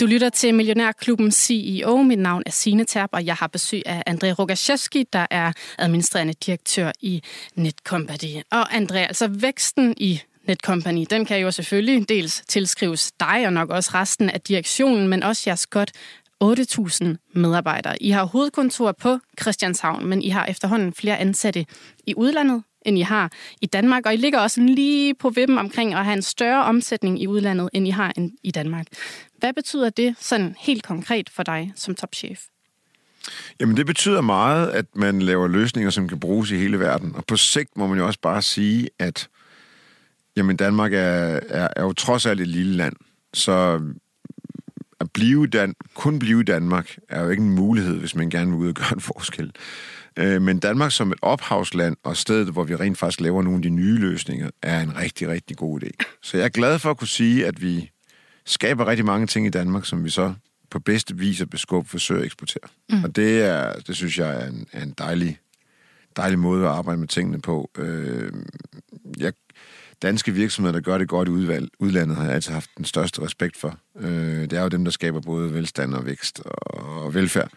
Du 0.00 0.06
lytter 0.06 0.28
til 0.28 0.54
Millionærklubben 0.54 1.32
CEO. 1.32 2.02
Mit 2.02 2.18
navn 2.18 2.42
er 2.46 2.50
Signe 2.50 2.84
Terp, 2.84 3.10
og 3.12 3.26
jeg 3.26 3.34
har 3.34 3.46
besøg 3.46 3.82
af 3.86 4.02
André 4.10 4.32
Rogaszewski, 4.32 5.04
der 5.12 5.26
er 5.30 5.52
administrerende 5.78 6.32
direktør 6.32 6.92
i 7.00 7.22
Netcompany. 7.54 8.42
Og 8.50 8.72
André, 8.74 8.96
altså 8.96 9.28
væksten 9.28 9.94
i 9.96 10.20
Netcompany, 10.48 11.06
den 11.10 11.24
kan 11.24 11.40
jo 11.40 11.50
selvfølgelig 11.50 12.08
dels 12.08 12.42
tilskrives 12.48 13.12
dig 13.12 13.46
og 13.46 13.52
nok 13.52 13.70
også 13.70 13.90
resten 13.94 14.30
af 14.30 14.40
direktionen, 14.40 15.08
men 15.08 15.22
også 15.22 15.42
jeres 15.46 15.66
godt 15.66 15.92
8.000 16.44 17.04
medarbejdere. 17.32 18.02
I 18.02 18.10
har 18.10 18.24
hovedkontor 18.24 18.92
på 18.92 19.18
Christianshavn, 19.40 20.06
men 20.06 20.22
I 20.22 20.28
har 20.28 20.46
efterhånden 20.46 20.94
flere 20.94 21.18
ansatte 21.18 21.66
i 22.06 22.14
udlandet, 22.16 22.62
end 22.82 22.98
I 22.98 23.00
har 23.00 23.32
i 23.60 23.66
Danmark, 23.66 24.06
og 24.06 24.14
I 24.14 24.16
ligger 24.16 24.38
også 24.38 24.60
lige 24.60 25.14
på 25.14 25.30
vippen 25.30 25.58
omkring 25.58 25.94
at 25.94 26.04
have 26.04 26.16
en 26.16 26.22
større 26.22 26.64
omsætning 26.64 27.22
i 27.22 27.26
udlandet, 27.26 27.70
end 27.72 27.88
I 27.88 27.90
har 27.90 28.12
i 28.42 28.50
Danmark. 28.50 28.86
Hvad 29.38 29.52
betyder 29.52 29.90
det 29.90 30.14
sådan 30.20 30.54
helt 30.58 30.82
konkret 30.82 31.30
for 31.30 31.42
dig 31.42 31.72
som 31.76 31.94
topchef? 31.94 32.40
Jamen 33.60 33.76
det 33.76 33.86
betyder 33.86 34.20
meget, 34.20 34.70
at 34.70 34.86
man 34.94 35.22
laver 35.22 35.48
løsninger, 35.48 35.90
som 35.90 36.08
kan 36.08 36.20
bruges 36.20 36.50
i 36.50 36.56
hele 36.56 36.80
verden. 36.80 37.12
Og 37.14 37.24
på 37.24 37.36
sigt 37.36 37.76
må 37.76 37.86
man 37.86 37.98
jo 37.98 38.06
også 38.06 38.20
bare 38.22 38.42
sige, 38.42 38.88
at 38.98 39.28
jamen 40.38 40.56
Danmark 40.56 40.92
er, 40.92 41.40
er, 41.48 41.68
er 41.76 41.82
jo 41.82 41.92
trods 41.92 42.26
alt 42.26 42.40
et 42.40 42.48
lille 42.48 42.76
land. 42.76 42.94
Så 43.34 43.80
at 45.00 45.10
blive 45.12 45.46
Dan- 45.46 45.74
kun 45.94 46.18
blive 46.18 46.40
i 46.40 46.44
Danmark 46.44 46.96
er 47.08 47.22
jo 47.22 47.28
ikke 47.28 47.42
en 47.42 47.54
mulighed, 47.54 47.96
hvis 47.98 48.14
man 48.14 48.30
gerne 48.30 48.50
vil 48.50 48.58
ud 48.58 48.68
og 48.68 48.74
gøre 48.74 48.92
en 48.92 49.00
forskel. 49.00 49.52
Øh, 50.16 50.42
men 50.42 50.58
Danmark 50.58 50.92
som 50.92 51.12
et 51.12 51.18
ophavsland 51.22 51.96
og 52.02 52.16
stedet, 52.16 52.52
hvor 52.52 52.64
vi 52.64 52.76
rent 52.76 52.98
faktisk 52.98 53.20
laver 53.20 53.42
nogle 53.42 53.56
af 53.56 53.62
de 53.62 53.70
nye 53.70 53.98
løsninger, 53.98 54.50
er 54.62 54.80
en 54.80 54.96
rigtig, 54.96 55.28
rigtig 55.28 55.56
god 55.56 55.82
idé. 55.82 55.90
Så 56.22 56.36
jeg 56.36 56.44
er 56.44 56.48
glad 56.48 56.78
for 56.78 56.90
at 56.90 56.96
kunne 56.96 57.08
sige, 57.08 57.46
at 57.46 57.62
vi 57.62 57.90
skaber 58.46 58.86
rigtig 58.86 59.04
mange 59.04 59.26
ting 59.26 59.46
i 59.46 59.50
Danmark, 59.50 59.86
som 59.86 60.04
vi 60.04 60.10
så 60.10 60.34
på 60.70 60.78
bedste 60.78 61.16
vis 61.16 61.40
at 61.40 61.50
beskubbe 61.50 61.88
forsøger 61.90 62.20
at 62.20 62.26
eksportere. 62.26 62.68
Mm. 62.90 63.04
Og 63.04 63.16
det, 63.16 63.42
er, 63.44 63.72
det 63.72 63.96
synes 63.96 64.18
jeg 64.18 64.42
er 64.42 64.48
en, 64.48 64.66
er 64.72 64.82
en 64.82 64.94
dejlig, 64.98 65.38
dejlig 66.16 66.38
måde 66.38 66.64
at 66.64 66.70
arbejde 66.70 67.00
med 67.00 67.08
tingene 67.08 67.40
på. 67.40 67.70
Øh, 67.78 68.32
jeg 69.18 69.32
danske 70.02 70.32
virksomheder, 70.32 70.72
der 70.72 70.80
gør 70.80 70.98
det 70.98 71.08
godt 71.08 71.28
i 71.28 71.30
udvalg, 71.30 71.68
udlandet, 71.78 72.16
har 72.16 72.24
jeg 72.24 72.34
altid 72.34 72.52
haft 72.52 72.70
den 72.76 72.84
største 72.84 73.22
respekt 73.22 73.56
for. 73.56 73.78
Øh, 74.00 74.40
det 74.40 74.52
er 74.52 74.62
jo 74.62 74.68
dem, 74.68 74.84
der 74.84 74.90
skaber 74.90 75.20
både 75.20 75.54
velstand 75.54 75.94
og 75.94 76.06
vækst 76.06 76.40
og 76.40 77.14
velfærd. 77.14 77.50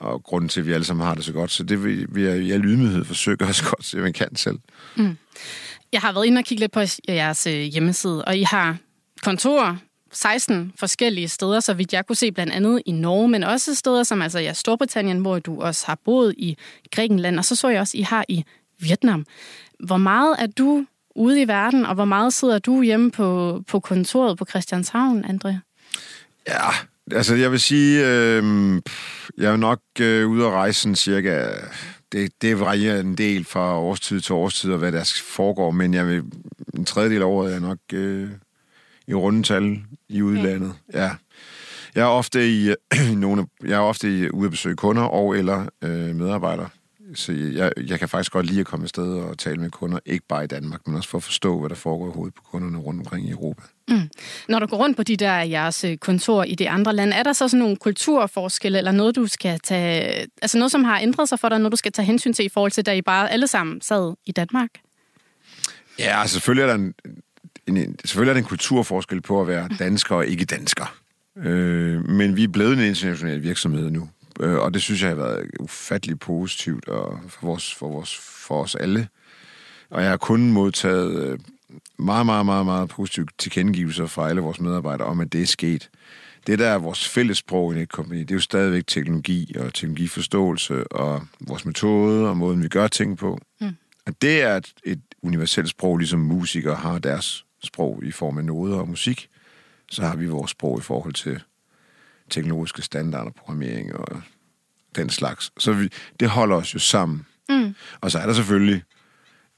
Og 0.00 0.22
grunden 0.22 0.48
til, 0.48 0.60
at 0.60 0.66
vi 0.66 0.72
alle 0.72 0.84
sammen 0.84 1.06
har 1.06 1.14
det 1.14 1.24
så 1.24 1.32
godt. 1.32 1.50
Så 1.50 1.62
det 1.62 1.84
vil 1.84 2.06
vi 2.14 2.22
i 2.22 2.50
al 2.52 2.64
ydmyghed 2.64 3.04
forsøge 3.04 3.36
os 3.40 3.62
godt, 3.62 3.84
som 3.84 4.00
man 4.00 4.12
kan 4.12 4.36
selv. 4.36 4.58
Mm. 4.96 5.16
Jeg 5.92 6.00
har 6.00 6.12
været 6.12 6.26
inde 6.26 6.38
og 6.38 6.44
kigge 6.44 6.60
lidt 6.60 6.72
på 6.72 6.80
jeres 7.08 7.46
øh, 7.46 7.60
hjemmeside, 7.60 8.24
og 8.24 8.36
I 8.36 8.42
har 8.42 8.76
kontorer 9.22 9.76
16 10.12 10.72
forskellige 10.76 11.28
steder, 11.28 11.60
så 11.60 11.74
vidt 11.74 11.92
jeg 11.92 12.06
kunne 12.06 12.16
se, 12.16 12.32
blandt 12.32 12.52
andet 12.52 12.82
i 12.86 12.92
Norge, 12.92 13.28
men 13.28 13.44
også 13.44 13.74
steder 13.74 14.02
som 14.02 14.22
altså 14.22 14.38
ja, 14.38 14.52
Storbritannien, 14.52 15.18
hvor 15.18 15.38
du 15.38 15.60
også 15.60 15.86
har 15.86 15.98
boet 16.04 16.34
i 16.38 16.56
Grækenland, 16.92 17.38
og 17.38 17.44
så 17.44 17.56
så 17.56 17.68
jeg 17.68 17.80
også, 17.80 17.98
I 17.98 18.00
har 18.00 18.24
i 18.28 18.44
Vietnam. 18.78 19.26
Hvor 19.80 19.96
meget 19.96 20.36
er 20.38 20.46
du 20.46 20.86
ude 21.16 21.42
i 21.42 21.48
verden, 21.48 21.86
og 21.86 21.94
hvor 21.94 22.04
meget 22.04 22.32
sidder 22.32 22.58
du 22.58 22.82
hjemme 22.82 23.10
på, 23.10 23.62
på 23.68 23.80
kontoret 23.80 24.38
på 24.38 24.44
Christianshavn, 24.44 25.24
André? 25.24 25.54
Ja, 26.48 26.70
Altså, 27.12 27.34
jeg 27.34 27.50
vil 27.50 27.60
sige, 27.60 28.06
øh, 28.06 28.42
jeg 29.38 29.52
er 29.52 29.56
nok 29.56 29.80
øh, 30.00 30.28
ude 30.28 30.46
at 30.46 30.52
rejse 30.52 30.80
sådan 30.80 30.96
cirka... 30.96 31.48
Det, 32.12 32.32
det 32.42 32.60
varierer 32.60 33.00
en 33.00 33.14
del 33.14 33.44
fra 33.44 33.78
årstid 33.78 34.20
til 34.20 34.34
årstid, 34.34 34.72
og 34.72 34.78
hvad 34.78 34.92
der 34.92 35.20
foregår, 35.24 35.70
men 35.70 35.94
jeg 35.94 36.06
vil, 36.06 36.22
en 36.74 36.84
tredjedel 36.84 37.22
af 37.22 37.26
året 37.26 37.54
er 37.54 37.60
nok 37.60 37.78
øh, 37.92 38.28
i 39.06 39.14
rundetal 39.14 39.78
i 40.08 40.22
udlandet. 40.22 40.74
Ja. 40.92 41.02
ja. 41.02 41.10
Jeg 41.94 42.02
er 42.02 42.06
ofte 42.06 42.50
i, 42.50 42.68
øh, 42.94 43.10
nogle, 43.16 43.46
jeg 43.64 43.72
er 43.72 43.78
ofte 43.78 44.18
i, 44.18 44.30
ude 44.30 44.44
at 44.44 44.50
besøge 44.50 44.76
kunder 44.76 45.02
og 45.02 45.38
eller 45.38 45.66
øh, 45.82 46.16
medarbejdere 46.16 46.68
så 47.18 47.32
jeg, 47.32 47.72
jeg 47.86 47.98
kan 47.98 48.08
faktisk 48.08 48.32
godt 48.32 48.46
lide 48.46 48.60
at 48.60 48.66
komme 48.66 48.84
afsted 48.84 49.12
og 49.12 49.38
tale 49.38 49.56
med 49.56 49.70
kunder, 49.70 49.98
ikke 50.06 50.24
bare 50.28 50.44
i 50.44 50.46
Danmark, 50.46 50.86
men 50.86 50.96
også 50.96 51.08
for 51.08 51.18
at 51.18 51.24
forstå, 51.24 51.60
hvad 51.60 51.68
der 51.68 51.74
foregår 51.74 52.08
i 52.08 52.12
hovedet 52.14 52.34
på 52.34 52.42
kunderne 52.42 52.78
rundt 52.78 53.00
omkring 53.00 53.28
i 53.28 53.30
Europa. 53.30 53.62
Mm. 53.88 54.10
Når 54.48 54.58
du 54.58 54.66
går 54.66 54.76
rundt 54.76 54.96
på 54.96 55.02
de 55.02 55.16
der 55.16 55.32
jeres 55.32 55.84
øh, 55.84 55.96
kontor 55.96 56.44
i 56.44 56.54
de 56.54 56.70
andre 56.70 56.92
lande, 56.92 57.16
er 57.16 57.22
der 57.22 57.32
så 57.32 57.48
sådan 57.48 57.58
nogle 57.58 57.76
kulturforskelle, 57.76 58.78
eller 58.78 58.92
noget, 58.92 59.16
du 59.16 59.26
skal 59.26 59.60
tage, 59.60 60.26
altså 60.42 60.58
noget, 60.58 60.72
som 60.72 60.84
har 60.84 61.00
ændret 61.00 61.28
sig 61.28 61.38
for 61.38 61.48
dig, 61.48 61.58
noget, 61.58 61.72
du 61.72 61.76
skal 61.76 61.92
tage 61.92 62.06
hensyn 62.06 62.32
til 62.32 62.44
i 62.44 62.48
forhold 62.48 62.72
til, 62.72 62.86
da 62.86 62.94
I 62.94 63.02
bare 63.02 63.32
alle 63.32 63.46
sammen 63.46 63.80
sad 63.80 64.14
i 64.26 64.32
Danmark? 64.32 64.70
Ja, 65.98 66.20
altså, 66.20 66.34
selvfølgelig 66.34 66.62
er 66.62 66.66
der 66.66 66.74
en, 66.74 66.94
en, 67.66 67.96
selvfølgelig 68.04 68.30
er 68.30 68.34
der 68.34 68.40
en 68.40 68.48
kulturforskel 68.48 69.20
på 69.20 69.40
at 69.40 69.48
være 69.48 69.68
dansker 69.78 70.14
og 70.14 70.26
ikke 70.26 70.44
dansker. 70.44 70.96
Øh, 71.36 72.08
men 72.08 72.36
vi 72.36 72.44
er 72.44 72.48
blevet 72.48 72.72
en 72.72 72.84
international 72.84 73.42
virksomhed 73.42 73.90
nu. 73.90 74.08
Øh, 74.40 74.58
og 74.58 74.74
det 74.74 74.82
synes 74.82 75.02
jeg 75.02 75.08
har 75.08 75.16
været 75.16 75.50
ufattelig 75.60 76.18
positivt 76.18 76.88
og 76.88 77.20
for, 77.28 77.46
vores, 77.46 77.74
for, 77.74 77.88
vores, 77.88 78.16
for 78.16 78.62
os 78.62 78.74
alle. 78.74 79.08
Og 79.90 80.02
jeg 80.02 80.10
har 80.10 80.16
kun 80.16 80.52
modtaget 80.52 81.22
øh, 81.22 81.38
meget, 81.98 82.26
meget, 82.26 82.46
meget, 82.46 82.66
meget 82.66 82.88
positive 82.88 83.26
tilkendegivelser 83.38 84.06
fra 84.06 84.28
alle 84.28 84.40
vores 84.40 84.60
medarbejdere 84.60 85.08
om, 85.08 85.20
at 85.20 85.32
det 85.32 85.42
er 85.42 85.46
sket. 85.46 85.90
Det, 86.46 86.58
der 86.58 86.68
er 86.68 86.78
vores 86.78 87.08
fælles 87.08 87.38
sprog 87.38 87.72
i 87.72 87.76
Netcompany, 87.76 88.20
det 88.20 88.30
er 88.30 88.34
jo 88.34 88.40
stadigvæk 88.40 88.86
teknologi 88.86 89.54
og 89.58 89.74
teknologiforståelse 89.74 90.92
og 90.92 91.26
vores 91.40 91.64
metode 91.64 92.28
og 92.28 92.36
måden, 92.36 92.62
vi 92.62 92.68
gør 92.68 92.86
ting 92.88 93.18
på. 93.18 93.38
Mm. 93.60 93.76
Og 94.06 94.22
det 94.22 94.42
er 94.42 94.56
et, 94.56 94.74
et 94.84 95.00
universelt 95.22 95.68
sprog, 95.68 95.98
ligesom 95.98 96.20
musikere 96.20 96.74
har 96.74 96.98
deres 96.98 97.44
sprog 97.62 98.04
i 98.04 98.10
form 98.10 98.38
af 98.38 98.44
noder 98.44 98.76
og 98.76 98.88
musik. 98.88 99.28
Så 99.90 100.02
har 100.02 100.16
vi 100.16 100.26
vores 100.26 100.50
sprog 100.50 100.78
i 100.78 100.82
forhold 100.82 101.14
til 101.14 101.40
teknologiske 102.30 102.82
standarder, 102.82 103.30
programmering 103.30 103.96
og 103.96 104.22
den 104.96 105.10
slags. 105.10 105.52
Så 105.58 105.72
vi, 105.72 105.88
det 106.20 106.28
holder 106.28 106.56
os 106.56 106.74
jo 106.74 106.78
sammen. 106.78 107.26
Mm. 107.48 107.74
Og 108.00 108.10
så 108.10 108.18
er 108.18 108.26
der 108.26 108.32
selvfølgelig 108.32 108.82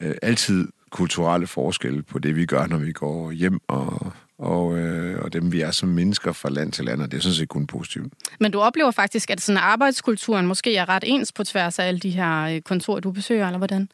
øh, 0.00 0.14
altid 0.22 0.68
kulturelle 0.90 1.46
forskelle 1.46 2.02
på 2.02 2.18
det, 2.18 2.37
vi 2.37 2.46
gør, 2.46 2.66
når 2.66 2.76
vi 2.76 2.92
går 2.92 3.31
hjem, 3.31 3.61
og, 3.68 4.12
og, 4.38 4.78
øh, 4.78 5.22
og 5.22 5.33
dem, 5.33 5.52
vi 5.52 5.61
er 5.61 5.70
som 5.70 5.88
mennesker 5.88 6.33
fra 6.33 6.48
land 6.48 6.72
til 6.72 6.85
land, 6.85 7.02
og 7.02 7.11
det 7.11 7.16
er 7.16 7.22
sådan 7.22 7.35
set 7.35 7.48
kun 7.48 7.66
positivt. 7.66 8.12
Men 8.40 8.52
du 8.52 8.61
oplever 8.61 8.90
faktisk, 8.90 9.31
at 9.31 9.40
sådan 9.40 9.62
arbejdskulturen 9.62 10.46
måske 10.46 10.76
er 10.76 10.88
ret 10.88 11.04
ens 11.07 11.33
på 11.33 11.44
tværs 11.44 11.78
af 11.78 11.87
alle 11.87 12.00
de 12.00 12.11
her 12.11 12.42
øh, 12.42 12.61
kontorer, 12.61 13.00
du 13.00 13.11
besøger, 13.11 13.46
eller 13.46 13.59
hvordan? 13.59 13.88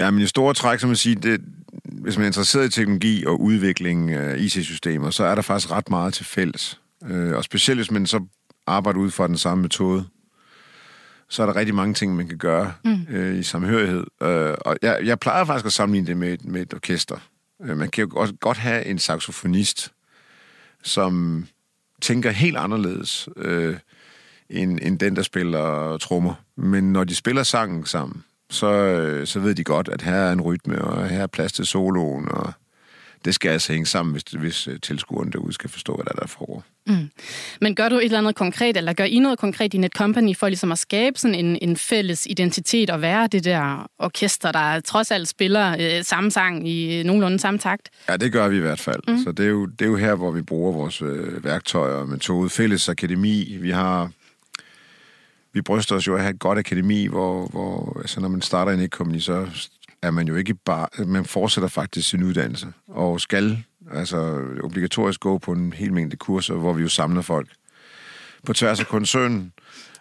Ja, 0.00 0.10
men 0.10 0.22
i 0.22 0.26
store 0.26 0.54
træk, 0.54 0.78
som 0.78 0.88
man 0.88 0.96
siger, 0.96 1.20
det, 1.20 1.40
hvis 1.84 2.16
man 2.16 2.22
er 2.22 2.26
interesseret 2.26 2.66
i 2.66 2.70
teknologi 2.70 3.24
og 3.26 3.40
udvikling 3.40 4.10
af 4.10 4.38
IT-systemer, 4.38 5.10
så 5.10 5.24
er 5.24 5.34
der 5.34 5.42
faktisk 5.42 5.70
ret 5.70 5.90
meget 5.90 6.14
til 6.14 6.24
fælles. 6.24 6.80
Øh, 7.04 7.36
og 7.36 7.44
specielt 7.44 7.78
hvis 7.78 7.90
man 7.90 8.06
så 8.06 8.24
arbejder 8.66 9.00
ud 9.00 9.10
fra 9.10 9.28
den 9.28 9.38
samme 9.38 9.62
metode, 9.62 10.04
så 11.28 11.42
er 11.42 11.46
der 11.46 11.56
rigtig 11.56 11.74
mange 11.74 11.94
ting, 11.94 12.16
man 12.16 12.28
kan 12.28 12.38
gøre 12.38 12.72
mm. 12.84 13.06
øh, 13.10 13.38
i 13.38 13.42
samhørighed. 13.42 14.04
Øh, 14.22 14.54
og 14.60 14.76
jeg, 14.82 15.00
jeg 15.04 15.18
plejer 15.18 15.44
faktisk 15.44 15.66
at 15.66 15.72
sammenligne 15.72 16.06
det 16.06 16.16
med, 16.16 16.38
med 16.44 16.62
et 16.62 16.74
orkester. 16.74 17.16
Øh, 17.64 17.76
man 17.76 17.90
kan 17.90 18.04
jo 18.04 18.10
også 18.16 18.34
godt 18.40 18.58
have 18.58 18.84
en 18.84 18.98
saxofonist, 18.98 19.92
som 20.82 21.46
tænker 22.00 22.30
helt 22.30 22.56
anderledes 22.56 23.28
øh, 23.36 23.76
end, 24.50 24.78
end 24.82 24.98
den, 24.98 25.16
der 25.16 25.22
spiller 25.22 25.96
trommer. 25.96 26.34
Men 26.56 26.92
når 26.92 27.04
de 27.04 27.14
spiller 27.14 27.42
sangen 27.42 27.86
sammen, 27.86 28.24
så, 28.50 28.72
øh, 28.72 29.26
så 29.26 29.40
ved 29.40 29.54
de 29.54 29.64
godt, 29.64 29.88
at 29.88 30.02
her 30.02 30.14
er 30.14 30.32
en 30.32 30.40
rytme, 30.40 30.84
og 30.84 31.08
her 31.08 31.22
er 31.22 31.26
plads 31.26 31.52
til 31.52 31.66
soloen, 31.66 32.28
og 32.28 32.52
det 33.24 33.34
skal 33.34 33.50
altså 33.50 33.72
hænge 33.72 33.86
sammen, 33.86 34.12
hvis, 34.12 34.22
hvis 34.22 34.68
øh, 34.68 34.80
tilskueren 34.80 35.32
derude 35.32 35.52
skal 35.52 35.70
forstå, 35.70 35.94
hvad 35.94 36.04
der, 36.04 36.20
der 36.20 36.26
foregår. 36.26 36.64
Mm. 36.86 37.10
Men 37.60 37.74
gør 37.74 37.88
du 37.88 37.96
et 37.96 38.04
eller 38.04 38.18
andet 38.18 38.34
konkret, 38.34 38.76
eller 38.76 38.92
gør 38.92 39.04
I 39.04 39.18
noget 39.18 39.38
konkret 39.38 39.74
i 39.74 39.76
Netcompany 39.76 40.36
for 40.36 40.48
ligesom 40.48 40.72
at 40.72 40.78
skabe 40.78 41.18
sådan 41.18 41.34
en, 41.34 41.58
en 41.62 41.76
fælles 41.76 42.26
identitet 42.30 42.90
og 42.90 43.02
være 43.02 43.26
det 43.26 43.44
der 43.44 43.90
orkester, 43.98 44.52
der 44.52 44.80
trods 44.80 45.10
alt 45.10 45.28
spiller 45.28 45.76
øh, 45.80 46.04
samme 46.04 46.30
sang 46.30 46.68
i 46.68 47.02
nogenlunde 47.02 47.38
samme 47.38 47.58
takt? 47.58 47.90
Ja, 48.08 48.16
det 48.16 48.32
gør 48.32 48.48
vi 48.48 48.56
i 48.56 48.60
hvert 48.60 48.80
fald. 48.80 49.00
Mm. 49.08 49.22
Så 49.24 49.32
det 49.32 49.44
er, 49.44 49.50
jo, 49.50 49.66
det 49.66 49.82
er 49.82 49.88
jo 49.88 49.96
her, 49.96 50.14
hvor 50.14 50.30
vi 50.30 50.42
bruger 50.42 50.72
vores 50.72 51.02
øh, 51.02 51.44
værktøjer 51.44 51.94
og 51.94 52.08
metode. 52.08 52.50
Fælles 52.50 52.88
akademi, 52.88 53.56
vi 53.60 53.70
har 53.70 54.10
vi 55.52 55.62
bryster 55.62 55.96
os 55.96 56.06
jo 56.06 56.14
at 56.14 56.20
have 56.20 56.30
et 56.30 56.38
godt 56.38 56.58
akademi, 56.58 57.06
hvor, 57.06 57.46
hvor 57.46 57.98
altså, 58.00 58.20
når 58.20 58.28
man 58.28 58.42
starter 58.42 58.72
i 58.72 58.76
Netcompany, 58.76 59.18
så 59.18 59.46
er 60.02 60.10
man 60.10 60.28
jo 60.28 60.36
ikke 60.36 60.54
bare... 60.54 61.04
Man 61.06 61.24
fortsætter 61.24 61.68
faktisk 61.68 62.08
sin 62.08 62.22
uddannelse, 62.22 62.66
og 62.88 63.20
skal 63.20 63.64
altså 63.92 64.44
obligatorisk 64.62 65.20
gå 65.20 65.38
på 65.38 65.52
en 65.52 65.72
hel 65.72 65.92
mængde 65.92 66.16
kurser, 66.16 66.54
hvor 66.54 66.72
vi 66.72 66.82
jo 66.82 66.88
samler 66.88 67.22
folk 67.22 67.48
på 68.46 68.52
tværs 68.52 68.80
af 68.80 68.86
koncernen. 68.86 69.52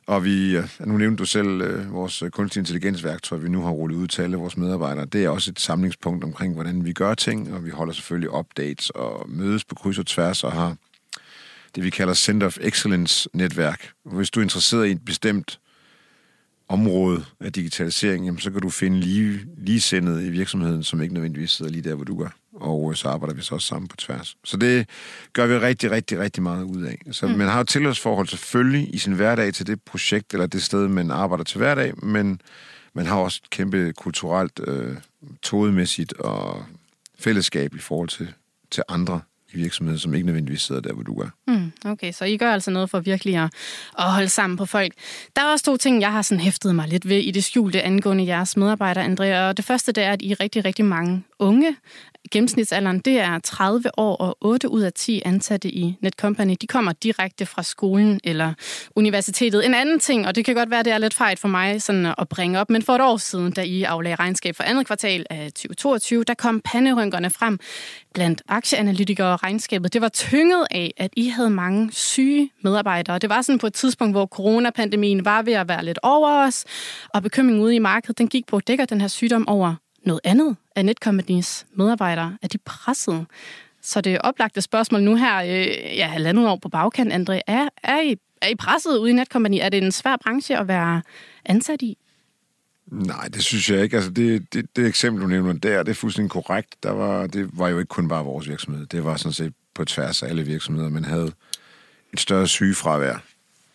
Og 0.08 0.24
vi, 0.24 0.58
nu 0.80 0.98
nævnte 0.98 1.22
du 1.22 1.26
selv 1.26 1.62
øh, 1.62 1.94
vores 1.94 2.24
kunstig 2.32 2.60
intelligensværktøj, 2.60 3.38
vi 3.38 3.50
nu 3.50 3.62
har 3.62 3.70
rullet 3.70 3.98
ud 3.98 4.08
til 4.08 4.22
alle 4.22 4.38
vores 4.38 4.58
medarbejdere. 4.58 5.06
Det 5.06 5.26
er 5.26 5.30
også 5.30 5.52
et 5.52 5.60
samlingspunkt 5.60 6.24
omkring, 6.24 6.54
hvordan 6.54 6.86
vi 6.86 6.94
gør 6.94 7.14
ting, 7.14 7.54
og 7.54 7.66
vi 7.66 7.70
holder 7.70 7.94
selvfølgelig 7.94 8.34
updates 8.34 8.90
og 8.90 9.30
mødes 9.30 9.66
på 9.66 9.76
kryds 9.76 10.00
og 10.00 10.06
tværs 10.06 10.44
og 10.44 10.52
har 10.52 10.76
det, 11.76 11.84
vi 11.84 11.90
kalder 11.90 12.14
Center 12.14 12.48
of 12.48 12.58
Excellence-netværk. 12.62 13.90
Hvis 14.06 14.30
du 14.30 14.40
er 14.40 14.44
interesseret 14.44 14.88
i 14.88 14.92
et 14.92 15.06
bestemt 15.06 15.60
område 16.70 17.26
af 17.40 17.54
digitalisering, 17.54 18.26
jamen, 18.26 18.40
så 18.40 18.52
kan 18.52 18.62
du 18.62 18.70
finde 18.70 19.00
lige, 19.00 19.40
ligesindet 19.58 20.24
i 20.24 20.30
virksomheden, 20.30 20.84
som 20.84 21.02
ikke 21.02 21.14
nødvendigvis 21.14 21.52
sidder 21.52 21.72
lige 21.72 21.90
der, 21.90 21.96
hvor 21.96 22.04
du 22.04 22.18
gør. 22.18 22.30
Og 22.54 22.90
øh, 22.92 22.96
så 22.96 23.08
arbejder 23.08 23.36
vi 23.36 23.42
så 23.42 23.56
også 23.56 23.68
sammen 23.68 23.88
på 23.88 23.96
tværs. 23.96 24.38
Så 24.44 24.58
det 24.58 24.90
gør 25.34 25.46
vi 25.46 25.58
rigtig, 25.58 25.92
rigtig, 25.92 26.20
rigtig 26.20 26.44
meget 26.44 26.64
ud 26.64 26.84
af. 26.84 27.02
Så 27.12 27.28
mm. 27.28 27.34
man 27.34 27.48
har 27.48 27.58
jo 27.58 27.64
tilhørsforhold 27.64 28.28
selvfølgelig 28.28 28.96
i 28.96 28.98
sin 28.98 29.14
hverdag 29.14 29.54
til 29.54 29.68
det 29.68 29.82
projekt, 29.82 30.34
eller 30.34 30.48
det 30.48 30.64
sted, 30.64 30.88
man 30.88 31.12
arbejder 31.12 31.44
til 31.44 31.58
hverdag, 31.58 32.06
men 32.06 32.42
man 32.94 33.06
har 33.06 33.18
også 33.18 33.42
et 33.44 33.50
kæmpe 33.50 33.94
kulturelt, 33.98 34.60
øh, 34.68 34.96
todemæssigt 35.42 36.14
og 36.14 36.66
fællesskab 37.20 37.76
i 37.76 37.80
forhold 37.80 38.10
til, 38.10 38.34
til 38.72 38.84
andre 38.88 39.22
i 39.54 39.58
virksomheden, 39.58 40.00
som 40.00 40.14
ikke 40.14 40.26
nødvendigvis 40.26 40.62
sidder 40.62 40.82
der, 40.82 40.94
hvor 40.94 41.04
du 41.04 41.14
er. 41.14 41.30
Mm, 41.48 41.72
okay, 41.86 42.12
så 42.12 42.26
I 42.26 42.38
gør 42.38 42.52
altså 42.52 42.72
noget 42.72 42.90
for 42.90 43.00
virkelig 43.00 43.36
at, 43.36 43.54
at 44.00 44.12
holde 44.12 44.30
sammen 44.30 44.58
på 44.58 44.66
folk. 44.66 44.94
Der 45.36 45.42
er 45.42 45.52
også 45.52 45.66
to 45.66 45.78
ting, 45.78 46.02
jeg 46.02 46.12
har 46.12 46.22
sådan 46.22 46.42
hæftet 46.42 46.76
mig 46.76 46.88
lidt 46.88 47.10
ved 47.10 47.18
i 47.18 47.32
det 47.32 47.44
skjulte 47.44 47.82
angående 47.82 48.28
jeres 48.28 48.58
medarbejdere, 48.58 49.04
Andrea. 49.04 49.50
Og 49.50 49.58
det 49.58 49.66
første, 49.66 49.92
det 49.92 50.04
er, 50.04 50.12
at 50.12 50.22
I 50.22 50.32
er 50.32 50.40
rigtig, 50.40 50.66
rigtig 50.66 50.86
mange 50.86 51.24
unge 51.40 51.76
gennemsnitsalderen, 52.32 53.00
det 53.00 53.20
er 53.20 53.40
30 53.40 54.00
år, 54.00 54.16
og 54.16 54.38
8 54.42 54.70
ud 54.70 54.82
af 54.82 54.94
10 54.94 55.22
ansatte 55.26 55.70
i 55.70 55.96
Netcompany, 56.02 56.56
de 56.62 56.68
kommer 56.68 56.92
direkte 56.92 57.46
fra 57.46 57.64
skolen 57.64 58.20
eller 58.24 58.54
universitetet. 58.96 59.66
En 59.66 59.74
anden 59.74 60.00
ting, 60.00 60.28
og 60.28 60.36
det 60.36 60.46
kan 60.46 60.56
godt 60.56 60.72
være, 60.72 60.84
det 60.84 60.94
er 60.94 60.98
lidt 60.98 61.14
fejl 61.14 61.38
for 61.38 61.48
mig 61.48 61.82
sådan 61.82 62.14
at 62.18 62.30
bringe 62.30 62.60
op, 62.60 62.70
men 62.70 62.82
for 62.82 62.94
et 62.94 63.02
år 63.02 63.18
siden, 63.18 63.52
da 63.52 63.62
I 63.62 63.84
aflagde 63.84 64.16
regnskab 64.16 64.56
for 64.56 64.64
andet 64.64 64.86
kvartal 64.88 65.26
af 65.30 65.52
2022, 65.52 66.24
der 66.24 66.34
kom 66.34 66.62
panderynkerne 66.62 67.30
frem 67.30 67.60
blandt 68.14 68.42
aktieanalytikere 68.48 69.34
og 69.34 69.44
regnskabet. 69.44 69.94
Det 69.94 70.02
var 70.02 70.10
tynget 70.10 70.68
af, 70.72 70.94
at 70.98 71.12
I 71.18 71.28
havde 71.28 71.50
mange 71.50 71.92
syge 71.92 72.52
medarbejdere. 72.64 73.20
Det 73.20 73.30
var 73.30 73.42
sådan 73.42 73.60
på 73.60 73.68
et 73.68 73.74
tidspunkt, 73.74 74.14
hvor 74.14 74.26
coronapandemien 74.26 75.26
var 75.26 75.42
ved 75.42 75.54
at 75.54 75.68
være 75.68 75.86
lidt 75.86 76.00
over 76.04 76.48
os, 76.48 76.66
og 77.10 77.24
bekymringen 77.24 77.64
ude 77.64 77.76
i 77.76 77.80
markedet, 77.80 78.18
den 78.18 78.28
gik 78.28 78.48
på, 78.48 78.60
dækker 78.60 78.86
den 78.86 79.02
her 79.02 79.08
sygdom 79.08 79.48
over 79.48 79.76
noget 80.08 80.22
andet 80.24 80.56
af 80.76 80.86
Netcompanies 80.86 81.66
medarbejdere? 81.74 82.38
Er 82.42 82.48
de 82.48 82.58
presset? 82.58 83.26
Så 83.82 84.02
det 84.02 84.20
oplagte 84.22 84.62
spørgsmål 84.62 85.04
nu 85.04 85.16
her, 85.16 85.38
øh, 85.38 85.98
ja, 85.98 86.08
halvandet 86.08 86.48
år 86.48 86.56
på 86.56 86.70
bagkant, 86.70 87.14
André, 87.14 87.40
er, 87.48 87.70
er, 87.84 88.02
I, 88.02 88.16
er 88.42 88.48
I 88.48 88.56
presset 88.56 88.98
ude 88.98 89.10
i 89.10 89.14
Netcompany? 89.14 89.58
Er 89.62 89.70
det 89.70 89.84
en 89.84 89.92
svær 89.92 90.16
branche 90.24 90.58
at 90.58 90.68
være 90.68 91.02
ansat 91.46 91.82
i? 91.82 91.98
Nej, 92.92 93.28
det 93.34 93.44
synes 93.44 93.70
jeg 93.70 93.84
ikke. 93.84 93.96
Altså, 93.96 94.12
det, 94.12 94.54
det, 94.54 94.76
det 94.76 94.88
eksempel, 94.88 95.24
du 95.24 95.28
nævner 95.28 95.54
der, 95.54 95.84
det 95.84 95.92
er 95.92 95.96
fuldstændig 95.96 96.32
korrekt. 96.32 96.84
Der 96.84 96.92
var, 96.92 97.28
det 97.28 97.50
var 97.54 97.68
jo 97.68 97.80
ikke 97.80 97.90
kun 97.90 98.08
bare 98.08 98.26
vores 98.26 98.50
virksomhed. 98.50 98.86
Det 98.86 99.04
var 99.04 99.18
sådan 99.18 99.34
set 99.34 99.54
på 99.74 99.86
tværs 99.86 100.24
af 100.24 100.30
alle 100.30 100.44
virksomheder. 100.44 100.90
Man 100.90 101.06
havde 101.06 101.32
et 102.14 102.20
større 102.20 102.48
sygefravær. 102.48 103.24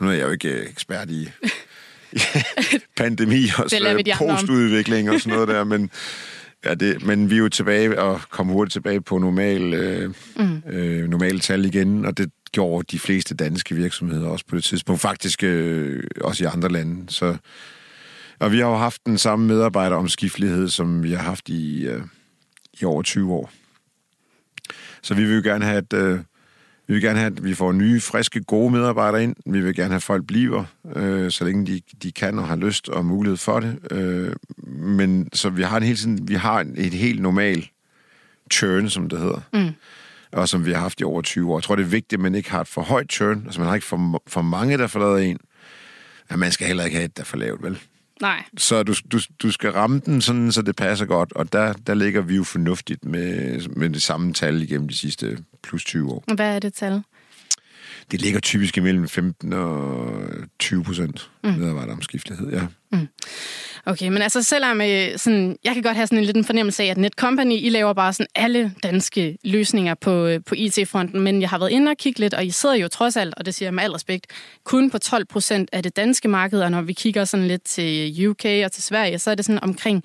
Nu 0.01 0.09
er 0.09 0.13
jeg 0.13 0.23
jo 0.23 0.31
ikke 0.31 0.69
ekspert 0.69 1.11
i 1.11 1.29
pandemi 2.97 3.45
og 3.59 3.71
postudvikling 4.19 5.11
og 5.11 5.21
sådan 5.21 5.33
noget 5.33 5.49
der, 5.49 5.65
men, 5.75 5.91
ja, 6.65 6.75
det, 6.75 7.07
men 7.07 7.31
vi 7.31 7.35
er 7.35 7.39
jo 7.39 7.49
tilbage 7.49 8.01
og 8.01 8.21
kommer 8.31 8.53
hurtigt 8.53 8.73
tilbage 8.73 9.01
på 9.01 9.19
normal, 9.19 9.75
øh, 9.75 10.15
mm. 10.37 10.63
øh, 10.73 11.09
normale 11.09 11.41
tal 11.41 11.65
igen, 11.65 12.05
og 12.05 12.19
det 12.19 12.31
gjorde 12.53 12.87
de 12.91 12.99
fleste 12.99 13.35
danske 13.35 13.75
virksomheder 13.75 14.29
også 14.29 14.45
på 14.49 14.57
det 14.57 14.65
tidspunkt, 14.65 15.01
faktisk 15.01 15.43
øh, 15.43 16.05
også 16.21 16.45
i 16.45 16.47
andre 16.47 16.69
lande. 16.69 17.13
Så, 17.13 17.37
og 18.39 18.53
vi 18.53 18.59
har 18.59 18.69
jo 18.69 18.77
haft 18.77 19.07
den 19.07 19.19
samme 19.19 19.47
medarbejderomskiftelighed, 19.47 20.69
som 20.69 21.03
vi 21.03 21.13
har 21.13 21.23
haft 21.23 21.49
i, 21.49 21.87
øh, 21.87 22.03
i 22.81 22.85
over 22.85 23.03
20 23.03 23.33
år. 23.33 23.53
Så 25.03 25.15
vi 25.15 25.25
vil 25.25 25.37
jo 25.37 25.43
gerne 25.45 25.65
have, 25.65 25.79
at 25.79 25.93
øh, 25.93 26.19
vi 26.93 26.97
Vi 26.97 27.01
vil 27.01 27.09
gerne 27.09 27.19
have, 27.19 27.33
at 27.37 27.45
vi 27.45 27.55
får 27.55 27.73
nye, 27.73 28.01
friske, 28.01 28.41
gode 28.41 28.71
medarbejdere 28.71 29.23
ind. 29.23 29.37
Vi 29.47 29.61
vil 29.61 29.75
gerne 29.75 29.89
have, 29.89 29.97
at 29.97 30.03
folk 30.03 30.27
bliver, 30.27 30.65
øh, 30.97 31.31
så 31.31 31.45
længe 31.45 31.67
de, 31.67 31.81
de 32.03 32.13
kan 32.13 32.39
og 32.39 32.49
har 32.49 32.57
lyst 32.57 32.89
og 32.89 33.05
mulighed 33.05 33.37
for 33.37 33.61
det. 33.61 33.79
Øh, 33.91 34.33
men 34.67 35.29
så 35.33 35.51
vi 35.51 35.63
har 35.63 35.77
en 35.77 35.83
hele 35.83 35.97
tiden, 35.97 36.29
vi 36.29 36.35
har 36.35 36.67
et 36.77 36.93
helt 36.93 37.23
normal 37.23 37.69
churn, 38.53 38.89
som 38.89 39.09
det 39.09 39.19
hedder. 39.19 39.41
Mm. 39.53 39.71
Og 40.33 40.49
som 40.49 40.67
vi 40.67 40.73
har 40.73 40.81
haft 40.81 41.01
i 41.01 41.05
over 41.05 41.23
20 41.23 41.53
år. 41.53 41.59
Jeg 41.59 41.63
tror, 41.63 41.77
det 41.77 41.83
er 41.83 41.89
vigtigt, 41.89 42.19
at 42.19 42.21
man 42.21 42.35
ikke 42.35 42.51
har 42.51 42.61
et 42.61 42.69
for 42.69 42.83
højt 42.83 43.13
churn. 43.13 43.43
Altså, 43.45 43.61
man 43.61 43.69
har 43.69 43.75
ikke 43.75 43.87
for, 43.87 44.23
for 44.27 44.43
mange, 44.43 44.79
der 44.79 44.87
forlader 44.87 45.17
en. 45.17 45.39
Ja, 46.31 46.37
man 46.37 46.53
skal 46.53 46.67
heller 46.67 46.85
ikke 46.85 46.97
have 46.97 47.05
et, 47.05 47.17
der 47.17 47.23
er 47.23 47.27
for 47.27 47.37
lavt, 47.37 47.63
vel? 47.63 47.79
Nej. 48.23 48.45
Så 48.57 48.83
du, 48.83 48.95
du, 49.13 49.21
du 49.43 49.51
skal 49.51 49.71
ramme 49.71 50.01
den 50.07 50.21
sådan, 50.21 50.53
så 50.53 50.63
det 50.63 50.77
passer 50.77 51.07
godt, 51.07 51.33
og 51.33 51.53
der, 51.53 51.73
der 51.73 51.95
ligger 51.95 52.21
vi 52.21 52.37
jo 52.37 52.45
fornuftigt 52.45 53.05
med, 53.05 53.61
med 53.69 53.91
det 53.91 54.03
samme 54.03 54.33
tal 54.33 54.63
igennem 54.63 54.89
de 54.89 54.97
sidste 54.97 55.39
plus 55.63 55.85
20 55.85 56.11
år. 56.11 56.25
Hvad 56.35 56.55
er 56.55 56.59
det 56.59 56.75
tal? 56.75 57.03
Det 58.11 58.21
ligger 58.21 58.41
typisk 58.41 58.77
imellem 58.77 59.09
15 59.09 59.53
og 59.53 60.11
20 60.59 60.85
procent 60.85 61.31
mm. 61.45 61.51
medarbejderomskiftelighed, 61.51 62.53
ja. 62.53 62.63
Mm. 62.93 63.09
Okay, 63.87 64.09
men 64.09 64.23
altså 64.23 64.43
selvom 64.43 64.81
øh, 64.81 65.19
sådan, 65.19 65.57
jeg 65.65 65.75
kan 65.75 65.83
godt 65.83 65.97
have 65.97 66.07
sådan 66.07 66.19
en 66.19 66.25
liten 66.25 66.45
fornemmelse 66.45 66.83
af, 66.83 66.87
at 66.87 66.97
Netcompany, 66.97 67.53
I 67.53 67.69
laver 67.69 67.93
bare 67.93 68.13
sådan 68.13 68.27
alle 68.35 68.75
danske 68.83 69.39
løsninger 69.45 69.95
på, 69.95 70.27
øh, 70.27 70.41
på 70.47 70.55
IT-fronten, 70.59 71.21
men 71.21 71.41
jeg 71.41 71.51
har 71.51 71.59
været 71.59 71.71
inde 71.71 71.91
og 71.91 71.97
kigge 71.97 72.21
lidt, 72.21 72.35
og 72.35 72.47
I 72.47 72.51
sidder 72.51 72.75
jo 72.75 72.89
trods 72.89 73.17
alt, 73.17 73.35
og 73.35 73.47
det 73.47 73.55
siger 73.55 73.67
jeg 73.67 73.75
med 73.75 73.83
al 73.83 73.93
respekt, 73.93 74.27
kun 74.65 74.91
på 74.91 74.99
12 74.99 75.25
procent 75.25 75.69
af 75.73 75.83
det 75.83 75.97
danske 75.97 76.29
marked, 76.29 76.61
og 76.61 76.71
når 76.71 76.83
vi 76.83 76.93
kigger 76.93 77.25
sådan 77.25 77.47
lidt 77.47 77.63
til 77.63 78.29
UK 78.29 78.45
og 78.65 78.73
til 78.73 78.83
Sverige, 78.83 79.19
så 79.19 79.31
er 79.31 79.35
det 79.35 79.45
sådan 79.45 79.65
omkring 79.65 80.05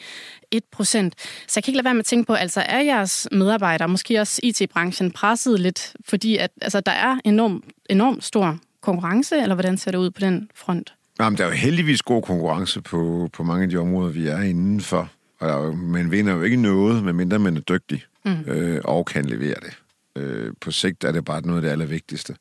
1 0.51 0.63
procent. 0.71 1.13
Så 1.47 1.53
jeg 1.55 1.63
kan 1.63 1.71
ikke 1.71 1.77
lade 1.77 1.85
være 1.85 1.93
med 1.93 1.99
at 1.99 2.05
tænke 2.05 2.27
på, 2.27 2.33
altså 2.33 2.61
er 2.61 2.79
jeres 2.79 3.27
medarbejdere, 3.31 3.87
måske 3.87 4.19
også 4.19 4.39
IT-branchen, 4.43 5.11
presset 5.11 5.59
lidt, 5.59 5.93
fordi 6.05 6.37
at, 6.37 6.51
altså, 6.61 6.81
der 6.81 6.91
er 6.91 7.17
enormt 7.25 7.65
enorm 7.89 8.21
stor 8.21 8.59
konkurrence, 8.81 9.41
eller 9.41 9.55
hvordan 9.55 9.77
ser 9.77 9.91
det 9.91 9.97
ud 9.97 10.11
på 10.11 10.19
den 10.19 10.49
front? 10.55 10.96
Jamen, 11.19 11.37
der 11.37 11.43
er 11.43 11.47
jo 11.47 11.53
heldigvis 11.53 12.01
god 12.01 12.21
konkurrence 12.21 12.81
på, 12.81 13.29
på 13.33 13.43
mange 13.43 13.63
af 13.63 13.69
de 13.69 13.77
områder, 13.77 14.11
vi 14.11 14.27
er 14.27 14.41
indenfor. 14.41 15.09
Og 15.39 15.77
man 15.77 16.11
vinder 16.11 16.33
jo 16.33 16.41
ikke 16.41 16.57
noget, 16.57 17.03
medmindre 17.03 17.39
man 17.39 17.57
er 17.57 17.61
dygtig 17.61 18.03
mm. 18.25 18.31
øh, 18.47 18.81
og 18.83 19.05
kan 19.05 19.25
levere 19.25 19.55
det. 19.61 19.77
Øh, 20.21 20.53
på 20.61 20.71
sigt 20.71 21.03
er 21.03 21.11
det 21.11 21.25
bare 21.25 21.41
noget 21.41 21.57
af 21.57 21.61
det 21.61 21.69
allervigtigste. 21.69 22.35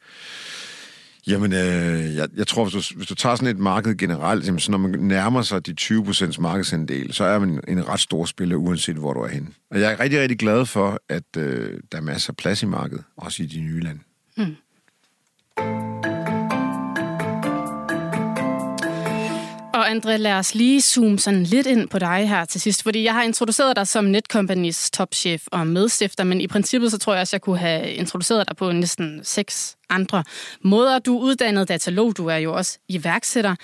Jamen, 1.27 1.53
øh, 1.53 2.17
jeg, 2.17 2.29
jeg 2.37 2.47
tror, 2.47 2.65
hvis 2.65 2.87
du, 2.87 2.97
hvis 2.97 3.09
du 3.09 3.15
tager 3.15 3.37
sådan 3.37 3.57
et 3.57 3.59
marked 3.59 3.97
generelt, 3.97 4.47
jamen, 4.47 4.61
så 4.61 4.71
når 4.71 4.79
man 4.79 4.91
nærmer 4.91 5.43
sig 5.43 5.67
de 5.67 5.75
20% 5.81 6.41
markedsandel, 6.41 7.13
så 7.13 7.25
er 7.25 7.39
man 7.39 7.61
en 7.69 7.89
ret 7.89 8.01
stor 8.01 8.25
spiller, 8.25 8.57
uanset 8.57 8.97
hvor 8.97 9.13
du 9.13 9.21
er 9.21 9.29
henne. 9.29 9.49
Og 9.71 9.81
jeg 9.81 9.93
er 9.93 10.01
rigtig, 10.01 10.21
rigtig 10.21 10.39
glad 10.39 10.67
for, 10.67 11.01
at 11.09 11.37
øh, 11.37 11.81
der 11.93 11.99
er 11.99 12.03
masser 12.03 12.31
af 12.31 12.37
plads 12.37 12.63
i 12.63 12.67
markedet, 12.67 13.05
også 13.17 13.43
i 13.43 13.47
de 13.47 13.61
nye 13.61 13.81
lande. 13.81 14.01
Mm. 14.37 14.57
Og 19.87 19.91
Andre, 19.91 20.19
lad 20.19 20.33
os 20.33 20.55
lige 20.55 20.83
zoome 20.83 21.19
sådan 21.19 21.43
lidt 21.43 21.67
ind 21.67 21.89
på 21.89 21.99
dig 21.99 22.29
her 22.29 22.45
til 22.45 22.61
sidst, 22.61 22.83
fordi 22.83 23.05
jeg 23.05 23.15
har 23.15 23.23
introduceret 23.23 23.77
dig 23.77 23.87
som 23.87 24.05
Netcompanies 24.05 24.91
topchef 24.91 25.47
og 25.53 25.67
medstifter, 25.67 26.25
men 26.25 26.41
i 26.41 26.47
princippet 26.47 26.91
så 26.91 26.99
tror 26.99 27.13
jeg 27.13 27.21
også, 27.21 27.37
jeg 27.37 27.41
kunne 27.41 27.59
have 27.59 27.91
introduceret 27.91 28.49
dig 28.49 28.57
på 28.57 28.73
næsten 28.73 29.21
seks 29.23 29.77
andre 29.91 30.25
måder. 30.61 30.99
Du 30.99 31.19
er 31.19 31.23
uddannet 31.23 31.69
datalog, 31.69 32.17
du 32.17 32.27
er 32.27 32.37
jo 32.37 32.55
også 32.55 32.79
iværksætter. 32.89 33.55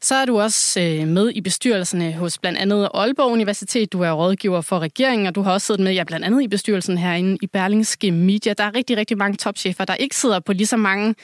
Så 0.00 0.14
er 0.14 0.24
du 0.24 0.40
også 0.40 0.80
øh, 0.80 1.08
med 1.08 1.30
i 1.34 1.40
bestyrelserne 1.40 2.12
hos 2.12 2.38
blandt 2.38 2.58
andet 2.58 2.88
Aalborg 2.94 3.32
Universitet. 3.32 3.92
Du 3.92 4.00
er 4.00 4.12
rådgiver 4.12 4.60
for 4.60 4.78
regeringen, 4.78 5.26
og 5.26 5.34
du 5.34 5.42
har 5.42 5.52
også 5.52 5.66
siddet 5.66 5.84
med 5.84 5.92
ja, 5.92 6.04
blandt 6.04 6.26
andet 6.26 6.42
i 6.42 6.48
bestyrelsen 6.48 6.98
herinde 6.98 7.38
i 7.42 7.46
Berlingske 7.46 8.10
Media. 8.10 8.52
Der 8.52 8.64
er 8.64 8.74
rigtig, 8.74 8.96
rigtig 8.96 9.18
mange 9.18 9.36
topchefer, 9.36 9.84
der 9.84 9.94
ikke 9.94 10.16
sidder 10.16 10.40
på 10.40 10.52
lige 10.52 10.66
så 10.66 10.76
mange 10.76 11.14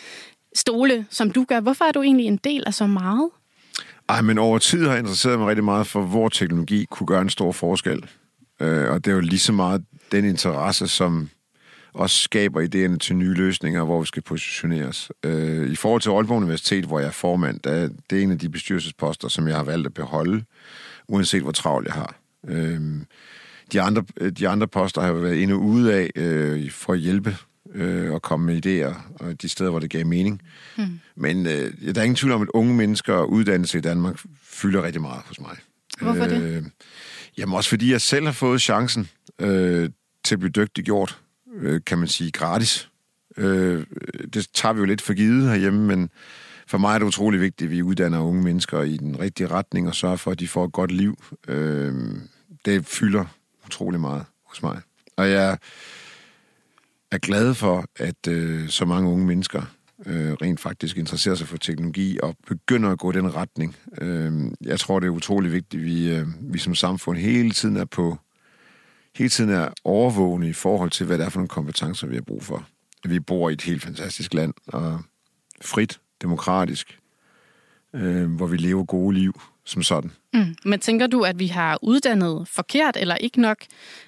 stole, 0.55 1.07
som 1.11 1.31
du 1.31 1.45
gør. 1.45 1.61
Hvorfor 1.61 1.85
er 1.85 1.93
du 1.93 2.03
egentlig 2.03 2.27
en 2.27 2.37
del 2.37 2.63
af 2.67 2.75
så 2.75 2.87
meget? 2.87 3.31
Ej, 4.11 4.23
men 4.23 4.39
over 4.39 4.59
tid 4.59 4.85
har 4.85 4.91
jeg 4.91 4.99
interesseret 4.99 5.39
mig 5.39 5.49
rigtig 5.49 5.65
meget 5.65 5.87
for, 5.87 6.03
hvor 6.03 6.29
teknologi 6.29 6.85
kunne 6.91 7.07
gøre 7.07 7.23
en 7.23 7.31
stor 7.31 7.53
forskel. 7.53 8.07
Øh, 8.61 8.91
og 8.91 9.05
det 9.05 9.11
er 9.11 9.15
jo 9.15 9.21
lige 9.21 9.39
så 9.39 9.53
meget 9.53 9.85
den 10.13 10.25
interesse, 10.25 10.89
som 10.89 11.31
også 11.93 12.17
skaber 12.17 12.61
idéerne 12.61 12.97
til 12.97 13.17
nye 13.17 13.35
løsninger, 13.35 13.85
hvor 13.85 14.01
vi 14.01 14.07
skal 14.07 14.23
positioneres. 14.23 15.11
Øh, 15.25 15.71
I 15.71 15.77
forhold 15.77 16.01
til 16.01 16.11
Aalborg 16.11 16.37
Universitet, 16.37 16.85
hvor 16.85 16.99
jeg 16.99 17.07
er 17.07 17.13
formand, 17.13 17.61
der, 17.61 17.89
det 18.11 18.19
er 18.19 18.23
en 18.23 18.31
af 18.31 18.39
de 18.39 18.49
bestyrelsesposter, 18.49 19.29
som 19.29 19.49
jeg 19.49 19.57
har 19.57 19.65
valgt 19.65 19.87
at 19.87 19.95
beholde, 19.95 20.45
uanset 21.09 21.43
hvor 21.43 21.53
travlt 21.53 21.87
jeg 21.87 21.95
har. 21.95 22.15
Øh, 22.49 22.81
de, 23.73 23.81
andre, 23.81 24.05
øh, 24.21 24.33
de 24.33 24.49
andre 24.49 24.69
poster 24.69 25.01
har 25.01 25.13
jeg 25.13 25.23
været 25.23 25.37
inde 25.37 25.55
og 25.55 25.61
ude 25.61 25.95
af 25.95 26.11
øh, 26.17 26.71
for 26.71 26.93
at 26.93 26.99
hjælpe 26.99 27.37
øh, 27.75 28.13
og 28.13 28.23
komme 28.23 28.47
med 28.47 28.67
idéer 28.67 28.95
og 29.15 29.43
de 29.43 29.49
steder, 29.49 29.71
hvor 29.71 29.79
det 29.79 29.91
gav 29.91 30.07
mening. 30.07 30.43
Mm. 30.79 31.01
Men 31.17 31.47
øh, 31.47 31.73
der 31.95 32.01
er 32.01 32.05
ingen 32.05 32.17
tvivl 32.17 32.33
om, 32.33 32.43
at 32.43 32.49
unge 32.55 32.75
mennesker 32.75 33.15
og 33.15 33.31
uddannelse 33.31 33.79
i 33.79 33.81
Danmark 33.81 34.21
fylder 34.43 34.83
rigtig 34.83 35.03
meget 35.03 35.23
hos 35.27 35.41
mig. 35.41 35.57
Hvorfor 36.01 36.25
øh, 36.25 36.31
det? 36.31 36.71
Jamen 37.39 37.55
også 37.55 37.69
fordi 37.71 37.93
jeg 37.93 38.01
selv 38.01 38.25
har 38.25 38.33
fået 38.33 38.63
chancen 38.63 39.09
øh, 39.39 39.91
til 40.25 40.35
at 40.35 40.39
blive 40.39 40.51
dygtig 40.51 40.85
gjort, 40.85 41.19
øh, 41.57 41.81
kan 41.87 41.99
man 41.99 42.09
sige, 42.09 42.31
gratis. 42.31 42.89
Øh, 43.37 43.87
det 44.35 44.47
tager 44.55 44.73
vi 44.73 44.79
jo 44.79 44.85
lidt 44.85 45.01
for 45.03 45.15
givet 45.15 45.49
herhjemme, 45.49 45.87
men 45.87 46.11
for 46.67 46.79
mig 46.79 46.95
er 46.95 46.99
det 46.99 47.07
utrolig 47.07 47.41
vigtigt, 47.41 47.69
at 47.69 47.73
vi 47.73 47.83
uddanner 47.83 48.21
unge 48.21 48.43
mennesker 48.43 48.83
i 48.83 48.97
den 48.97 49.21
rigtige 49.21 49.47
retning 49.47 49.89
og 49.89 49.95
sørger 49.95 50.17
for, 50.17 50.31
at 50.31 50.41
de 50.41 50.49
får 50.49 50.65
et 50.65 50.73
godt 50.73 50.93
liv. 50.93 51.23
Øh, 51.49 51.95
det 52.65 52.87
fylder 52.87 53.25
utrolig 53.67 54.01
meget 54.01 54.25
hos 54.45 54.63
mig. 54.63 54.81
Og 55.17 55.31
jeg 55.31 55.59
er 57.13 57.19
glad 57.19 57.55
for, 57.55 57.85
at 57.97 58.29
øh, 58.29 58.69
så 58.69 58.85
mange 58.85 59.11
unge 59.11 59.27
mennesker 59.27 59.63
øh, 60.07 60.33
rent 60.33 60.61
faktisk 60.61 60.97
interesserer 60.97 61.35
sig 61.35 61.49
for 61.49 61.57
teknologi 61.57 62.19
og 62.23 62.37
begynder 62.47 62.91
at 62.91 62.99
gå 62.99 63.11
i 63.11 63.15
den 63.15 63.35
retning. 63.35 63.77
Øh, 64.01 64.33
jeg 64.61 64.81
tror, 64.81 65.01
det 65.01 65.07
er 65.07 65.11
utrolig 65.11 65.53
vigtigt, 65.53 65.81
at 65.81 65.87
vi, 65.87 66.15
øh, 66.15 66.27
vi 66.41 66.59
som 66.59 66.75
samfund 66.75 67.19
hele 67.19 67.51
tiden 67.51 67.77
er 67.77 67.85
på 67.85 68.19
hele 69.17 69.31
tiden 69.31 69.51
er 69.51 69.69
overvågne 69.85 70.49
i 70.49 70.53
forhold 70.53 70.91
til, 70.91 71.07
hvad 71.07 71.19
det 71.19 71.25
er 71.25 71.29
for 71.29 71.39
nogle 71.39 71.49
kompetencer, 71.49 72.07
vi 72.07 72.15
har 72.15 72.23
brug 72.23 72.43
for. 72.43 72.67
Vi 73.05 73.21
bor 73.21 73.51
i 73.51 73.53
et 73.53 73.63
helt 73.63 73.83
fantastisk 73.83 74.35
land, 74.35 74.55
og 74.67 75.01
frit, 75.63 76.01
demokratisk, 76.23 76.99
øh, 77.95 78.31
hvor 78.31 78.47
vi 78.47 78.57
lever 78.57 78.85
gode 78.85 79.17
liv 79.17 79.41
som 79.71 79.83
sådan. 79.83 80.13
Mm. 80.35 80.55
Men 80.65 80.81
tænker 80.81 81.07
du, 81.07 81.23
at 81.23 81.39
vi 81.39 81.47
har 81.47 81.79
uddannet 81.83 82.49
forkert 82.49 82.97
eller 82.97 83.15
ikke 83.15 83.41
nok 83.41 83.57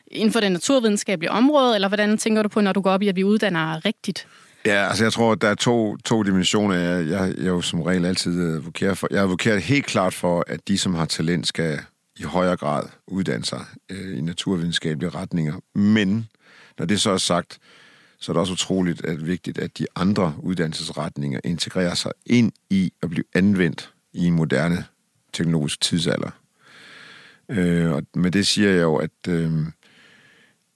inden 0.07 0.33
for 0.33 0.41
det 0.41 0.53
naturvidenskabelige 0.53 1.31
område, 1.31 1.75
eller 1.75 1.89
hvordan 1.89 2.19
tænker 2.19 2.43
du 2.43 2.49
på, 2.49 2.61
når 2.61 2.73
du 2.73 2.81
går 2.81 2.91
op 2.91 3.03
i, 3.03 3.09
at 3.09 3.17
vi 3.17 3.25
uddanner 3.25 3.85
rigtigt? 3.85 4.27
Ja, 4.67 4.89
altså 4.89 5.05
jeg 5.05 5.13
tror, 5.13 5.35
der 5.35 5.49
er 5.49 5.55
to, 5.55 5.97
to 5.97 6.23
dimensioner. 6.23 6.75
Jeg, 6.75 7.09
jeg, 7.09 7.35
jeg 7.37 7.45
er 7.45 7.49
jo 7.49 7.61
som 7.61 7.83
regel 7.83 8.07
altid 8.07 8.55
advokerer 8.55 8.95
for. 8.95 9.09
Jeg 9.11 9.23
advokerer 9.23 9.59
helt 9.59 9.87
klart 9.87 10.15
for, 10.15 10.45
at 10.47 10.69
de, 10.69 10.79
som 10.79 10.95
har 10.95 11.05
talent, 11.05 11.47
skal 11.47 11.79
i 12.19 12.23
højere 12.23 12.57
grad 12.57 12.85
uddanne 13.07 13.45
sig 13.45 13.65
øh, 13.91 14.19
i 14.19 14.21
naturvidenskabelige 14.21 15.11
retninger. 15.11 15.79
Men 15.79 16.27
når 16.79 16.87
det 16.87 17.01
så 17.01 17.11
er 17.11 17.17
sagt, 17.17 17.59
så 18.21 18.33
er 18.33 18.35
det 18.35 18.41
også 18.41 18.53
utroligt 18.53 19.05
at 19.05 19.27
vigtigt, 19.27 19.59
at 19.59 19.79
de 19.79 19.87
andre 19.97 20.35
uddannelsesretninger 20.43 21.41
integrerer 21.45 21.95
sig 21.95 22.13
ind 22.27 22.53
i 22.71 22.93
at 23.03 23.11
blive 23.11 23.25
anvendt 23.35 23.93
i 24.13 24.25
en 24.27 24.35
moderne 24.35 24.85
teknologisk 25.33 25.81
tidsalder. 25.81 26.31
Øh, 27.49 27.93
og 27.93 28.03
med 28.15 28.31
det 28.31 28.47
siger 28.47 28.71
jeg 28.71 28.83
jo, 28.83 28.97
at 28.97 29.29
øh, 29.29 29.53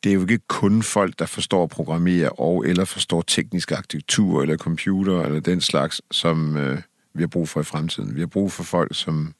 det 0.04 0.10
er 0.10 0.14
jo 0.14 0.20
ikke 0.20 0.38
kun 0.48 0.82
folk, 0.82 1.18
der 1.18 1.26
forstår 1.26 1.62
at 1.62 1.70
programmere 1.70 2.28
og 2.28 2.66
eller 2.66 2.84
forstår 2.84 3.22
teknisk 3.22 3.72
arkitektur 3.72 4.42
eller 4.42 4.56
computer 4.56 5.22
eller 5.22 5.40
den 5.40 5.60
slags, 5.60 6.02
som 6.10 6.56
øh, 6.56 6.78
vi 7.14 7.22
har 7.22 7.26
brug 7.26 7.48
for 7.48 7.60
i 7.60 7.64
fremtiden. 7.64 8.14
Vi 8.14 8.20
har 8.20 8.26
brug 8.26 8.52
for 8.52 8.62
folk, 8.62 8.94
som 8.94 9.34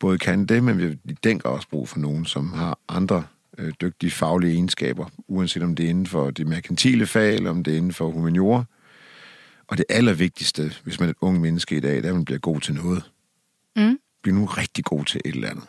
både 0.00 0.18
kan 0.18 0.46
det, 0.46 0.64
men 0.64 0.78
vi 0.78 0.82
har 0.82 0.96
den 1.24 1.40
også 1.44 1.68
brug 1.68 1.88
for 1.88 1.98
nogen, 1.98 2.24
som 2.24 2.52
har 2.52 2.78
andre 2.88 3.24
øh, 3.58 3.72
dygtige 3.80 4.10
faglige 4.10 4.52
egenskaber, 4.52 5.06
uanset 5.28 5.62
om 5.62 5.74
det 5.74 5.86
er 5.86 5.90
inden 5.90 6.06
for 6.06 6.30
det 6.30 6.46
merkantile 6.46 7.06
fag, 7.06 7.34
eller 7.34 7.50
om 7.50 7.64
det 7.64 7.72
er 7.72 7.76
inden 7.76 7.92
for 7.92 8.10
humaniora. 8.10 8.64
Og 9.66 9.78
det 9.78 9.84
allervigtigste, 9.88 10.72
hvis 10.84 11.00
man 11.00 11.08
er 11.08 11.10
et 11.10 11.16
ung 11.20 11.40
menneske 11.40 11.76
i 11.76 11.80
dag, 11.80 11.96
det 11.96 12.04
er, 12.04 12.08
at 12.08 12.14
man 12.14 12.24
bliver 12.24 12.38
god 12.38 12.60
til 12.60 12.74
noget. 12.74 13.10
Mm. 13.76 13.98
Bliv 14.22 14.34
nu 14.34 14.44
rigtig 14.44 14.84
god 14.84 15.04
til 15.04 15.20
et 15.24 15.34
eller 15.34 15.50
andet. 15.50 15.64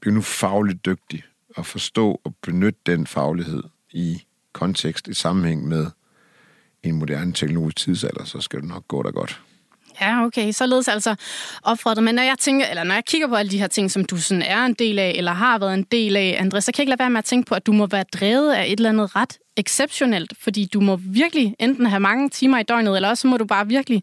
Bliv 0.00 0.14
nu 0.14 0.22
fagligt 0.22 0.86
dygtig 0.86 1.22
og 1.56 1.66
forstå 1.66 2.20
og 2.24 2.34
benytte 2.42 2.80
den 2.86 3.06
faglighed 3.06 3.62
i 3.92 4.22
kontekst, 4.52 5.08
i 5.08 5.14
sammenhæng 5.14 5.68
med 5.68 5.86
en 6.82 6.94
moderne 6.94 7.32
teknologisk 7.32 7.76
tidsalder, 7.76 8.24
så 8.24 8.40
skal 8.40 8.60
det 8.60 8.68
nok 8.68 8.88
gå 8.88 9.02
der 9.02 9.10
godt. 9.10 9.40
Ja, 10.00 10.24
okay. 10.24 10.52
Således 10.52 10.88
altså 10.88 11.14
opfordret. 11.62 12.04
Men 12.04 12.14
når 12.14 12.22
jeg, 12.22 12.34
tænker, 12.38 12.66
eller 12.66 12.84
når 12.84 12.94
jeg 12.94 13.04
kigger 13.04 13.28
på 13.28 13.34
alle 13.34 13.50
de 13.50 13.58
her 13.58 13.66
ting, 13.66 13.90
som 13.90 14.04
du 14.04 14.16
sådan 14.16 14.42
er 14.42 14.64
en 14.64 14.74
del 14.74 14.98
af, 14.98 15.14
eller 15.16 15.32
har 15.32 15.58
været 15.58 15.74
en 15.74 15.82
del 15.82 16.16
af, 16.16 16.36
Andres, 16.40 16.64
så 16.64 16.72
kan 16.72 16.78
jeg 16.78 16.82
ikke 16.82 16.90
lade 16.90 16.98
være 16.98 17.10
med 17.10 17.18
at 17.18 17.24
tænke 17.24 17.48
på, 17.48 17.54
at 17.54 17.66
du 17.66 17.72
må 17.72 17.86
være 17.86 18.04
drevet 18.14 18.52
af 18.52 18.64
et 18.66 18.72
eller 18.72 18.88
andet 18.88 19.16
ret 19.16 19.38
exceptionelt, 19.56 20.32
fordi 20.40 20.68
du 20.74 20.80
må 20.80 20.96
virkelig 20.96 21.56
enten 21.58 21.86
have 21.86 22.00
mange 22.00 22.28
timer 22.28 22.58
i 22.58 22.62
døgnet, 22.62 22.96
eller 22.96 23.08
også 23.08 23.28
må 23.28 23.36
du 23.36 23.44
bare 23.44 23.68
virkelig 23.68 24.02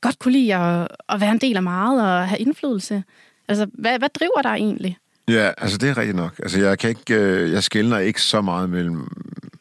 godt 0.00 0.18
kunne 0.18 0.32
lide 0.32 0.54
at, 0.54 0.88
at 1.08 1.20
være 1.20 1.30
en 1.30 1.38
del 1.38 1.56
af 1.56 1.62
meget 1.62 2.02
og 2.02 2.28
have 2.28 2.38
indflydelse. 2.38 3.02
Altså, 3.48 3.66
hvad, 3.74 3.98
hvad 3.98 4.08
driver 4.08 4.42
dig 4.42 4.54
egentlig? 4.54 4.98
Ja, 5.28 5.50
altså 5.58 5.78
det 5.78 5.88
er 5.88 5.96
rigtigt 5.98 6.16
nok. 6.16 6.32
Altså 6.42 6.60
jeg 6.60 6.78
kan 6.78 6.90
ikke, 6.90 7.14
øh, 7.14 7.52
jeg 7.52 7.62
skældner 7.62 7.98
ikke 7.98 8.22
så 8.22 8.40
meget 8.40 8.70
mellem 8.70 9.08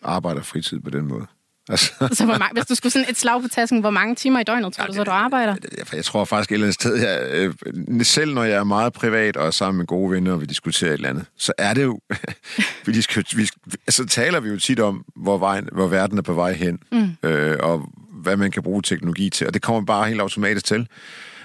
arbejde 0.04 0.40
og 0.40 0.46
fritid 0.46 0.80
på 0.80 0.90
den 0.90 1.08
måde. 1.08 1.26
Altså. 1.70 1.92
Så 2.14 2.26
hvor 2.26 2.38
mange, 2.38 2.54
hvis 2.54 2.66
du 2.66 2.76
skulle 2.76 2.94
sådan 2.94 3.10
et 3.10 3.18
slag 3.18 3.42
på 3.42 3.48
tasken, 3.48 3.80
hvor 3.80 3.90
mange 3.90 4.16
timer 4.16 4.40
i 4.40 4.44
døgnet 4.44 4.74
tror 4.74 4.84
ja, 4.84 4.88
du 4.88 4.94
så, 4.94 5.04
du 5.04 5.12
arbejder? 5.12 5.56
Jeg 5.94 6.06
tror 6.06 6.26
faktisk 6.26 6.52
et 6.52 6.54
eller 6.54 6.68
andet 6.68 6.74
sted, 6.74 6.96
jeg, 6.96 7.28
øh, 7.32 8.06
selv 8.06 8.34
når 8.34 8.44
jeg 8.44 8.58
er 8.58 8.64
meget 8.64 8.94
privat 8.94 9.38
og 9.38 9.48
er 9.48 9.52
sammen 9.52 9.78
med 9.78 9.86
gode 9.86 10.12
venner, 10.12 10.34
og 10.34 10.42
vi 10.42 10.46
diskuterer 10.46 10.92
et 10.92 10.94
eller 10.94 11.10
andet, 11.10 11.26
så 11.38 11.54
er 11.58 11.74
det 11.74 11.84
jo... 11.84 12.00
vi, 12.86 13.06
vi, 13.36 13.50
altså, 13.88 14.06
taler 14.06 14.40
vi 14.40 14.50
jo 14.50 14.60
tit 14.60 14.80
om, 14.80 15.06
hvor, 15.16 15.38
vejen, 15.38 15.70
hvor 15.72 15.88
verden 15.88 16.18
er 16.18 16.22
på 16.22 16.34
vej 16.34 16.54
hen, 16.54 16.80
mm. 16.92 17.30
øh, 17.30 17.58
og 17.60 17.90
hvad 18.12 18.38
man 18.38 18.52
kan 18.52 18.64
bruge 18.64 18.82
teknologi 18.82 19.30
til, 19.30 19.48
og 19.48 19.54
det 19.54 19.62
kommer 19.62 19.82
bare 19.82 20.08
helt 20.08 20.22
automatisk 20.22 20.66
til. 20.66 20.88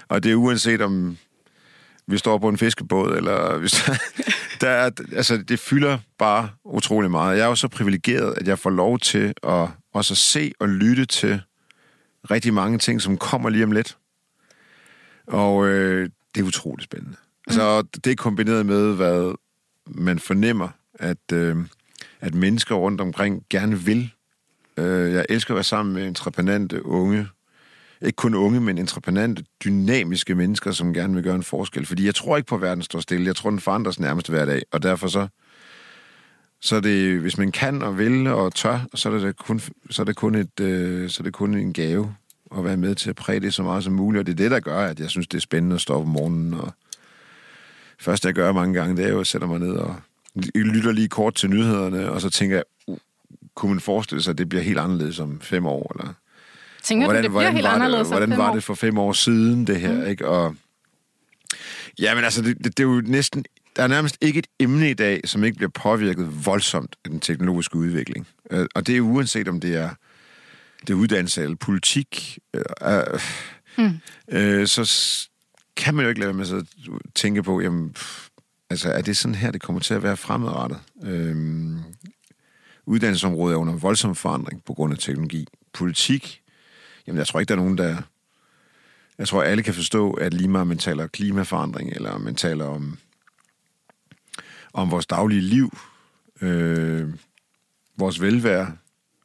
Og 0.07 0.23
det 0.23 0.31
er 0.31 0.35
uanset 0.35 0.81
om 0.81 1.17
vi 2.07 2.17
står 2.17 2.37
på 2.37 2.49
en 2.49 2.57
fiskebåd, 2.57 3.17
eller 3.17 3.57
hvis 3.57 3.71
der 4.61 4.69
er, 4.69 4.89
altså, 5.15 5.37
det 5.37 5.59
fylder 5.59 5.97
bare 6.17 6.49
utrolig 6.65 7.11
meget. 7.11 7.37
Jeg 7.37 7.43
er 7.43 7.47
jo 7.47 7.55
så 7.55 7.67
privilegeret, 7.67 8.33
at 8.37 8.47
jeg 8.47 8.59
får 8.59 8.69
lov 8.69 8.99
til 8.99 9.33
at 9.43 9.67
også 9.93 10.13
at 10.13 10.17
se 10.17 10.51
og 10.59 10.69
lytte 10.69 11.05
til 11.05 11.41
rigtig 12.31 12.53
mange 12.53 12.77
ting, 12.77 13.01
som 13.01 13.17
kommer 13.17 13.49
lige 13.49 13.63
om 13.63 13.71
lidt. 13.71 13.97
Og 15.27 15.67
øh, 15.67 16.09
det 16.35 16.41
er 16.41 16.45
utrolig 16.45 16.83
spændende. 16.83 17.17
Altså, 17.47 17.81
mm. 17.81 18.01
det 18.01 18.11
er 18.11 18.15
kombineret 18.15 18.65
med, 18.65 18.95
hvad 18.95 19.35
man 19.87 20.19
fornemmer, 20.19 20.69
at, 20.93 21.31
øh, 21.33 21.57
at 22.21 22.35
mennesker 22.35 22.75
rundt 22.75 23.01
omkring 23.01 23.43
gerne 23.49 23.79
vil. 23.79 24.13
Øh, 24.77 25.13
jeg 25.13 25.25
elsker 25.29 25.53
at 25.53 25.55
være 25.55 25.63
sammen 25.63 25.95
med 25.95 26.07
entreprenante 26.07 26.85
unge 26.85 27.27
ikke 28.03 28.15
kun 28.15 28.33
unge, 28.33 28.61
men 28.61 28.77
entreprenante, 28.77 29.43
dynamiske 29.63 30.35
mennesker, 30.35 30.71
som 30.71 30.93
gerne 30.93 31.13
vil 31.13 31.23
gøre 31.23 31.35
en 31.35 31.43
forskel. 31.43 31.85
Fordi 31.85 32.05
jeg 32.05 32.15
tror 32.15 32.37
ikke 32.37 32.47
på, 32.47 32.55
at 32.55 32.61
verden 32.61 32.83
står 32.83 32.99
stille. 32.99 33.25
Jeg 33.25 33.35
tror, 33.35 33.49
den 33.49 33.59
forandres 33.59 33.99
nærmest 33.99 34.29
hver 34.29 34.45
dag. 34.45 34.61
Og 34.71 34.83
derfor 34.83 35.07
så, 35.07 35.27
så 36.61 36.75
er 36.75 36.79
det, 36.79 37.19
hvis 37.19 37.37
man 37.37 37.51
kan 37.51 37.81
og 37.81 37.97
vil 37.97 38.27
og 38.27 38.55
tør, 38.55 38.79
så 38.95 39.09
er 39.09 39.17
det 39.17 39.37
kun, 39.37 39.61
så 39.89 40.01
er 40.01 40.05
det 40.05 40.15
kun, 40.15 40.35
et, 40.35 40.59
øh, 40.59 41.09
så 41.09 41.21
er 41.21 41.23
det 41.23 41.33
kun 41.33 41.53
en 41.53 41.73
gave 41.73 42.15
at 42.57 42.63
være 42.63 42.77
med 42.77 42.95
til 42.95 43.09
at 43.09 43.15
præge 43.15 43.39
det 43.39 43.53
så 43.53 43.63
meget 43.63 43.83
som 43.83 43.93
muligt. 43.93 44.19
Og 44.19 44.25
det 44.25 44.31
er 44.31 44.37
det, 44.37 44.51
der 44.51 44.59
gør, 44.59 44.79
at 44.79 44.99
jeg 44.99 45.09
synes, 45.09 45.27
det 45.27 45.37
er 45.37 45.41
spændende 45.41 45.75
at 45.75 45.81
stå 45.81 45.93
op 45.93 46.01
om 46.01 46.07
morgenen. 46.07 46.53
Og 46.53 46.73
først, 47.99 48.25
jeg 48.25 48.33
gør 48.33 48.51
mange 48.51 48.73
gange, 48.73 48.97
det 48.97 49.05
er 49.05 49.09
jo, 49.09 49.15
at 49.15 49.19
jeg 49.19 49.27
sætter 49.27 49.47
mig 49.47 49.59
ned 49.59 49.73
og 49.73 49.95
lytter 50.55 50.91
lige 50.91 51.07
kort 51.07 51.35
til 51.35 51.49
nyhederne, 51.49 52.11
og 52.11 52.21
så 52.21 52.29
tænker 52.29 52.55
jeg, 52.55 52.63
uh, 52.87 52.97
kunne 53.55 53.71
man 53.71 53.79
forestille 53.79 54.23
sig, 54.23 54.31
at 54.31 54.37
det 54.37 54.49
bliver 54.49 54.63
helt 54.63 54.79
anderledes 54.79 55.19
om 55.19 55.41
fem 55.41 55.65
år, 55.65 55.95
eller 55.95 56.13
Tænker 56.83 57.07
hvordan, 57.07 57.23
du, 57.23 57.27
det 57.27 57.31
bliver 57.31 57.51
helt 57.51 57.65
anderledes 57.65 58.07
det, 58.07 58.17
Hvordan 58.17 58.37
var 58.37 58.53
det 58.53 58.63
for 58.63 58.73
fem 58.73 58.97
år 58.97 59.13
siden, 59.13 59.67
det 59.67 59.79
her, 59.79 59.93
mm. 59.93 60.07
ikke? 60.07 60.27
Og, 60.27 60.55
ja, 61.99 62.15
men 62.15 62.23
altså, 62.23 62.41
det, 62.41 62.57
det, 62.57 62.77
det 62.77 62.79
er 62.79 62.87
jo 62.87 63.01
næsten... 63.05 63.45
Der 63.75 63.83
er 63.83 63.87
nærmest 63.87 64.17
ikke 64.21 64.39
et 64.39 64.47
emne 64.59 64.89
i 64.89 64.93
dag, 64.93 65.21
som 65.25 65.43
ikke 65.43 65.57
bliver 65.57 65.69
påvirket 65.69 66.45
voldsomt 66.45 66.95
af 67.05 67.09
den 67.11 67.19
teknologiske 67.19 67.75
udvikling. 67.75 68.27
Øh, 68.51 68.65
og 68.75 68.87
det 68.87 68.97
er 68.97 69.01
uanset 69.01 69.47
om 69.47 69.59
det 69.59 69.75
er, 69.75 69.89
det 70.81 70.89
er 70.89 70.93
uddannelse 70.93 71.43
eller 71.43 71.55
politik. 71.55 72.39
Øh, 72.53 72.61
øh, 72.81 73.19
mm. 73.77 73.99
øh, 74.37 74.67
så 74.67 75.29
kan 75.75 75.95
man 75.95 76.05
jo 76.05 76.09
ikke 76.09 76.21
lade 76.21 76.33
med 76.33 76.51
at 76.51 76.65
tænke 77.15 77.43
på, 77.43 77.61
jamen, 77.61 77.93
pff, 77.93 78.27
altså, 78.69 78.91
er 78.91 79.01
det 79.01 79.17
sådan 79.17 79.35
her, 79.35 79.51
det 79.51 79.61
kommer 79.61 79.79
til 79.79 79.93
at 79.93 80.03
være 80.03 80.17
fremadrettet? 80.17 80.79
Øh, 81.03 81.35
uddannelsesområdet 82.85 83.53
er 83.53 83.57
under 83.57 83.73
voldsom 83.73 84.15
forandring 84.15 84.63
på 84.65 84.73
grund 84.73 84.93
af 84.93 84.99
teknologi. 84.99 85.47
Politik 85.73 86.42
Jamen, 87.07 87.17
jeg 87.17 87.27
tror 87.27 87.39
ikke, 87.39 87.49
der 87.49 87.55
er 87.55 87.63
nogen, 87.63 87.77
der... 87.77 88.01
Jeg 89.17 89.27
tror, 89.27 89.43
alle 89.43 89.63
kan 89.63 89.73
forstå, 89.73 90.11
at 90.11 90.33
lige 90.33 90.47
meget 90.47 90.67
man 90.67 90.77
taler 90.77 91.07
klimaforandring, 91.07 91.89
eller 91.89 92.17
man 92.17 92.35
taler 92.35 92.65
om, 92.65 92.97
om 94.73 94.91
vores 94.91 95.05
daglige 95.05 95.41
liv, 95.41 95.77
øh, 96.41 97.09
vores 97.97 98.21
velvære, 98.21 98.77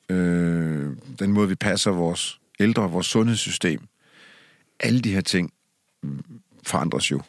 øh, 0.08 0.96
den 1.18 1.32
måde, 1.32 1.48
vi 1.48 1.54
passer 1.54 1.90
vores 1.90 2.40
ældre, 2.60 2.90
vores 2.90 3.06
sundhedssystem. 3.06 3.80
Alle 4.80 5.00
de 5.00 5.12
her 5.12 5.20
ting 5.20 5.52
forandres 6.66 7.10
jo 7.10 7.22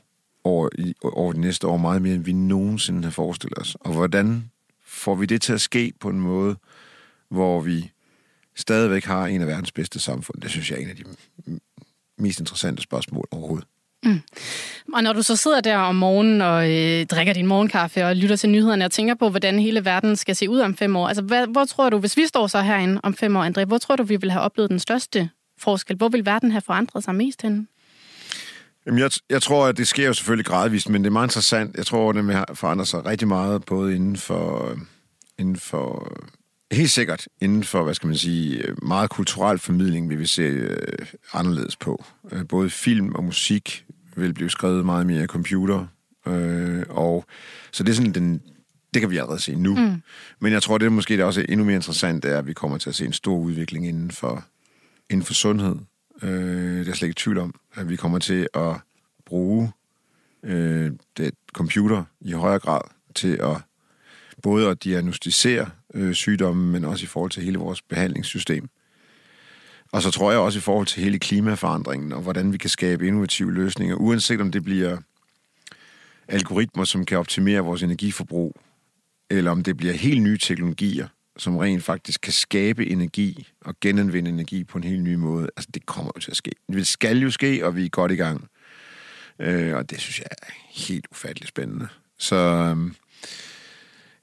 over, 0.43 0.70
i, 0.78 0.93
over 1.02 1.34
de 1.34 1.41
næste 1.41 1.68
år 1.68 1.78
meget 1.78 2.02
mere, 2.02 2.16
end 2.16 2.24
vi 2.24 2.34
nogensinde 2.34 3.04
har 3.04 3.12
forestillet 3.12 3.58
os. 3.58 3.78
Og 3.80 3.93
hvordan 3.93 4.52
får 4.86 5.16
vi 5.16 5.26
det 5.26 5.41
til 5.41 5.54
at 5.54 5.62
ske 5.62 5.93
på 6.00 6.10
en 6.10 6.20
måde, 6.20 6.56
hvor 7.30 7.62
vi 7.62 7.91
stadigvæk 8.56 9.06
har 9.06 9.26
en 9.26 9.41
af 9.41 9.47
verdens 9.47 9.72
bedste 9.72 10.00
samfund? 10.00 10.41
Det 10.41 10.52
synes 10.52 10.72
jeg 10.72 10.78
er 10.78 10.82
en 10.82 10.89
af 10.89 10.95
de 10.95 11.04
mest 12.18 12.39
interessante 12.39 12.82
spørgsmål 12.82 13.28
overhovedet. 13.32 13.68
Mm. 14.04 14.22
Og 14.93 15.04
når 15.04 15.14
du 15.14 15.24
så 15.24 15.36
sidder 15.36 15.62
der 15.62 15.78
om 15.78 15.95
morgenen 15.95 16.41
og 16.41 16.72
øh, 16.72 17.06
drikker 17.06 17.34
din 17.34 17.45
morgenkaffe 17.45 18.06
og 18.06 18.16
lytter 18.16 18.36
til 18.36 18.50
nyhederne 18.50 18.86
og 18.86 18.91
tænker 18.91 19.16
på, 19.16 19.30
hvordan 19.30 19.60
hele 19.60 19.86
verden 19.86 20.16
skal 20.16 20.36
se 20.36 20.50
ud 20.50 20.60
om 20.60 20.76
fem 20.76 20.95
år, 20.95 21.08
altså 21.08 21.22
hvad, 21.22 21.47
hvor 21.47 21.66
tror 21.66 21.89
du, 21.89 21.97
hvis 21.97 22.18
vi 22.18 22.26
står 22.28 22.47
så 22.47 22.62
herinde 22.62 23.00
om 23.04 23.14
fem 23.14 23.36
år, 23.36 23.45
André, 23.45 23.66
hvor 23.66 23.78
tror 23.78 23.95
du, 23.95 24.04
vi 24.04 24.16
vil 24.16 24.32
have 24.32 24.41
oplevet 24.41 24.70
den 24.70 24.80
største 24.80 25.30
forskel? 25.58 25.97
Hvor 25.97 26.10
vil 26.10 26.26
verden 26.26 26.52
have 26.52 26.62
forandret 26.62 27.04
sig 27.04 27.16
mest 27.16 27.41
henne? 27.41 27.68
Jamen, 28.86 29.00
jeg, 29.00 29.12
jeg 29.30 29.41
tror, 29.41 29.68
at 29.68 29.78
det 29.78 29.88
sker 29.88 30.08
jo 30.08 30.14
selvfølgelig 30.14 30.45
gradvist, 30.45 30.89
men 30.89 31.04
det 31.04 31.10
er 31.10 31.12
meget 31.12 31.28
interessant. 31.28 31.78
Jeg 31.78 31.86
tror, 31.86 32.10
at 32.10 32.16
det 32.16 32.28
vil 32.28 32.43
forandre 32.54 32.86
sig 32.86 33.06
rigtig 33.06 33.28
meget, 33.28 33.66
både 33.66 33.95
inden 33.95 34.18
for, 34.18 34.78
inden 35.38 35.56
for 35.56 36.18
Helt 36.72 36.89
sikkert 36.89 37.28
inden 37.41 37.63
for, 37.63 37.84
hvad 37.84 37.93
skal 37.93 38.07
man 38.07 38.17
sige, 38.17 38.63
meget 38.82 39.09
kulturel 39.09 39.59
formidling 39.59 40.09
vil 40.09 40.20
vi 40.20 40.26
se 40.26 40.41
øh, 40.41 41.05
anderledes 41.34 41.76
på. 41.76 42.05
Øh, 42.32 42.47
både 42.47 42.70
film 42.70 43.15
og 43.15 43.24
musik 43.24 43.86
vil 44.15 44.34
blive 44.34 44.49
skrevet 44.49 44.86
meget 44.86 45.05
mere 45.05 45.22
af 45.22 45.28
computer. 45.28 45.88
Øh, 46.28 46.84
og, 46.89 47.26
så 47.72 47.84
det 47.84 47.89
er 47.91 47.95
sådan 47.95 48.11
den, 48.11 48.41
det 48.93 48.99
kan 48.99 49.09
vi 49.09 49.17
allerede 49.17 49.39
se 49.39 49.55
nu. 49.55 49.76
Mm. 49.76 50.01
Men 50.39 50.53
jeg 50.53 50.63
tror, 50.63 50.78
det 50.78 50.86
er 50.86 50.89
måske 50.89 51.13
det 51.13 51.22
er 51.22 51.26
også 51.26 51.45
endnu 51.49 51.65
mere 51.65 51.76
interessant, 51.76 52.26
er, 52.26 52.38
at 52.38 52.47
vi 52.47 52.53
kommer 52.53 52.78
til 52.78 52.89
at 52.89 52.95
se 52.95 53.05
en 53.05 53.13
stor 53.13 53.38
udvikling 53.38 53.88
inden 53.88 54.11
for, 54.11 54.45
inden 55.09 55.26
for 55.26 55.34
sundhed. 55.34 55.76
Øh, 56.22 56.80
det 56.80 56.88
er 56.88 56.93
slet 56.93 57.07
ikke 57.07 57.20
tvivl 57.20 57.38
om, 57.38 57.55
at 57.76 57.89
vi 57.89 57.95
kommer 57.95 58.20
til 58.20 58.47
at 58.53 58.76
bruge 59.26 59.72
øh, 60.43 60.91
det 61.17 61.34
computer 61.53 62.03
i 62.22 62.32
højere 62.32 62.59
grad 62.59 62.82
til 63.15 63.39
at 63.41 63.57
både 64.41 64.67
at 64.70 64.84
diagnostisere 64.84 65.70
øh, 65.94 66.14
sygdomme, 66.14 66.72
men 66.72 66.86
også 66.86 67.04
i 67.04 67.08
forhold 67.08 67.32
til 67.32 67.44
hele 67.44 67.58
vores 67.58 67.82
behandlingssystem. 67.82 68.70
Og 69.92 70.02
så 70.02 70.12
tror 70.12 70.32
jeg 70.32 70.40
også 70.40 70.60
i 70.60 70.62
forhold 70.62 70.88
til 70.88 71.04
hele 71.04 71.20
klimaforandringen, 71.20 72.14
og 72.14 72.22
hvordan 72.22 72.54
vi 72.54 72.58
kan 72.58 72.70
skabe 72.70 73.08
innovative 73.08 73.54
løsninger, 73.54 73.96
uanset 73.96 74.42
om 74.42 74.52
det 74.52 74.64
bliver 74.64 74.98
algoritmer, 76.28 76.84
som 76.84 77.06
kan 77.06 77.18
optimere 77.18 77.60
vores 77.60 77.84
energiforbrug, 77.84 78.62
eller 79.30 79.52
om 79.52 79.64
det 79.64 79.78
bliver 79.78 79.94
helt 79.94 80.22
nye 80.22 80.38
teknologier, 80.38 81.08
som 81.38 81.58
rent 81.58 81.84
faktisk 81.84 82.22
kan 82.22 82.34
skabe 82.34 82.88
energi 82.88 83.48
og 83.62 83.76
genanvende 83.82 84.30
energi 84.30 84.64
på 84.64 84.78
en 84.78 84.84
helt 84.84 85.04
ny 85.04 85.16
måde. 85.16 85.50
Altså, 85.58 85.70
det 85.74 85.86
kommer 85.86 86.12
jo 86.16 86.20
til 86.20 86.32
at 86.32 86.38
ske. 86.38 86.52
Det 86.72 86.88
skal 86.88 87.18
jo 87.18 87.32
ske, 87.32 87.66
og 87.66 87.76
vi 87.76 87.86
er 87.86 87.90
godt 87.90 88.12
i 88.12 88.16
gang. 88.16 88.48
Øh, 89.40 89.76
og 89.76 89.90
det 89.90 90.00
synes 90.00 90.20
jeg 90.20 90.28
er 90.32 90.52
helt 90.70 91.08
ufatteligt 91.12 91.50
spændende. 91.50 91.88
Så, 92.18 92.36
øh, 92.36 92.92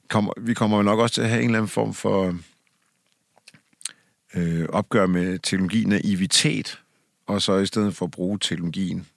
kommer, 0.07 0.33
vi 0.37 0.53
kommer 0.53 0.83
nok 0.83 0.99
også 0.99 1.15
til 1.15 1.21
at 1.21 1.29
have 1.29 1.41
en 1.41 1.49
eller 1.49 1.57
anden 1.57 1.69
form 1.69 1.93
for 1.93 2.35
øh, 4.35 4.65
opgør 4.69 5.07
med 5.07 5.39
teknologi 5.39 5.83
naivitet, 5.83 6.79
og 7.27 7.41
så 7.41 7.57
i 7.57 7.65
stedet 7.65 7.95
for 7.95 8.05
at 8.05 8.11
bruge 8.11 8.39
teknologien 8.41 9.07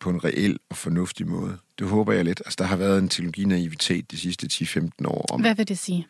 på 0.00 0.10
en 0.10 0.24
reel 0.24 0.58
og 0.70 0.76
fornuftig 0.76 1.28
måde. 1.28 1.58
Det 1.78 1.88
håber 1.88 2.12
jeg 2.12 2.24
lidt. 2.24 2.42
Altså, 2.46 2.56
der 2.58 2.64
har 2.64 2.76
været 2.76 2.98
en 2.98 3.08
teknologinaivitet 3.08 4.10
de 4.10 4.18
sidste 4.18 4.48
10-15 4.52 4.90
år. 5.04 5.26
Om, 5.30 5.40
Hvad 5.40 5.54
vil 5.54 5.68
det 5.68 5.78
sige? 5.78 6.06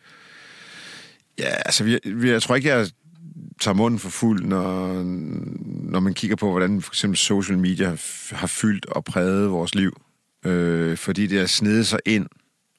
Ja, 1.37 1.49
altså, 1.49 1.83
vi, 1.83 1.99
vi, 2.05 2.29
jeg 2.29 2.41
tror 2.41 2.55
ikke, 2.55 2.69
jeg 2.69 2.89
tager 3.59 3.75
munden 3.75 3.99
for 3.99 4.09
fuld, 4.09 4.43
når, 4.43 5.03
når 5.91 5.99
man 5.99 6.13
kigger 6.13 6.35
på, 6.35 6.49
hvordan 6.49 6.81
for 6.81 6.91
eksempel 6.91 7.17
social 7.17 7.57
media 7.57 7.97
har 8.31 8.47
fyldt 8.47 8.85
og 8.85 9.03
præget 9.03 9.51
vores 9.51 9.75
liv. 9.75 10.01
Øh, 10.45 10.97
fordi 10.97 11.27
det 11.27 11.39
har 11.39 11.47
snedet 11.47 11.87
sig 11.87 11.99
ind 12.05 12.27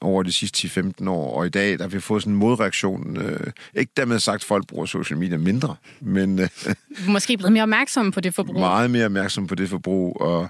over 0.00 0.22
de 0.22 0.32
sidste 0.32 0.68
10-15 1.02 1.08
år, 1.08 1.38
og 1.38 1.46
i 1.46 1.48
dag 1.48 1.78
der 1.78 1.84
har 1.84 1.88
vi 1.88 2.00
fået 2.00 2.22
sådan 2.22 2.32
en 2.32 2.38
modreaktion. 2.38 3.16
Øh, 3.16 3.52
ikke 3.74 3.92
dermed 3.96 4.18
sagt, 4.18 4.34
at 4.34 4.44
folk 4.44 4.66
bruger 4.66 4.86
social 4.86 5.18
media 5.18 5.38
mindre, 5.38 5.76
men... 6.00 6.38
Øh, 6.38 6.48
Måske 7.08 7.36
blevet 7.36 7.52
mere 7.52 7.62
opmærksomme 7.62 8.12
på 8.12 8.20
det 8.20 8.34
forbrug. 8.34 8.60
Meget 8.60 8.90
mere 8.90 9.04
opmærksom 9.04 9.46
på 9.46 9.54
det 9.54 9.68
forbrug, 9.68 10.20
og 10.20 10.48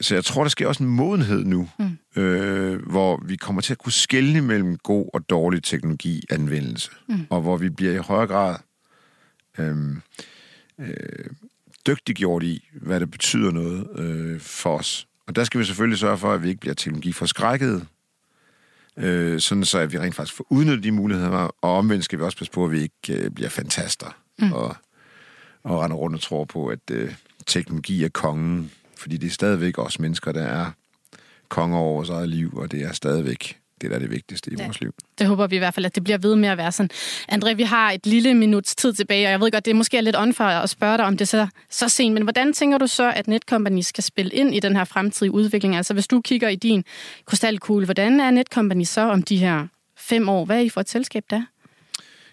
så 0.00 0.14
jeg 0.14 0.24
tror, 0.24 0.42
der 0.42 0.48
sker 0.48 0.68
også 0.68 0.82
en 0.82 0.88
modenhed 0.88 1.44
nu, 1.44 1.68
mm. 1.78 2.22
øh, 2.22 2.86
hvor 2.86 3.22
vi 3.24 3.36
kommer 3.36 3.62
til 3.62 3.72
at 3.72 3.78
kunne 3.78 3.92
skelne 3.92 4.40
mellem 4.42 4.76
god 4.76 5.10
og 5.14 5.30
dårlig 5.30 5.62
teknologianvendelse, 5.62 6.90
mm. 7.08 7.26
og 7.30 7.40
hvor 7.40 7.56
vi 7.56 7.70
bliver 7.70 7.92
i 7.92 7.96
højere 7.96 8.26
grad 8.26 8.56
øh, 9.58 9.76
øh, 10.80 11.30
dygtiggjort 11.86 12.42
i, 12.42 12.68
hvad 12.72 13.00
det 13.00 13.10
betyder 13.10 13.50
noget 13.50 13.88
øh, 13.98 14.40
for 14.40 14.78
os. 14.78 15.06
Og 15.26 15.36
der 15.36 15.44
skal 15.44 15.60
vi 15.60 15.64
selvfølgelig 15.64 15.98
sørge 15.98 16.18
for, 16.18 16.32
at 16.32 16.42
vi 16.42 16.48
ikke 16.48 16.60
bliver 16.60 16.74
teknologiforskrækket, 16.74 17.86
øh, 18.98 19.40
sådan 19.40 19.64
så 19.64 19.78
at 19.78 19.92
vi 19.92 19.98
rent 19.98 20.14
faktisk 20.14 20.36
får 20.36 20.46
udnyttet 20.50 20.84
de 20.84 20.92
muligheder, 20.92 21.30
og 21.62 21.76
omvendt 21.76 22.04
skal 22.04 22.18
vi 22.18 22.24
også 22.24 22.38
passe 22.38 22.52
på, 22.52 22.64
at 22.64 22.72
vi 22.72 22.80
ikke 22.80 23.24
øh, 23.24 23.30
bliver 23.30 23.50
fantaster 23.50 24.16
mm. 24.38 24.52
og, 24.52 24.76
og 25.62 25.80
render 25.80 25.96
rundt 25.96 26.16
og 26.16 26.22
tror 26.22 26.44
på, 26.44 26.66
at 26.66 26.90
øh, 26.90 27.14
teknologi 27.46 28.04
er 28.04 28.08
kongen, 28.08 28.70
fordi 28.96 29.16
det 29.16 29.26
er 29.26 29.30
stadigvæk 29.30 29.78
os 29.78 29.98
mennesker, 29.98 30.32
der 30.32 30.42
er 30.42 30.70
konger 31.48 31.78
over 31.78 31.94
vores 31.94 32.08
eget 32.08 32.28
liv, 32.28 32.56
og 32.56 32.72
det 32.72 32.82
er 32.82 32.92
stadigvæk 32.92 33.57
det 33.82 33.90
der 33.90 33.96
er 33.96 34.00
det 34.00 34.10
vigtigste 34.10 34.52
i 34.52 34.54
ja. 34.58 34.64
vores 34.64 34.80
liv. 34.80 34.94
Det 35.18 35.26
håber 35.26 35.46
vi 35.46 35.56
i 35.56 35.58
hvert 35.58 35.74
fald, 35.74 35.86
at 35.86 35.94
det 35.94 36.04
bliver 36.04 36.18
ved 36.18 36.36
med 36.36 36.48
at 36.48 36.58
være 36.58 36.72
sådan. 36.72 36.90
André, 37.32 37.54
vi 37.54 37.62
har 37.62 37.90
et 37.90 38.06
lille 38.06 38.34
minuts 38.34 38.76
tid 38.76 38.92
tilbage, 38.92 39.26
og 39.26 39.30
jeg 39.30 39.40
ved 39.40 39.50
godt, 39.50 39.64
det 39.64 39.70
er 39.70 39.74
måske 39.74 40.00
lidt 40.00 40.16
unfair 40.16 40.48
at 40.48 40.70
spørge 40.70 40.96
dig 40.96 41.06
om 41.06 41.16
det 41.16 41.28
så, 41.28 41.46
så 41.70 41.88
sent, 41.88 42.14
men 42.14 42.22
hvordan 42.22 42.52
tænker 42.52 42.78
du 42.78 42.86
så, 42.86 43.12
at 43.12 43.28
Netcompany 43.28 43.80
skal 43.80 44.04
spille 44.04 44.32
ind 44.32 44.54
i 44.54 44.60
den 44.60 44.76
her 44.76 44.84
fremtidige 44.84 45.32
udvikling? 45.32 45.76
Altså 45.76 45.94
hvis 45.94 46.06
du 46.06 46.20
kigger 46.20 46.48
i 46.48 46.56
din 46.56 46.84
krystalkugle, 47.26 47.84
hvordan 47.84 48.20
er 48.20 48.30
Netcompany 48.30 48.84
så 48.84 49.00
om 49.00 49.22
de 49.22 49.36
her 49.36 49.66
fem 49.96 50.28
år? 50.28 50.44
Hvad 50.44 50.56
er 50.56 50.60
I 50.60 50.68
for 50.68 50.80
et 50.80 50.88
selskab 50.88 51.24
der? 51.30 51.42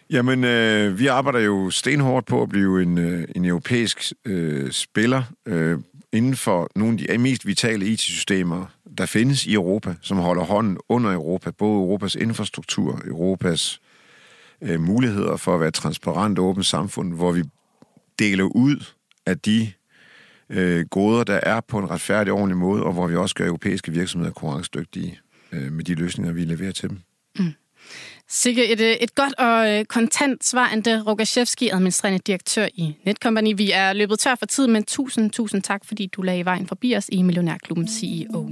Jamen, 0.10 0.44
øh, 0.44 1.00
vi 1.00 1.08
arbejder 1.08 1.40
jo 1.40 1.70
stenhårdt 1.70 2.26
på 2.26 2.42
at 2.42 2.50
blive 2.50 2.82
en, 2.82 2.98
øh, 2.98 3.28
en 3.36 3.46
europæisk 3.46 4.14
øh, 4.26 4.72
spiller 4.72 5.24
øh, 5.46 5.80
inden 6.16 6.36
for 6.36 6.70
nogle 6.76 7.00
af 7.10 7.18
de 7.18 7.18
mest 7.18 7.48
vitale 7.48 7.86
IT-systemer, 7.86 8.66
der 8.98 9.06
findes 9.06 9.46
i 9.46 9.54
Europa, 9.54 9.96
som 10.02 10.18
holder 10.18 10.44
hånden 10.44 10.78
under 10.90 11.14
Europa, 11.14 11.52
både 11.52 11.74
Europas 11.74 12.16
infrastruktur, 12.16 13.02
Europas 13.08 13.82
øh, 14.62 14.80
muligheder 14.80 15.38
for 15.38 15.54
at 15.54 15.60
være 15.60 15.68
et 15.68 15.74
transparent 15.74 16.40
og 16.40 16.46
åbent 16.46 16.66
samfund, 16.66 17.14
hvor 17.14 17.32
vi 17.32 17.44
deler 18.20 18.44
ud 18.44 18.86
af 19.26 19.40
de 19.40 19.72
øh, 20.50 20.86
goder, 20.86 21.24
der 21.24 21.40
er 21.44 21.62
på 21.62 21.80
en 21.80 21.90
retfærdig 21.90 22.34
og 22.34 22.40
ordentlig 22.40 22.58
måde, 22.58 22.84
og 22.84 22.94
hvor 22.94 23.08
vi 23.08 23.16
også 23.16 23.36
gør 23.36 23.46
europæiske 23.46 23.92
virksomheder 23.92 24.34
konkurrencedygtige 24.34 25.20
øh, 25.52 25.72
med 25.72 25.84
de 25.84 25.96
løsninger, 25.96 26.34
vi 26.34 26.46
leverer 26.46 26.72
til 26.72 26.90
dem. 26.90 27.00
Mm. 27.40 27.54
Sikke 28.30 28.72
et, 28.72 28.80
øh, 28.82 28.92
et 28.92 29.16
godt 29.16 29.34
og 29.34 29.72
øh, 29.72 29.86
kontant 29.86 30.46
svar, 30.46 30.68
Ante 30.68 31.02
Rogaszewski, 31.02 31.70
administrerende 31.70 32.20
direktør 32.20 32.68
i 32.74 32.96
Netcompany. 33.06 33.58
Vi 33.58 33.72
er 33.72 33.94
løbet 33.94 34.20
tør 34.20 34.36
for 34.36 34.46
tid, 34.46 34.68
men 34.68 34.84
tusind, 34.84 35.32
tusind 35.32 35.62
tak, 35.62 35.86
fordi 35.86 36.06
du 36.06 36.22
lagde 36.22 36.46
vejen 36.46 36.68
forbi 36.68 36.96
os 36.96 37.10
i 37.12 37.22
Millionærklubben 37.22 37.88
CEO. 37.88 38.50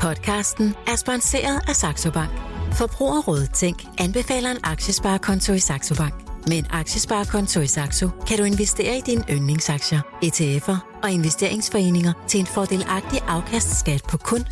Podcasten 0.00 0.74
er 0.86 0.96
sponsoreret 0.96 1.60
af 1.68 1.76
Saxo 1.76 2.10
Bank. 2.10 2.30
Forbrugerrådet 2.72 3.50
Tænk 3.54 3.84
anbefaler 3.98 4.50
en 4.50 4.58
aktiesparekonto 4.62 5.52
i 5.52 5.58
Saxo 5.58 5.94
Bank. 5.94 6.23
Med 6.46 6.58
en 6.58 6.66
aktiesparekonto 6.70 7.60
i 7.60 7.66
Saxo 7.66 8.08
kan 8.28 8.38
du 8.38 8.44
investere 8.44 8.98
i 8.98 9.02
dine 9.06 9.24
yndlingsaktier, 9.30 10.00
ETF'er 10.24 11.00
og 11.02 11.10
investeringsforeninger 11.10 12.12
til 12.28 12.40
en 12.40 12.46
fordelagtig 12.46 13.20
afkastskat 13.28 14.02
på 14.08 14.16
kun 14.16 14.40
17%. 14.40 14.44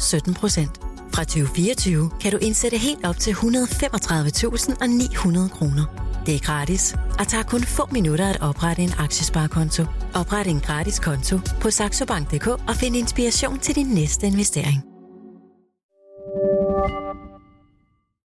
Fra 1.14 1.24
2024 1.24 2.11
kan 2.20 2.32
du 2.32 2.38
indsætte 2.38 2.78
helt 2.78 3.05
op 3.05 3.18
til 3.18 3.32
135.900 3.32 5.49
kroner. 5.49 5.84
Det 6.26 6.34
er 6.34 6.38
gratis 6.38 6.97
og 7.18 7.28
tager 7.28 7.45
kun 7.45 7.62
få 7.62 7.88
minutter 7.90 8.26
at 8.26 8.40
oprette 8.40 8.82
en 8.82 8.93
aktiesparekonto. 8.99 9.84
Opret 10.14 10.47
en 10.47 10.61
gratis 10.61 10.99
konto 10.99 11.38
på 11.61 11.70
saxobank.dk 11.70 12.47
og 12.47 12.76
find 12.76 12.97
inspiration 12.97 13.59
til 13.59 13.74
din 13.74 13.86
næste 13.86 14.26
investering. 14.26 14.84